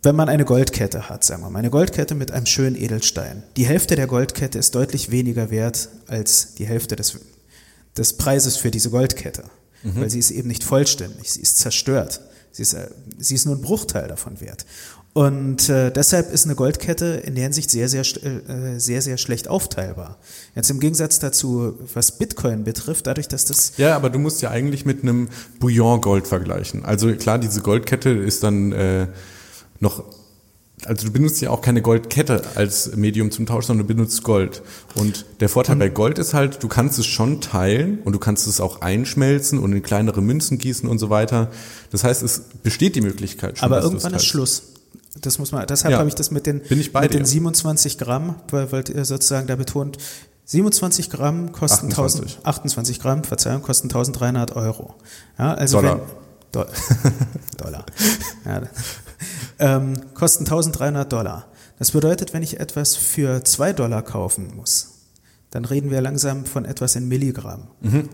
wenn 0.03 0.15
man 0.15 0.29
eine 0.29 0.45
Goldkette 0.45 1.09
hat, 1.09 1.23
sagen 1.23 1.43
wir 1.43 1.49
mal, 1.49 1.59
eine 1.59 1.69
Goldkette 1.69 2.15
mit 2.15 2.31
einem 2.31 2.45
schönen 2.45 2.75
Edelstein. 2.75 3.43
Die 3.57 3.65
Hälfte 3.65 3.95
der 3.95 4.07
Goldkette 4.07 4.57
ist 4.57 4.75
deutlich 4.75 5.11
weniger 5.11 5.51
wert 5.51 5.89
als 6.07 6.55
die 6.55 6.65
Hälfte 6.65 6.95
des, 6.95 7.19
des 7.97 8.13
Preises 8.17 8.57
für 8.57 8.71
diese 8.71 8.89
Goldkette. 8.89 9.43
Weil 9.83 10.09
sie 10.09 10.19
ist 10.19 10.31
eben 10.31 10.49
nicht 10.49 10.63
vollständig, 10.63 11.31
sie 11.31 11.41
ist 11.41 11.57
zerstört. 11.59 12.21
Sie 12.51 12.63
ist, 12.63 12.73
äh, 12.73 12.89
sie 13.17 13.35
ist 13.35 13.45
nur 13.45 13.55
ein 13.55 13.61
Bruchteil 13.61 14.07
davon 14.07 14.41
wert. 14.41 14.65
Und 15.13 15.69
äh, 15.69 15.91
deshalb 15.91 16.31
ist 16.31 16.45
eine 16.45 16.55
Goldkette 16.55 17.05
in 17.25 17.33
der 17.33 17.45
Hinsicht 17.45 17.71
sehr, 17.71 17.89
sehr, 17.89 18.01
äh, 18.01 18.79
sehr, 18.79 19.01
sehr 19.01 19.17
schlecht 19.17 19.47
aufteilbar. 19.47 20.17
Jetzt 20.55 20.69
im 20.69 20.79
Gegensatz 20.79 21.17
dazu, 21.19 21.73
was 21.93 22.17
Bitcoin 22.17 22.63
betrifft, 22.63 23.07
dadurch, 23.07 23.27
dass 23.27 23.45
das 23.45 23.73
Ja, 23.77 23.95
aber 23.95 24.11
du 24.11 24.19
musst 24.19 24.41
ja 24.41 24.51
eigentlich 24.51 24.85
mit 24.85 25.01
einem 25.01 25.29
Bouillon-Gold 25.59 26.27
vergleichen. 26.27 26.85
Also 26.85 27.11
klar, 27.15 27.39
diese 27.39 27.61
Goldkette 27.61 28.09
ist 28.09 28.43
dann 28.43 28.71
äh, 28.71 29.07
noch, 29.79 30.03
also 30.85 31.07
du 31.07 31.11
benutzt 31.11 31.41
ja 31.41 31.49
auch 31.49 31.61
keine 31.61 31.81
Goldkette 31.81 32.43
als 32.53 32.95
Medium 32.95 33.31
zum 33.31 33.47
Tausch, 33.47 33.65
sondern 33.65 33.87
du 33.87 33.93
benutzt 33.93 34.23
Gold. 34.23 34.61
Und 34.93 35.25
der 35.39 35.49
Vorteil 35.49 35.77
bei 35.77 35.89
Gold 35.89 36.19
ist 36.19 36.35
halt, 36.35 36.61
du 36.61 36.67
kannst 36.67 36.99
es 36.99 37.07
schon 37.07 37.41
teilen 37.41 37.99
und 38.05 38.13
du 38.13 38.19
kannst 38.19 38.45
es 38.45 38.61
auch 38.61 38.81
einschmelzen 38.81 39.57
und 39.57 39.73
in 39.73 39.81
kleinere 39.81 40.21
Münzen 40.21 40.59
gießen 40.59 40.87
und 40.87 40.99
so 40.99 41.09
weiter. 41.09 41.49
Das 41.89 42.03
heißt, 42.03 42.21
es 42.21 42.43
besteht 42.61 42.95
die 42.95 43.01
Möglichkeit 43.01 43.57
schon. 43.57 43.65
Aber 43.65 43.81
irgendwann 43.81 44.13
ist. 44.13 44.25
Schluss. 44.25 44.63
Das 45.21 45.37
muss 45.39 45.51
man, 45.51 45.65
deshalb 45.67 45.91
Ja. 45.93 45.97
habe 45.99 46.07
ich 46.09 46.15
das 46.15 46.31
mit 46.31 46.45
den, 46.45 46.61
mit 46.69 46.69
dir. 46.69 47.07
den 47.09 47.25
27 47.25 47.97
Gramm, 47.97 48.35
weil, 48.51 48.71
weil 48.71 48.83
ihr 48.89 49.03
sozusagen 49.05 49.47
da 49.47 49.55
betont, 49.55 49.97
27 50.45 51.09
Gramm 51.09 51.51
kosten 51.51 51.87
28. 51.91 52.21
1000, 52.37 52.45
28 52.47 52.99
Gramm, 52.99 53.23
Verzeihung, 53.23 53.61
kosten 53.61 53.87
1300 53.87 54.55
Euro. 54.55 54.95
Ja, 55.37 55.53
also 55.53 55.81
Dollar. 55.81 55.99
wenn, 55.99 56.05
Do 56.51 56.65
Dollar. 57.57 57.85
Ja, 58.45 58.61
ähm, 59.59 59.93
kosten 60.15 60.45
1300 60.45 61.11
Dollar. 61.11 61.45
Das 61.77 61.91
bedeutet, 61.91 62.33
wenn 62.33 62.41
ich 62.43 62.59
etwas 62.59 62.95
für 62.95 63.43
2 63.43 63.73
Dollar 63.73 64.01
kaufen 64.01 64.55
muss, 64.55 64.87
dann 65.51 65.65
reden 65.65 65.89
wir 65.89 65.99
langsam 66.01 66.45
von 66.45 66.63
etwas 66.65 66.95
in 66.95 67.07
Milligramm. 67.07 67.67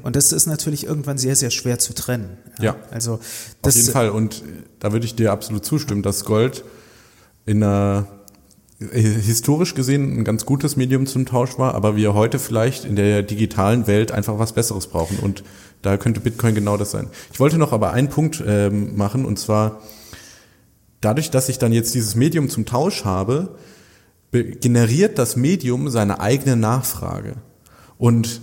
Und 0.03 0.15
das 0.15 0.31
ist 0.31 0.45
natürlich 0.45 0.86
irgendwann 0.86 1.17
sehr, 1.17 1.36
sehr 1.36 1.49
schwer 1.51 1.79
zu 1.79 1.93
trennen. 1.93 2.38
Mhm. 2.57 2.63
Ja. 2.63 2.75
Also 2.91 3.19
Auf 3.61 3.75
jeden 3.75 3.91
Fall. 3.91 4.09
Und 4.09 4.43
da 4.79 4.93
würde 4.93 5.05
ich 5.05 5.15
dir 5.15 5.31
absolut 5.31 5.65
zustimmen, 5.65 6.01
dass 6.01 6.23
Gold 6.23 6.63
in 7.45 7.61
einer 7.61 8.07
äh, 8.79 9.01
historisch 9.01 9.75
gesehen 9.75 10.17
ein 10.17 10.23
ganz 10.23 10.45
gutes 10.45 10.77
Medium 10.77 11.07
zum 11.07 11.25
Tausch 11.25 11.57
war, 11.57 11.75
aber 11.75 11.95
wir 11.97 12.13
heute 12.13 12.39
vielleicht 12.39 12.86
in 12.86 12.95
der 12.95 13.21
digitalen 13.21 13.86
Welt 13.88 14.11
einfach 14.13 14.39
was 14.39 14.53
Besseres 14.53 14.88
brauchen. 14.88 15.19
Und 15.19 15.43
da 15.81 15.97
könnte 15.97 16.21
Bitcoin 16.21 16.55
genau 16.55 16.77
das 16.77 16.91
sein. 16.91 17.07
Ich 17.33 17.39
wollte 17.39 17.57
noch 17.57 17.73
aber 17.73 17.91
einen 17.91 18.09
Punkt 18.09 18.41
ähm, 18.47 18.95
machen, 18.95 19.25
und 19.25 19.38
zwar 19.38 19.81
dadurch, 21.01 21.29
dass 21.31 21.49
ich 21.49 21.59
dann 21.59 21.73
jetzt 21.73 21.93
dieses 21.93 22.15
Medium 22.15 22.49
zum 22.49 22.65
Tausch 22.65 23.05
habe, 23.05 23.33
be- 23.43 23.55
generiert 24.32 25.17
das 25.17 25.36
Medium 25.36 25.89
seine 25.89 26.19
eigene 26.19 26.55
Nachfrage. 26.55 27.36
Und 27.97 28.41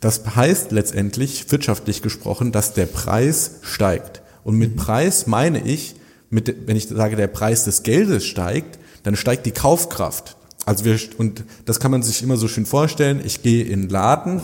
das 0.00 0.22
heißt 0.36 0.70
letztendlich, 0.72 1.50
wirtschaftlich 1.50 2.02
gesprochen, 2.02 2.52
dass 2.52 2.74
der 2.74 2.86
Preis 2.86 3.60
steigt. 3.62 4.22
Und 4.44 4.56
mit 4.56 4.76
Preis 4.76 5.26
meine 5.26 5.60
ich, 5.60 5.94
mit, 6.30 6.66
wenn 6.66 6.76
ich 6.76 6.88
sage, 6.88 7.16
der 7.16 7.26
Preis 7.26 7.64
des 7.64 7.82
Geldes 7.82 8.24
steigt, 8.24 8.78
dann 9.02 9.16
steigt 9.16 9.46
die 9.46 9.52
Kaufkraft. 9.52 10.36
Also 10.66 10.84
wir, 10.84 10.98
und 11.16 11.44
das 11.64 11.80
kann 11.80 11.90
man 11.90 12.02
sich 12.02 12.22
immer 12.22 12.36
so 12.36 12.48
schön 12.48 12.66
vorstellen. 12.66 13.22
Ich 13.24 13.42
gehe 13.42 13.64
in 13.64 13.82
den 13.82 13.88
Laden, 13.88 14.42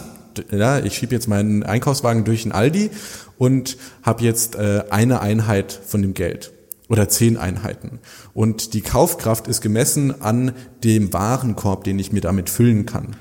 ja, 0.50 0.80
ich 0.80 0.96
schiebe 0.96 1.14
jetzt 1.14 1.28
meinen 1.28 1.62
Einkaufswagen 1.62 2.24
durch 2.24 2.44
den 2.44 2.52
Aldi 2.52 2.90
und 3.38 3.76
habe 4.02 4.24
jetzt 4.24 4.56
äh, 4.56 4.84
eine 4.90 5.20
Einheit 5.20 5.78
von 5.86 6.02
dem 6.02 6.14
Geld 6.14 6.53
oder 6.88 7.08
zehn 7.08 7.36
Einheiten. 7.36 7.98
Und 8.34 8.74
die 8.74 8.82
Kaufkraft 8.82 9.48
ist 9.48 9.60
gemessen 9.60 10.20
an 10.20 10.52
dem 10.82 11.12
Warenkorb, 11.12 11.84
den 11.84 11.98
ich 11.98 12.12
mir 12.12 12.20
damit 12.20 12.50
füllen 12.50 12.86
kann. 12.86 13.16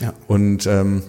ja. 0.00 0.14
Und 0.26 0.66
ähm, 0.66 1.02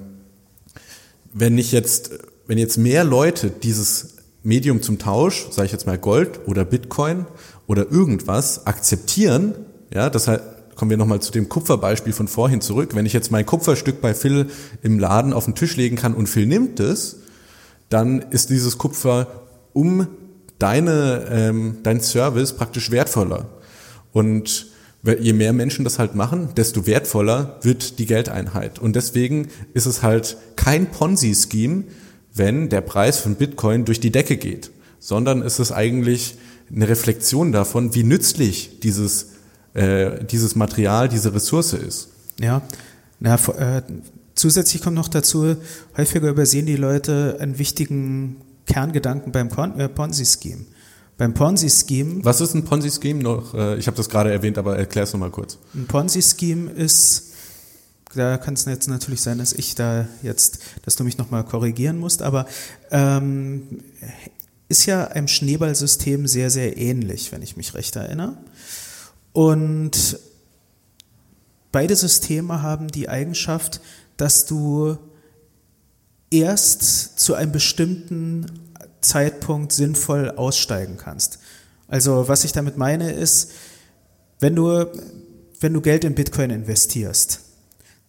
wenn 1.33 1.57
ich 1.57 1.71
jetzt, 1.71 2.11
wenn 2.47 2.57
jetzt 2.57 2.77
mehr 2.77 3.03
Leute 3.03 3.49
dieses 3.49 4.15
Medium 4.43 4.81
zum 4.81 4.99
Tausch, 4.99 5.47
sage 5.51 5.67
ich 5.67 5.71
jetzt 5.71 5.85
mal 5.85 5.97
Gold 5.97 6.47
oder 6.47 6.65
Bitcoin 6.65 7.25
oder 7.67 7.91
irgendwas, 7.91 8.65
akzeptieren, 8.65 9.53
ja, 9.93 10.09
das 10.09 10.27
heißt, 10.27 10.41
kommen 10.75 10.91
wir 10.91 10.97
nochmal 10.97 11.21
zu 11.21 11.31
dem 11.33 11.49
Kupferbeispiel 11.49 12.13
von 12.13 12.29
vorhin 12.29 12.61
zurück. 12.61 12.95
Wenn 12.95 13.05
ich 13.05 13.11
jetzt 13.11 13.31
mein 13.31 13.45
Kupferstück 13.45 13.99
bei 13.99 14.13
Phil 14.13 14.49
im 14.81 14.97
Laden 14.97 15.33
auf 15.33 15.43
den 15.43 15.53
Tisch 15.53 15.75
legen 15.75 15.97
kann 15.97 16.13
und 16.13 16.27
Phil 16.27 16.45
nimmt 16.45 16.79
es, 16.79 17.17
dann 17.89 18.21
ist 18.21 18.49
dieses 18.49 18.77
Kupfer 18.77 19.27
um 19.73 20.07
deine, 20.59 21.25
ähm, 21.31 21.77
dein 21.83 22.01
Service 22.01 22.53
praktisch 22.53 22.91
wertvoller. 22.91 23.49
Und 24.11 24.67
je 25.19 25.33
mehr 25.33 25.53
Menschen 25.53 25.83
das 25.85 25.97
halt 25.97 26.15
machen, 26.15 26.49
desto 26.55 26.85
wertvoller 26.85 27.57
wird 27.61 27.99
die 27.99 28.05
Geldeinheit. 28.05 28.79
Und 28.79 28.95
deswegen 28.95 29.47
ist 29.73 29.85
es 29.85 30.03
halt 30.03 30.37
kein 30.55 30.91
Ponzi-Scheme, 30.91 31.85
wenn 32.33 32.69
der 32.69 32.81
Preis 32.81 33.19
von 33.19 33.35
Bitcoin 33.35 33.85
durch 33.85 33.99
die 33.99 34.11
Decke 34.11 34.37
geht, 34.37 34.71
sondern 34.99 35.41
es 35.41 35.59
ist 35.59 35.71
eigentlich 35.71 36.37
eine 36.73 36.87
Reflexion 36.87 37.51
davon, 37.51 37.95
wie 37.95 38.03
nützlich 38.03 38.79
dieses, 38.81 39.31
äh, 39.73 40.23
dieses 40.25 40.55
Material, 40.55 41.09
diese 41.09 41.33
Ressource 41.33 41.73
ist. 41.73 42.09
Ja, 42.39 42.61
na, 43.19 43.35
äh, 43.35 43.81
zusätzlich 44.35 44.81
kommt 44.81 44.95
noch 44.95 45.07
dazu, 45.07 45.55
häufiger 45.97 46.29
übersehen 46.29 46.65
die 46.65 46.75
Leute 46.75 47.37
einen 47.39 47.57
wichtigen 47.57 48.37
Kerngedanken 48.69 49.31
beim 49.31 49.49
äh, 49.77 49.89
Ponzi-Scheme. 49.89 50.65
Beim 51.17 51.33
Ponzi-Scheme, 51.33 52.23
Was 52.23 52.39
ist 52.39 52.53
ein 52.53 52.63
Ponzi-Scheme 52.63 53.21
noch? 53.21 53.53
Äh, 53.53 53.77
ich 53.77 53.87
habe 53.87 53.97
das 53.97 54.07
gerade 54.07 54.31
erwähnt, 54.31 54.57
aber 54.57 54.77
erklär 54.77 55.03
es 55.03 55.11
nochmal 55.11 55.31
kurz. 55.31 55.57
ein 55.73 55.87
Ponzi-Scheme 55.87 56.71
ist, 56.71 57.33
da 58.13 58.37
kann 58.37 58.53
es 58.53 58.65
jetzt 58.65 58.87
natürlich 58.87 59.21
sein, 59.21 59.39
dass 59.39 59.51
ich 59.51 59.75
da 59.75 60.07
jetzt, 60.21 60.59
dass 60.83 60.95
du 60.95 61.03
mich 61.03 61.17
nochmal 61.17 61.43
korrigieren 61.43 61.97
musst, 61.97 62.21
aber 62.21 62.45
ähm, 62.91 63.81
ist 64.69 64.85
ja 64.85 65.07
einem 65.07 65.27
Schneeballsystem 65.27 66.27
sehr, 66.27 66.49
sehr 66.51 66.77
ähnlich, 66.77 67.31
wenn 67.31 67.41
ich 67.41 67.57
mich 67.57 67.73
recht 67.73 67.95
erinnere. 67.95 68.37
Und 69.33 70.19
beide 71.71 71.95
Systeme 71.95 72.61
haben 72.61 72.87
die 72.87 73.09
Eigenschaft, 73.09 73.81
dass 74.15 74.45
du 74.45 74.97
erst 76.31 77.19
zu 77.19 77.33
einem 77.35 77.51
bestimmten 77.51 78.45
Zeitpunkt 79.01 79.71
sinnvoll 79.71 80.31
aussteigen 80.31 80.97
kannst. 80.97 81.39
Also 81.87 82.27
was 82.27 82.43
ich 82.43 82.51
damit 82.51 82.77
meine 82.77 83.11
ist, 83.11 83.51
wenn 84.39 84.55
du, 84.55 84.85
wenn 85.59 85.73
du 85.73 85.81
Geld 85.81 86.03
in 86.03 86.15
Bitcoin 86.15 86.49
investierst, 86.49 87.41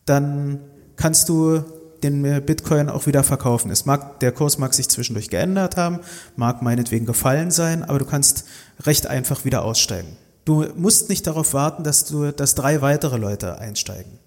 dann 0.05 0.61
kannst 0.97 1.29
du 1.29 1.63
den 2.03 2.23
Bitcoin 2.45 2.89
auch 2.89 3.07
wieder 3.07 3.23
verkaufen. 3.23 3.71
Es 3.71 3.85
mag, 3.85 4.21
der 4.21 4.33
Kurs 4.33 4.59
mag 4.59 4.75
sich 4.75 4.89
zwischendurch 4.89 5.29
geändert 5.29 5.77
haben, 5.77 6.01
mag 6.37 6.63
meinetwegen 6.63 7.07
gefallen 7.07 7.51
sein, 7.51 7.83
aber 7.83 7.99
du 7.99 8.05
kannst 8.05 8.45
recht 8.81 9.07
einfach 9.07 9.45
wieder 9.45 9.65
aussteigen. 9.65 10.17
Du 10.45 10.67
musst 10.77 11.11
nicht 11.11 11.27
darauf 11.27 11.53
warten, 11.53 11.85
dass 11.85 12.07
du, 12.07 12.33
dass 12.33 12.55
drei 12.55 12.81
weitere 12.81 13.19
Leute 13.19 13.59
einsteigen. 13.59 14.19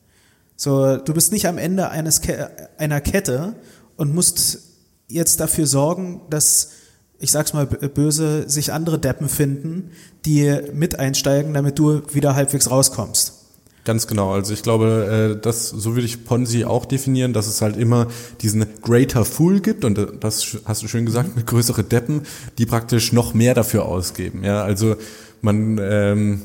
So, 0.56 0.98
du 0.98 1.14
bist 1.14 1.32
nicht 1.32 1.48
am 1.48 1.58
Ende 1.58 1.90
eines 1.90 2.22
einer 2.78 3.02
Kette 3.02 3.56
und 3.98 4.14
musst 4.14 4.60
jetzt 5.08 5.40
dafür 5.40 5.68
sorgen, 5.68 6.22
dass 6.30 6.72
ich 7.20 7.32
sag's 7.32 7.54
mal 7.54 7.66
böse, 7.66 8.50
sich 8.50 8.74
andere 8.74 9.00
Deppen 9.00 9.30
finden, 9.30 9.92
die 10.26 10.60
mit 10.74 11.00
einsteigen, 11.00 11.54
damit 11.54 11.80
du 11.80 12.02
wieder 12.12 12.36
halbwegs 12.36 12.70
rauskommst. 12.70 13.44
Ganz 13.86 14.08
genau. 14.08 14.34
Also 14.34 14.54
ich 14.54 14.62
glaube, 14.62 15.36
äh, 15.38 15.42
das 15.42 15.70
so 15.70 15.96
würde 15.96 16.06
ich 16.06 16.26
Ponzi 16.26 16.66
auch 16.66 16.86
definieren, 16.86 17.34
dass 17.34 17.48
es 17.48 17.62
halt 17.62 17.78
immer 17.78 18.08
diesen 18.42 18.66
Greater 18.82 19.24
Fool 19.24 19.62
gibt 19.62 19.86
und 19.86 20.00
das 20.22 20.58
hast 20.66 20.84
du 20.84 20.88
schön 20.88 21.06
gesagt, 21.06 21.36
mit 21.36 21.48
größere 21.48 21.84
Deppen, 21.84 22.24
die 22.58 22.66
praktisch 22.66 23.14
noch 23.14 23.34
mehr 23.34 23.54
dafür 23.54 23.86
ausgeben. 23.86 24.44
Ja, 24.44 24.64
also 24.64 24.96
man 25.42 25.80
ähm, 25.82 26.42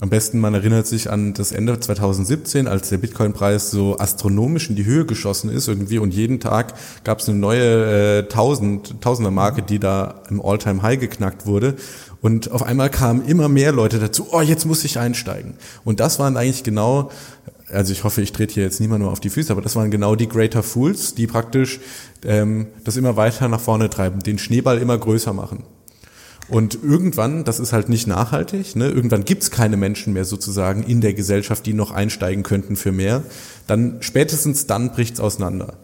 am 0.00 0.10
besten, 0.10 0.40
man 0.40 0.54
erinnert 0.54 0.86
sich 0.86 1.10
an 1.10 1.34
das 1.34 1.52
Ende 1.52 1.78
2017, 1.78 2.66
als 2.66 2.88
der 2.88 2.98
Bitcoin-Preis 2.98 3.70
so 3.70 3.96
astronomisch 3.98 4.68
in 4.68 4.76
die 4.76 4.84
Höhe 4.84 5.06
geschossen 5.06 5.50
ist 5.50 5.68
irgendwie 5.68 5.98
und 5.98 6.12
jeden 6.12 6.40
Tag 6.40 6.74
gab 7.04 7.20
es 7.20 7.28
eine 7.28 7.38
neue 7.38 8.18
äh, 8.18 8.28
Tausend, 8.28 9.00
Tausender-Marke, 9.00 9.62
die 9.62 9.78
da 9.78 10.22
im 10.28 10.42
All-Time-High 10.42 10.98
geknackt 10.98 11.46
wurde. 11.46 11.76
Und 12.20 12.50
auf 12.50 12.62
einmal 12.62 12.90
kamen 12.90 13.24
immer 13.26 13.48
mehr 13.48 13.70
Leute 13.70 13.98
dazu, 13.98 14.26
oh, 14.32 14.40
jetzt 14.40 14.64
muss 14.64 14.84
ich 14.84 14.98
einsteigen. 14.98 15.54
Und 15.84 16.00
das 16.00 16.18
waren 16.18 16.36
eigentlich 16.36 16.64
genau, 16.64 17.10
also 17.70 17.92
ich 17.92 18.02
hoffe, 18.02 18.20
ich 18.20 18.32
trete 18.32 18.54
hier 18.54 18.64
jetzt 18.64 18.80
niemand 18.80 19.02
nur 19.02 19.12
auf 19.12 19.20
die 19.20 19.30
Füße, 19.30 19.52
aber 19.52 19.62
das 19.62 19.76
waren 19.76 19.90
genau 19.90 20.16
die 20.16 20.28
Greater 20.28 20.62
Fools, 20.62 21.14
die 21.14 21.26
praktisch 21.26 21.80
ähm, 22.24 22.66
das 22.82 22.96
immer 22.96 23.16
weiter 23.16 23.48
nach 23.48 23.60
vorne 23.60 23.90
treiben, 23.90 24.20
den 24.20 24.38
Schneeball 24.38 24.78
immer 24.78 24.98
größer 24.98 25.32
machen. 25.32 25.64
Und 26.48 26.78
irgendwann, 26.82 27.44
das 27.44 27.58
ist 27.58 27.72
halt 27.72 27.88
nicht 27.88 28.06
nachhaltig, 28.06 28.76
ne, 28.76 28.88
irgendwann 28.88 29.24
gibt's 29.24 29.50
keine 29.50 29.76
Menschen 29.76 30.12
mehr 30.12 30.24
sozusagen 30.24 30.82
in 30.82 31.00
der 31.00 31.14
Gesellschaft, 31.14 31.64
die 31.64 31.72
noch 31.72 31.90
einsteigen 31.90 32.42
könnten 32.42 32.76
für 32.76 32.92
mehr. 32.92 33.22
Dann 33.66 33.96
spätestens 34.00 34.66
dann 34.66 34.92
bricht's 34.92 35.20
auseinander. 35.20 35.74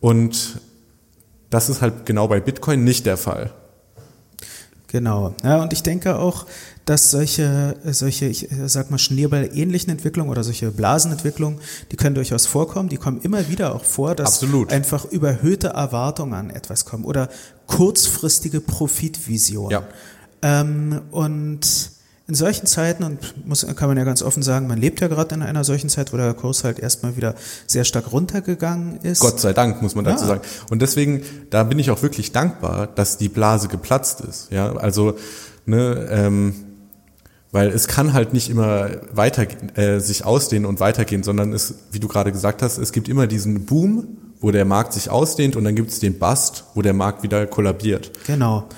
Und 0.00 0.60
das 1.50 1.68
ist 1.70 1.80
halt 1.80 2.04
genau 2.04 2.28
bei 2.28 2.40
Bitcoin 2.40 2.84
nicht 2.84 3.06
der 3.06 3.16
Fall. 3.16 3.52
Genau. 4.88 5.34
Ja, 5.42 5.62
und 5.62 5.72
ich 5.72 5.82
denke 5.82 6.18
auch, 6.18 6.46
dass 6.84 7.10
solche, 7.10 7.76
solche, 7.84 8.26
ich 8.26 8.48
sag 8.66 8.92
mal, 8.92 8.98
Schneeball-ähnlichen 8.98 9.90
Entwicklungen 9.90 10.30
oder 10.30 10.44
solche 10.44 10.70
Blasenentwicklungen, 10.70 11.58
die 11.90 11.96
können 11.96 12.14
durchaus 12.14 12.46
vorkommen. 12.46 12.88
Die 12.88 12.96
kommen 12.96 13.20
immer 13.22 13.48
wieder 13.48 13.74
auch 13.74 13.84
vor, 13.84 14.14
dass 14.14 14.34
Absolut. 14.34 14.72
einfach 14.72 15.04
überhöhte 15.04 15.68
Erwartungen 15.68 16.34
an 16.34 16.50
etwas 16.50 16.84
kommen 16.84 17.04
oder 17.04 17.28
kurzfristige 17.66 18.60
Profitvisionen. 18.60 19.70
Ja. 19.70 19.82
Ähm, 20.42 21.00
und 21.10 21.90
in 22.28 22.34
solchen 22.34 22.66
Zeiten, 22.66 23.04
und 23.04 23.46
muss, 23.46 23.64
kann 23.76 23.88
man 23.88 23.96
ja 23.96 24.04
ganz 24.04 24.20
offen 24.20 24.42
sagen, 24.42 24.66
man 24.66 24.78
lebt 24.78 25.00
ja 25.00 25.06
gerade 25.06 25.34
in 25.34 25.42
einer 25.42 25.62
solchen 25.62 25.88
Zeit, 25.88 26.12
wo 26.12 26.16
der 26.16 26.34
Kurs 26.34 26.64
halt 26.64 26.80
erstmal 26.80 27.16
wieder 27.16 27.36
sehr 27.68 27.84
stark 27.84 28.10
runtergegangen 28.10 28.98
ist. 29.02 29.20
Gott 29.20 29.38
sei 29.38 29.52
Dank, 29.52 29.80
muss 29.80 29.94
man 29.94 30.04
dazu 30.04 30.24
ja. 30.24 30.30
sagen. 30.30 30.40
Und 30.68 30.82
deswegen, 30.82 31.22
da 31.50 31.62
bin 31.62 31.78
ich 31.78 31.90
auch 31.90 32.02
wirklich 32.02 32.32
dankbar, 32.32 32.88
dass 32.88 33.16
die 33.16 33.28
Blase 33.28 33.68
geplatzt 33.68 34.22
ist. 34.22 34.50
Ja, 34.50 34.74
also, 34.74 35.16
ne, 35.66 36.08
ähm, 36.10 36.54
weil 37.52 37.68
es 37.68 37.86
kann 37.86 38.12
halt 38.12 38.32
nicht 38.32 38.50
immer 38.50 38.90
weiter 39.12 39.46
äh, 39.78 40.00
sich 40.00 40.24
ausdehnen 40.24 40.66
und 40.66 40.80
weitergehen, 40.80 41.22
sondern 41.22 41.52
es, 41.52 41.74
wie 41.92 42.00
du 42.00 42.08
gerade 42.08 42.32
gesagt 42.32 42.60
hast, 42.60 42.78
es 42.78 42.90
gibt 42.90 43.08
immer 43.08 43.28
diesen 43.28 43.66
Boom, 43.66 44.18
wo 44.40 44.50
der 44.50 44.64
Markt 44.64 44.92
sich 44.92 45.10
ausdehnt 45.10 45.56
und 45.56 45.64
dann 45.64 45.74
gibt 45.74 45.90
es 45.90 45.98
den 45.98 46.18
Bust, 46.18 46.64
wo 46.74 46.82
der 46.82 46.94
Markt 46.94 47.22
wieder 47.22 47.46
kollabiert. 47.46 48.12
Genau. 48.26 48.68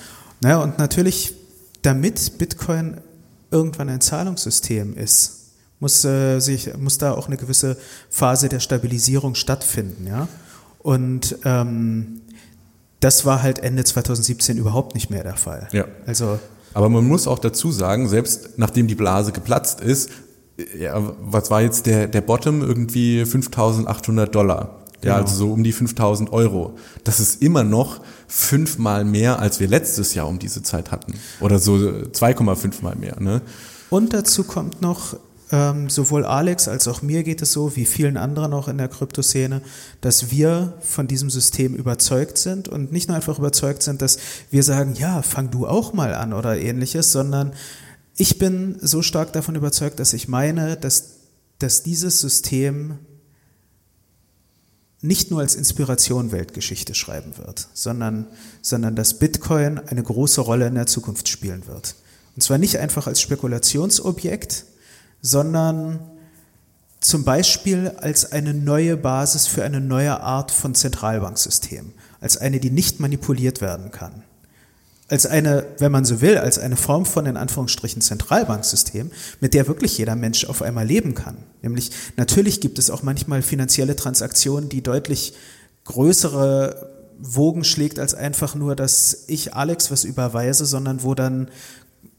Naja, 0.41 0.63
und 0.63 0.79
natürlich, 0.79 1.35
damit 1.83 2.39
Bitcoin 2.39 2.99
irgendwann 3.51 3.89
ein 3.89 4.01
Zahlungssystem 4.01 4.97
ist, 4.97 5.39
muss, 5.81 6.05
äh, 6.05 6.41
sich, 6.41 6.77
muss 6.77 6.99
da 6.99 7.13
auch 7.13 7.27
eine 7.29 7.37
gewisse 7.37 7.77
Phase 8.11 8.49
der 8.49 8.61
Stabilisierung 8.61 9.35
stattfinden. 9.35 10.07
Ja? 10.07 10.29
Und 10.79 11.39
ähm, 11.45 12.21
das 13.01 13.25
war 13.25 13.43
halt 13.43 13.61
Ende 13.61 13.85
2017 13.85 14.57
überhaupt 14.57 14.95
nicht 14.95 15.11
mehr 15.11 15.23
der 15.23 15.37
Fall. 15.37 15.69
Ja. 15.73 15.85
Also, 16.07 16.39
Aber 16.75 16.89
man 16.89 17.07
muss 17.07 17.29
auch 17.29 17.39
dazu 17.39 17.71
sagen, 17.71 18.09
selbst 18.09 18.59
nachdem 18.59 18.89
die 18.89 18.97
Blase 18.97 19.33
geplatzt 19.33 19.81
ist, 19.81 20.11
ja, 20.77 21.01
was 21.21 21.51
war 21.51 21.63
jetzt 21.63 21.87
der, 21.87 22.09
der 22.09 22.21
Bottom? 22.21 22.63
Irgendwie 22.63 23.25
5800 23.25 24.35
Dollar. 24.35 24.78
Ja, 25.03 25.15
genau. 25.15 25.27
also 25.27 25.37
so 25.37 25.53
um 25.53 25.63
die 25.63 25.73
5000 25.73 26.33
Euro. 26.33 26.77
Das 27.05 27.21
ist 27.21 27.41
immer 27.43 27.65
noch 27.65 28.01
fünfmal 28.27 29.05
mehr, 29.05 29.39
als 29.39 29.61
wir 29.61 29.69
letztes 29.69 30.15
Jahr 30.15 30.27
um 30.29 30.39
diese 30.39 30.63
Zeit 30.63 30.91
hatten. 30.91 31.15
Oder 31.41 31.59
so 31.59 31.75
2,5 31.75 32.83
mal 32.83 32.97
mehr. 32.97 33.21
Ne? 33.21 33.43
Und 33.91 34.13
dazu 34.13 34.45
kommt 34.45 34.83
noch, 34.83 35.17
ähm, 35.51 35.89
sowohl 35.89 36.25
Alex 36.25 36.69
als 36.69 36.89
auch 36.89 37.01
mir 37.01 37.23
geht 37.23 37.41
es 37.41 37.53
so, 37.53 37.75
wie 37.77 37.87
vielen 37.87 38.17
anderen 38.17 38.53
auch 38.53 38.69
in 38.69 38.77
der 38.77 38.89
Kryptoszene, 38.89 39.63
dass 40.01 40.31
wir 40.31 40.75
von 40.81 41.07
diesem 41.07 41.31
System 41.31 41.75
überzeugt 41.75 42.37
sind 42.37 42.69
und 42.69 42.93
nicht 42.93 43.09
nur 43.09 43.17
einfach 43.17 43.39
überzeugt 43.39 43.83
sind, 43.83 44.03
dass 44.03 44.19
wir 44.51 44.63
sagen, 44.63 44.95
ja, 44.95 45.23
fang 45.23 45.51
du 45.51 45.67
auch 45.67 45.95
mal 45.95 46.13
an 46.13 46.33
oder 46.33 46.59
ähnliches, 46.59 47.13
sondern 47.13 47.53
ich 48.17 48.39
bin 48.39 48.77
so 48.81 49.01
stark 49.01 49.33
davon 49.33 49.55
überzeugt, 49.55 50.01
dass 50.01 50.13
ich 50.13 50.29
meine, 50.29 50.77
dass, 50.77 51.15
dass 51.61 51.83
dieses 51.83 52.21
System 52.21 52.99
nicht 55.01 55.31
nur 55.31 55.41
als 55.41 55.55
Inspiration 55.55 56.33
Weltgeschichte 56.33 56.95
schreiben 56.95 57.37
wird, 57.39 57.69
sondern, 57.73 58.27
sondern 58.63 58.97
dass 58.97 59.19
Bitcoin 59.19 59.79
eine 59.79 60.03
große 60.03 60.41
Rolle 60.41 60.67
in 60.67 60.75
der 60.75 60.87
Zukunft 60.87 61.29
spielen 61.29 61.67
wird. 61.67 61.95
Und 62.35 62.43
zwar 62.43 62.59
nicht 62.59 62.79
einfach 62.79 63.07
als 63.07 63.21
Spekulationsobjekt, 63.21 64.65
sondern 65.23 66.01
zum 67.01 67.25
Beispiel 67.25 67.93
als 67.99 68.33
eine 68.33 68.55
neue 68.55 68.97
Basis 68.97 69.47
für 69.47 69.63
eine 69.65 69.81
neue 69.81 70.21
Art 70.21 70.51
von 70.51 70.75
Zentralbanksystem, 70.75 71.93
als 72.21 72.37
eine, 72.37 72.59
die 72.59 72.71
nicht 72.71 72.99
manipuliert 72.99 73.61
werden 73.61 73.93
kann 73.93 74.25
als 75.09 75.25
eine, 75.27 75.65
wenn 75.79 75.91
man 75.91 76.05
so 76.05 76.21
will, 76.21 76.37
als 76.37 76.59
eine 76.59 76.77
Form 76.77 77.07
von 77.07 77.27
in 77.27 77.37
Anführungsstrichen 77.37 78.03
Zentralbanksystem, 78.03 79.11
mit 79.41 79.55
der 79.55 79.67
wirklich 79.67 79.97
jeder 79.97 80.17
Mensch 80.17 80.45
auf 80.45 80.63
einmal 80.63 80.87
leben 80.87 81.15
kann. 81.15 81.39
Nämlich 81.63 81.91
natürlich 82.17 82.61
gibt 82.61 82.79
es 82.79 82.91
auch 82.91 83.03
manchmal 83.03 83.43
finanzielle 83.43 83.97
Transaktionen, 83.97 84.69
die 84.69 84.83
deutlich 84.83 85.33
größere 85.85 86.91
Wogen 87.19 87.65
schlägt 87.65 87.99
als 87.99 88.15
einfach 88.15 88.55
nur, 88.55 88.77
dass 88.77 89.25
ich 89.27 89.55
Alex 89.55 89.91
was 89.91 90.05
überweise, 90.05 90.67
sondern 90.67 91.03
wo 91.03 91.15
dann 91.15 91.49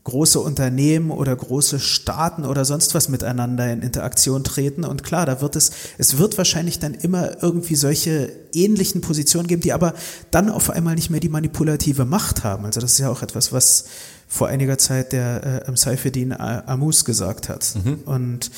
große 0.04 0.40
Unternehmen 0.40 1.12
oder 1.12 1.36
große 1.36 1.80
Staaten 1.80 2.46
oder 2.46 2.66
sonst 2.66 2.96
was 2.96 3.10
miteinander 3.10 3.72
in 3.72 3.82
Interaktion 3.82 4.44
treten. 4.44 4.84
Und 4.84 5.04
klar, 5.04 5.26
da 5.26 5.42
wird 5.42 5.56
es, 5.56 5.72
es 5.98 6.18
wird 6.18 6.38
wahrscheinlich 6.38 6.80
dann 6.80 6.94
immer 6.94 7.44
irgendwie 7.44 7.76
solche 7.76 8.32
ähnlichen 8.54 9.02
Positionen 9.02 9.48
geben, 9.48 9.62
die 9.62 9.74
aber 9.74 9.94
dann 10.32 10.50
auf 10.50 10.70
einmal 10.70 10.96
nicht 10.96 11.10
mehr 11.10 11.20
die 11.20 11.30
manipulative 11.30 12.06
Macht 12.06 12.44
haben. 12.44 12.66
Also 12.66 12.80
das 12.80 12.94
ist 12.94 13.00
ja 13.00 13.10
auch 13.10 13.22
etwas, 13.22 13.52
was 13.52 13.86
vor 14.28 14.48
einiger 14.48 14.78
Zeit 14.78 15.12
der 15.12 15.68
äh, 15.68 15.76
Saifeddin 15.76 16.34
Amus 16.34 17.04
gesagt 17.04 17.50
hat. 17.50 17.76
Mhm. 17.84 18.00
Und 18.06 18.52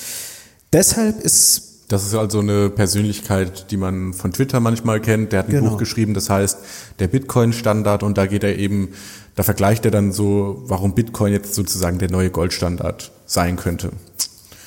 deshalb 0.73 1.19
ist 1.21 1.70
das 1.91 2.05
ist 2.05 2.15
also 2.15 2.39
eine 2.39 2.69
Persönlichkeit, 2.69 3.71
die 3.71 3.77
man 3.77 4.13
von 4.13 4.31
Twitter 4.31 4.59
manchmal 4.59 5.01
kennt. 5.01 5.31
Der 5.31 5.39
hat 5.39 5.47
ein 5.47 5.53
genau. 5.53 5.71
Buch 5.71 5.77
geschrieben, 5.77 6.13
das 6.13 6.29
heißt 6.29 6.59
der 6.99 7.07
Bitcoin-Standard 7.07 8.03
und 8.03 8.17
da 8.17 8.25
geht 8.25 8.43
er 8.43 8.57
eben 8.57 8.89
da 9.35 9.43
vergleicht 9.43 9.85
er 9.85 9.91
dann 9.91 10.11
so, 10.11 10.61
warum 10.65 10.93
Bitcoin 10.93 11.33
jetzt 11.33 11.55
sozusagen 11.55 11.99
der 11.99 12.11
neue 12.11 12.29
Goldstandard 12.29 13.11
sein 13.25 13.55
könnte. 13.55 13.91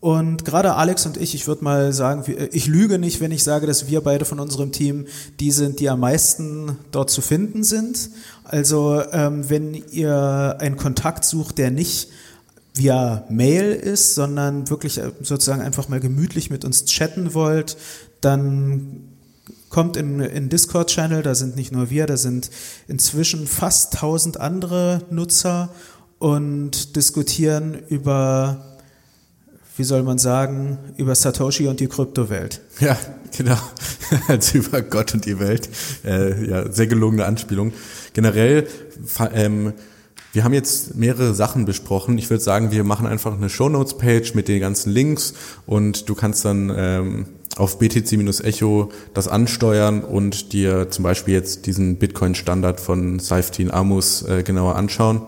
Und 0.00 0.46
gerade 0.46 0.74
Alex 0.76 1.04
und 1.04 1.18
ich, 1.18 1.34
ich 1.34 1.46
würde 1.46 1.62
mal 1.62 1.92
sagen, 1.92 2.24
ich 2.52 2.66
lüge 2.66 2.98
nicht, 2.98 3.20
wenn 3.20 3.32
ich 3.32 3.44
sage, 3.44 3.66
dass 3.66 3.86
wir 3.88 4.00
beide 4.00 4.24
von 4.24 4.40
unserem 4.40 4.72
Team 4.72 5.06
die 5.40 5.50
sind, 5.50 5.78
die 5.78 5.90
am 5.90 6.00
meisten 6.00 6.78
dort 6.90 7.10
zu 7.10 7.20
finden 7.20 7.64
sind. 7.64 8.08
Also 8.44 9.02
ähm, 9.12 9.50
wenn 9.50 9.74
ihr 9.74 10.56
einen 10.58 10.78
Kontakt 10.78 11.24
sucht, 11.24 11.58
der 11.58 11.70
nicht 11.70 12.08
via 12.72 13.24
Mail 13.28 13.72
ist, 13.72 14.14
sondern 14.14 14.70
wirklich 14.70 14.98
äh, 14.98 15.12
sozusagen 15.20 15.60
einfach 15.60 15.88
mal 15.90 16.00
gemütlich 16.00 16.48
mit 16.48 16.64
uns 16.64 16.86
chatten 16.86 17.34
wollt, 17.34 17.76
dann 18.22 19.02
kommt 19.68 19.98
in, 19.98 20.20
in 20.20 20.48
Discord-Channel, 20.48 21.22
da 21.22 21.34
sind 21.34 21.56
nicht 21.56 21.72
nur 21.72 21.90
wir, 21.90 22.06
da 22.06 22.16
sind 22.16 22.50
inzwischen 22.88 23.46
fast 23.46 23.96
1000 23.96 24.40
andere 24.40 25.02
Nutzer 25.10 25.68
und 26.18 26.96
diskutieren 26.96 27.78
über 27.88 28.69
wie 29.80 29.84
soll 29.84 30.02
man 30.02 30.18
sagen, 30.18 30.76
über 30.98 31.14
Satoshi 31.14 31.66
und 31.66 31.80
die 31.80 31.86
Kryptowelt. 31.86 32.60
Ja, 32.80 32.98
genau. 33.34 33.56
Also 34.28 34.58
über 34.58 34.82
Gott 34.82 35.14
und 35.14 35.24
die 35.24 35.38
Welt. 35.38 35.70
Äh, 36.04 36.50
ja, 36.50 36.70
sehr 36.70 36.86
gelungene 36.86 37.24
Anspielung. 37.24 37.72
Generell, 38.12 38.66
ähm, 39.32 39.72
wir 40.34 40.44
haben 40.44 40.52
jetzt 40.52 40.96
mehrere 40.96 41.32
Sachen 41.32 41.64
besprochen. 41.64 42.18
Ich 42.18 42.28
würde 42.28 42.42
sagen, 42.42 42.72
wir 42.72 42.84
machen 42.84 43.06
einfach 43.06 43.34
eine 43.34 43.48
Shownotes-Page 43.48 44.34
mit 44.34 44.48
den 44.48 44.60
ganzen 44.60 44.92
Links 44.92 45.32
und 45.64 46.10
du 46.10 46.14
kannst 46.14 46.44
dann 46.44 46.70
ähm, 46.76 47.26
auf 47.56 47.78
BTC-Echo 47.78 48.90
das 49.14 49.28
ansteuern 49.28 50.04
und 50.04 50.52
dir 50.52 50.90
zum 50.90 51.04
Beispiel 51.04 51.32
jetzt 51.32 51.64
diesen 51.64 51.96
Bitcoin-Standard 51.96 52.80
von 52.80 53.18
Saiftin 53.18 53.70
Amus 53.70 54.24
äh, 54.28 54.42
genauer 54.42 54.76
anschauen. 54.76 55.22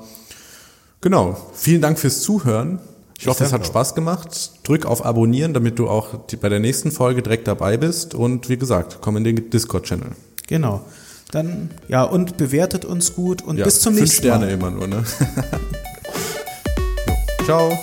Genau. 1.00 1.38
Vielen 1.54 1.80
Dank 1.80 1.98
fürs 1.98 2.20
Zuhören. 2.20 2.80
Ich, 3.22 3.28
hoffe, 3.28 3.44
es 3.44 3.52
hat 3.52 3.64
Spaß 3.64 3.94
gemacht. 3.94 4.50
Drück 4.64 4.84
auf 4.84 5.06
Abonnieren, 5.06 5.54
damit 5.54 5.78
du 5.78 5.88
auch 5.88 6.08
bei 6.40 6.48
der 6.48 6.58
nächsten 6.58 6.90
Folge 6.90 7.22
direkt 7.22 7.46
dabei 7.46 7.76
bist. 7.76 8.16
Und 8.16 8.48
wie 8.48 8.56
gesagt, 8.56 8.98
komm 9.00 9.16
in 9.16 9.22
den 9.22 9.48
Discord-Channel. 9.48 10.08
Genau. 10.48 10.84
Dann, 11.30 11.70
ja, 11.86 12.02
und 12.02 12.36
bewertet 12.36 12.84
uns 12.84 13.14
gut 13.14 13.42
und 13.42 13.58
ja, 13.58 13.64
bis 13.64 13.80
zum 13.80 13.94
nächsten 13.94 14.26
Mal. 14.26 14.40
Fünf 14.40 14.50
Sterne 14.50 14.52
immer 14.52 14.72
nur, 14.72 14.88
ne? 14.88 15.04
Ciao. 17.44 17.78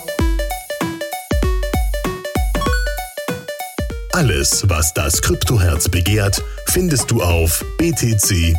Alles, 4.12 4.68
was 4.68 4.92
das 4.92 5.22
Kryptoherz 5.22 5.88
begehrt, 5.88 6.44
findest 6.66 7.10
du 7.10 7.22
auf 7.22 7.64
btc-echo.de. 7.78 8.58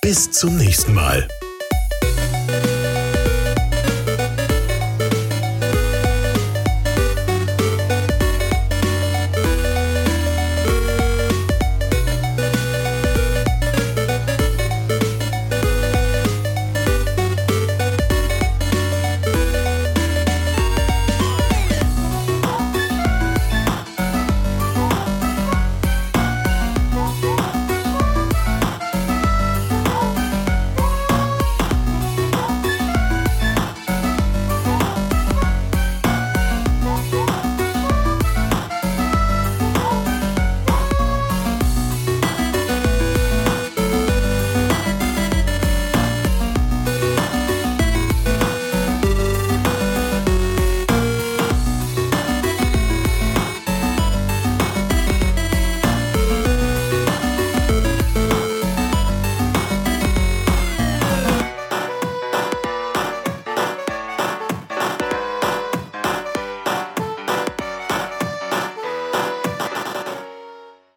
Bis 0.00 0.30
zum 0.30 0.56
nächsten 0.56 0.94
Mal. 0.94 1.26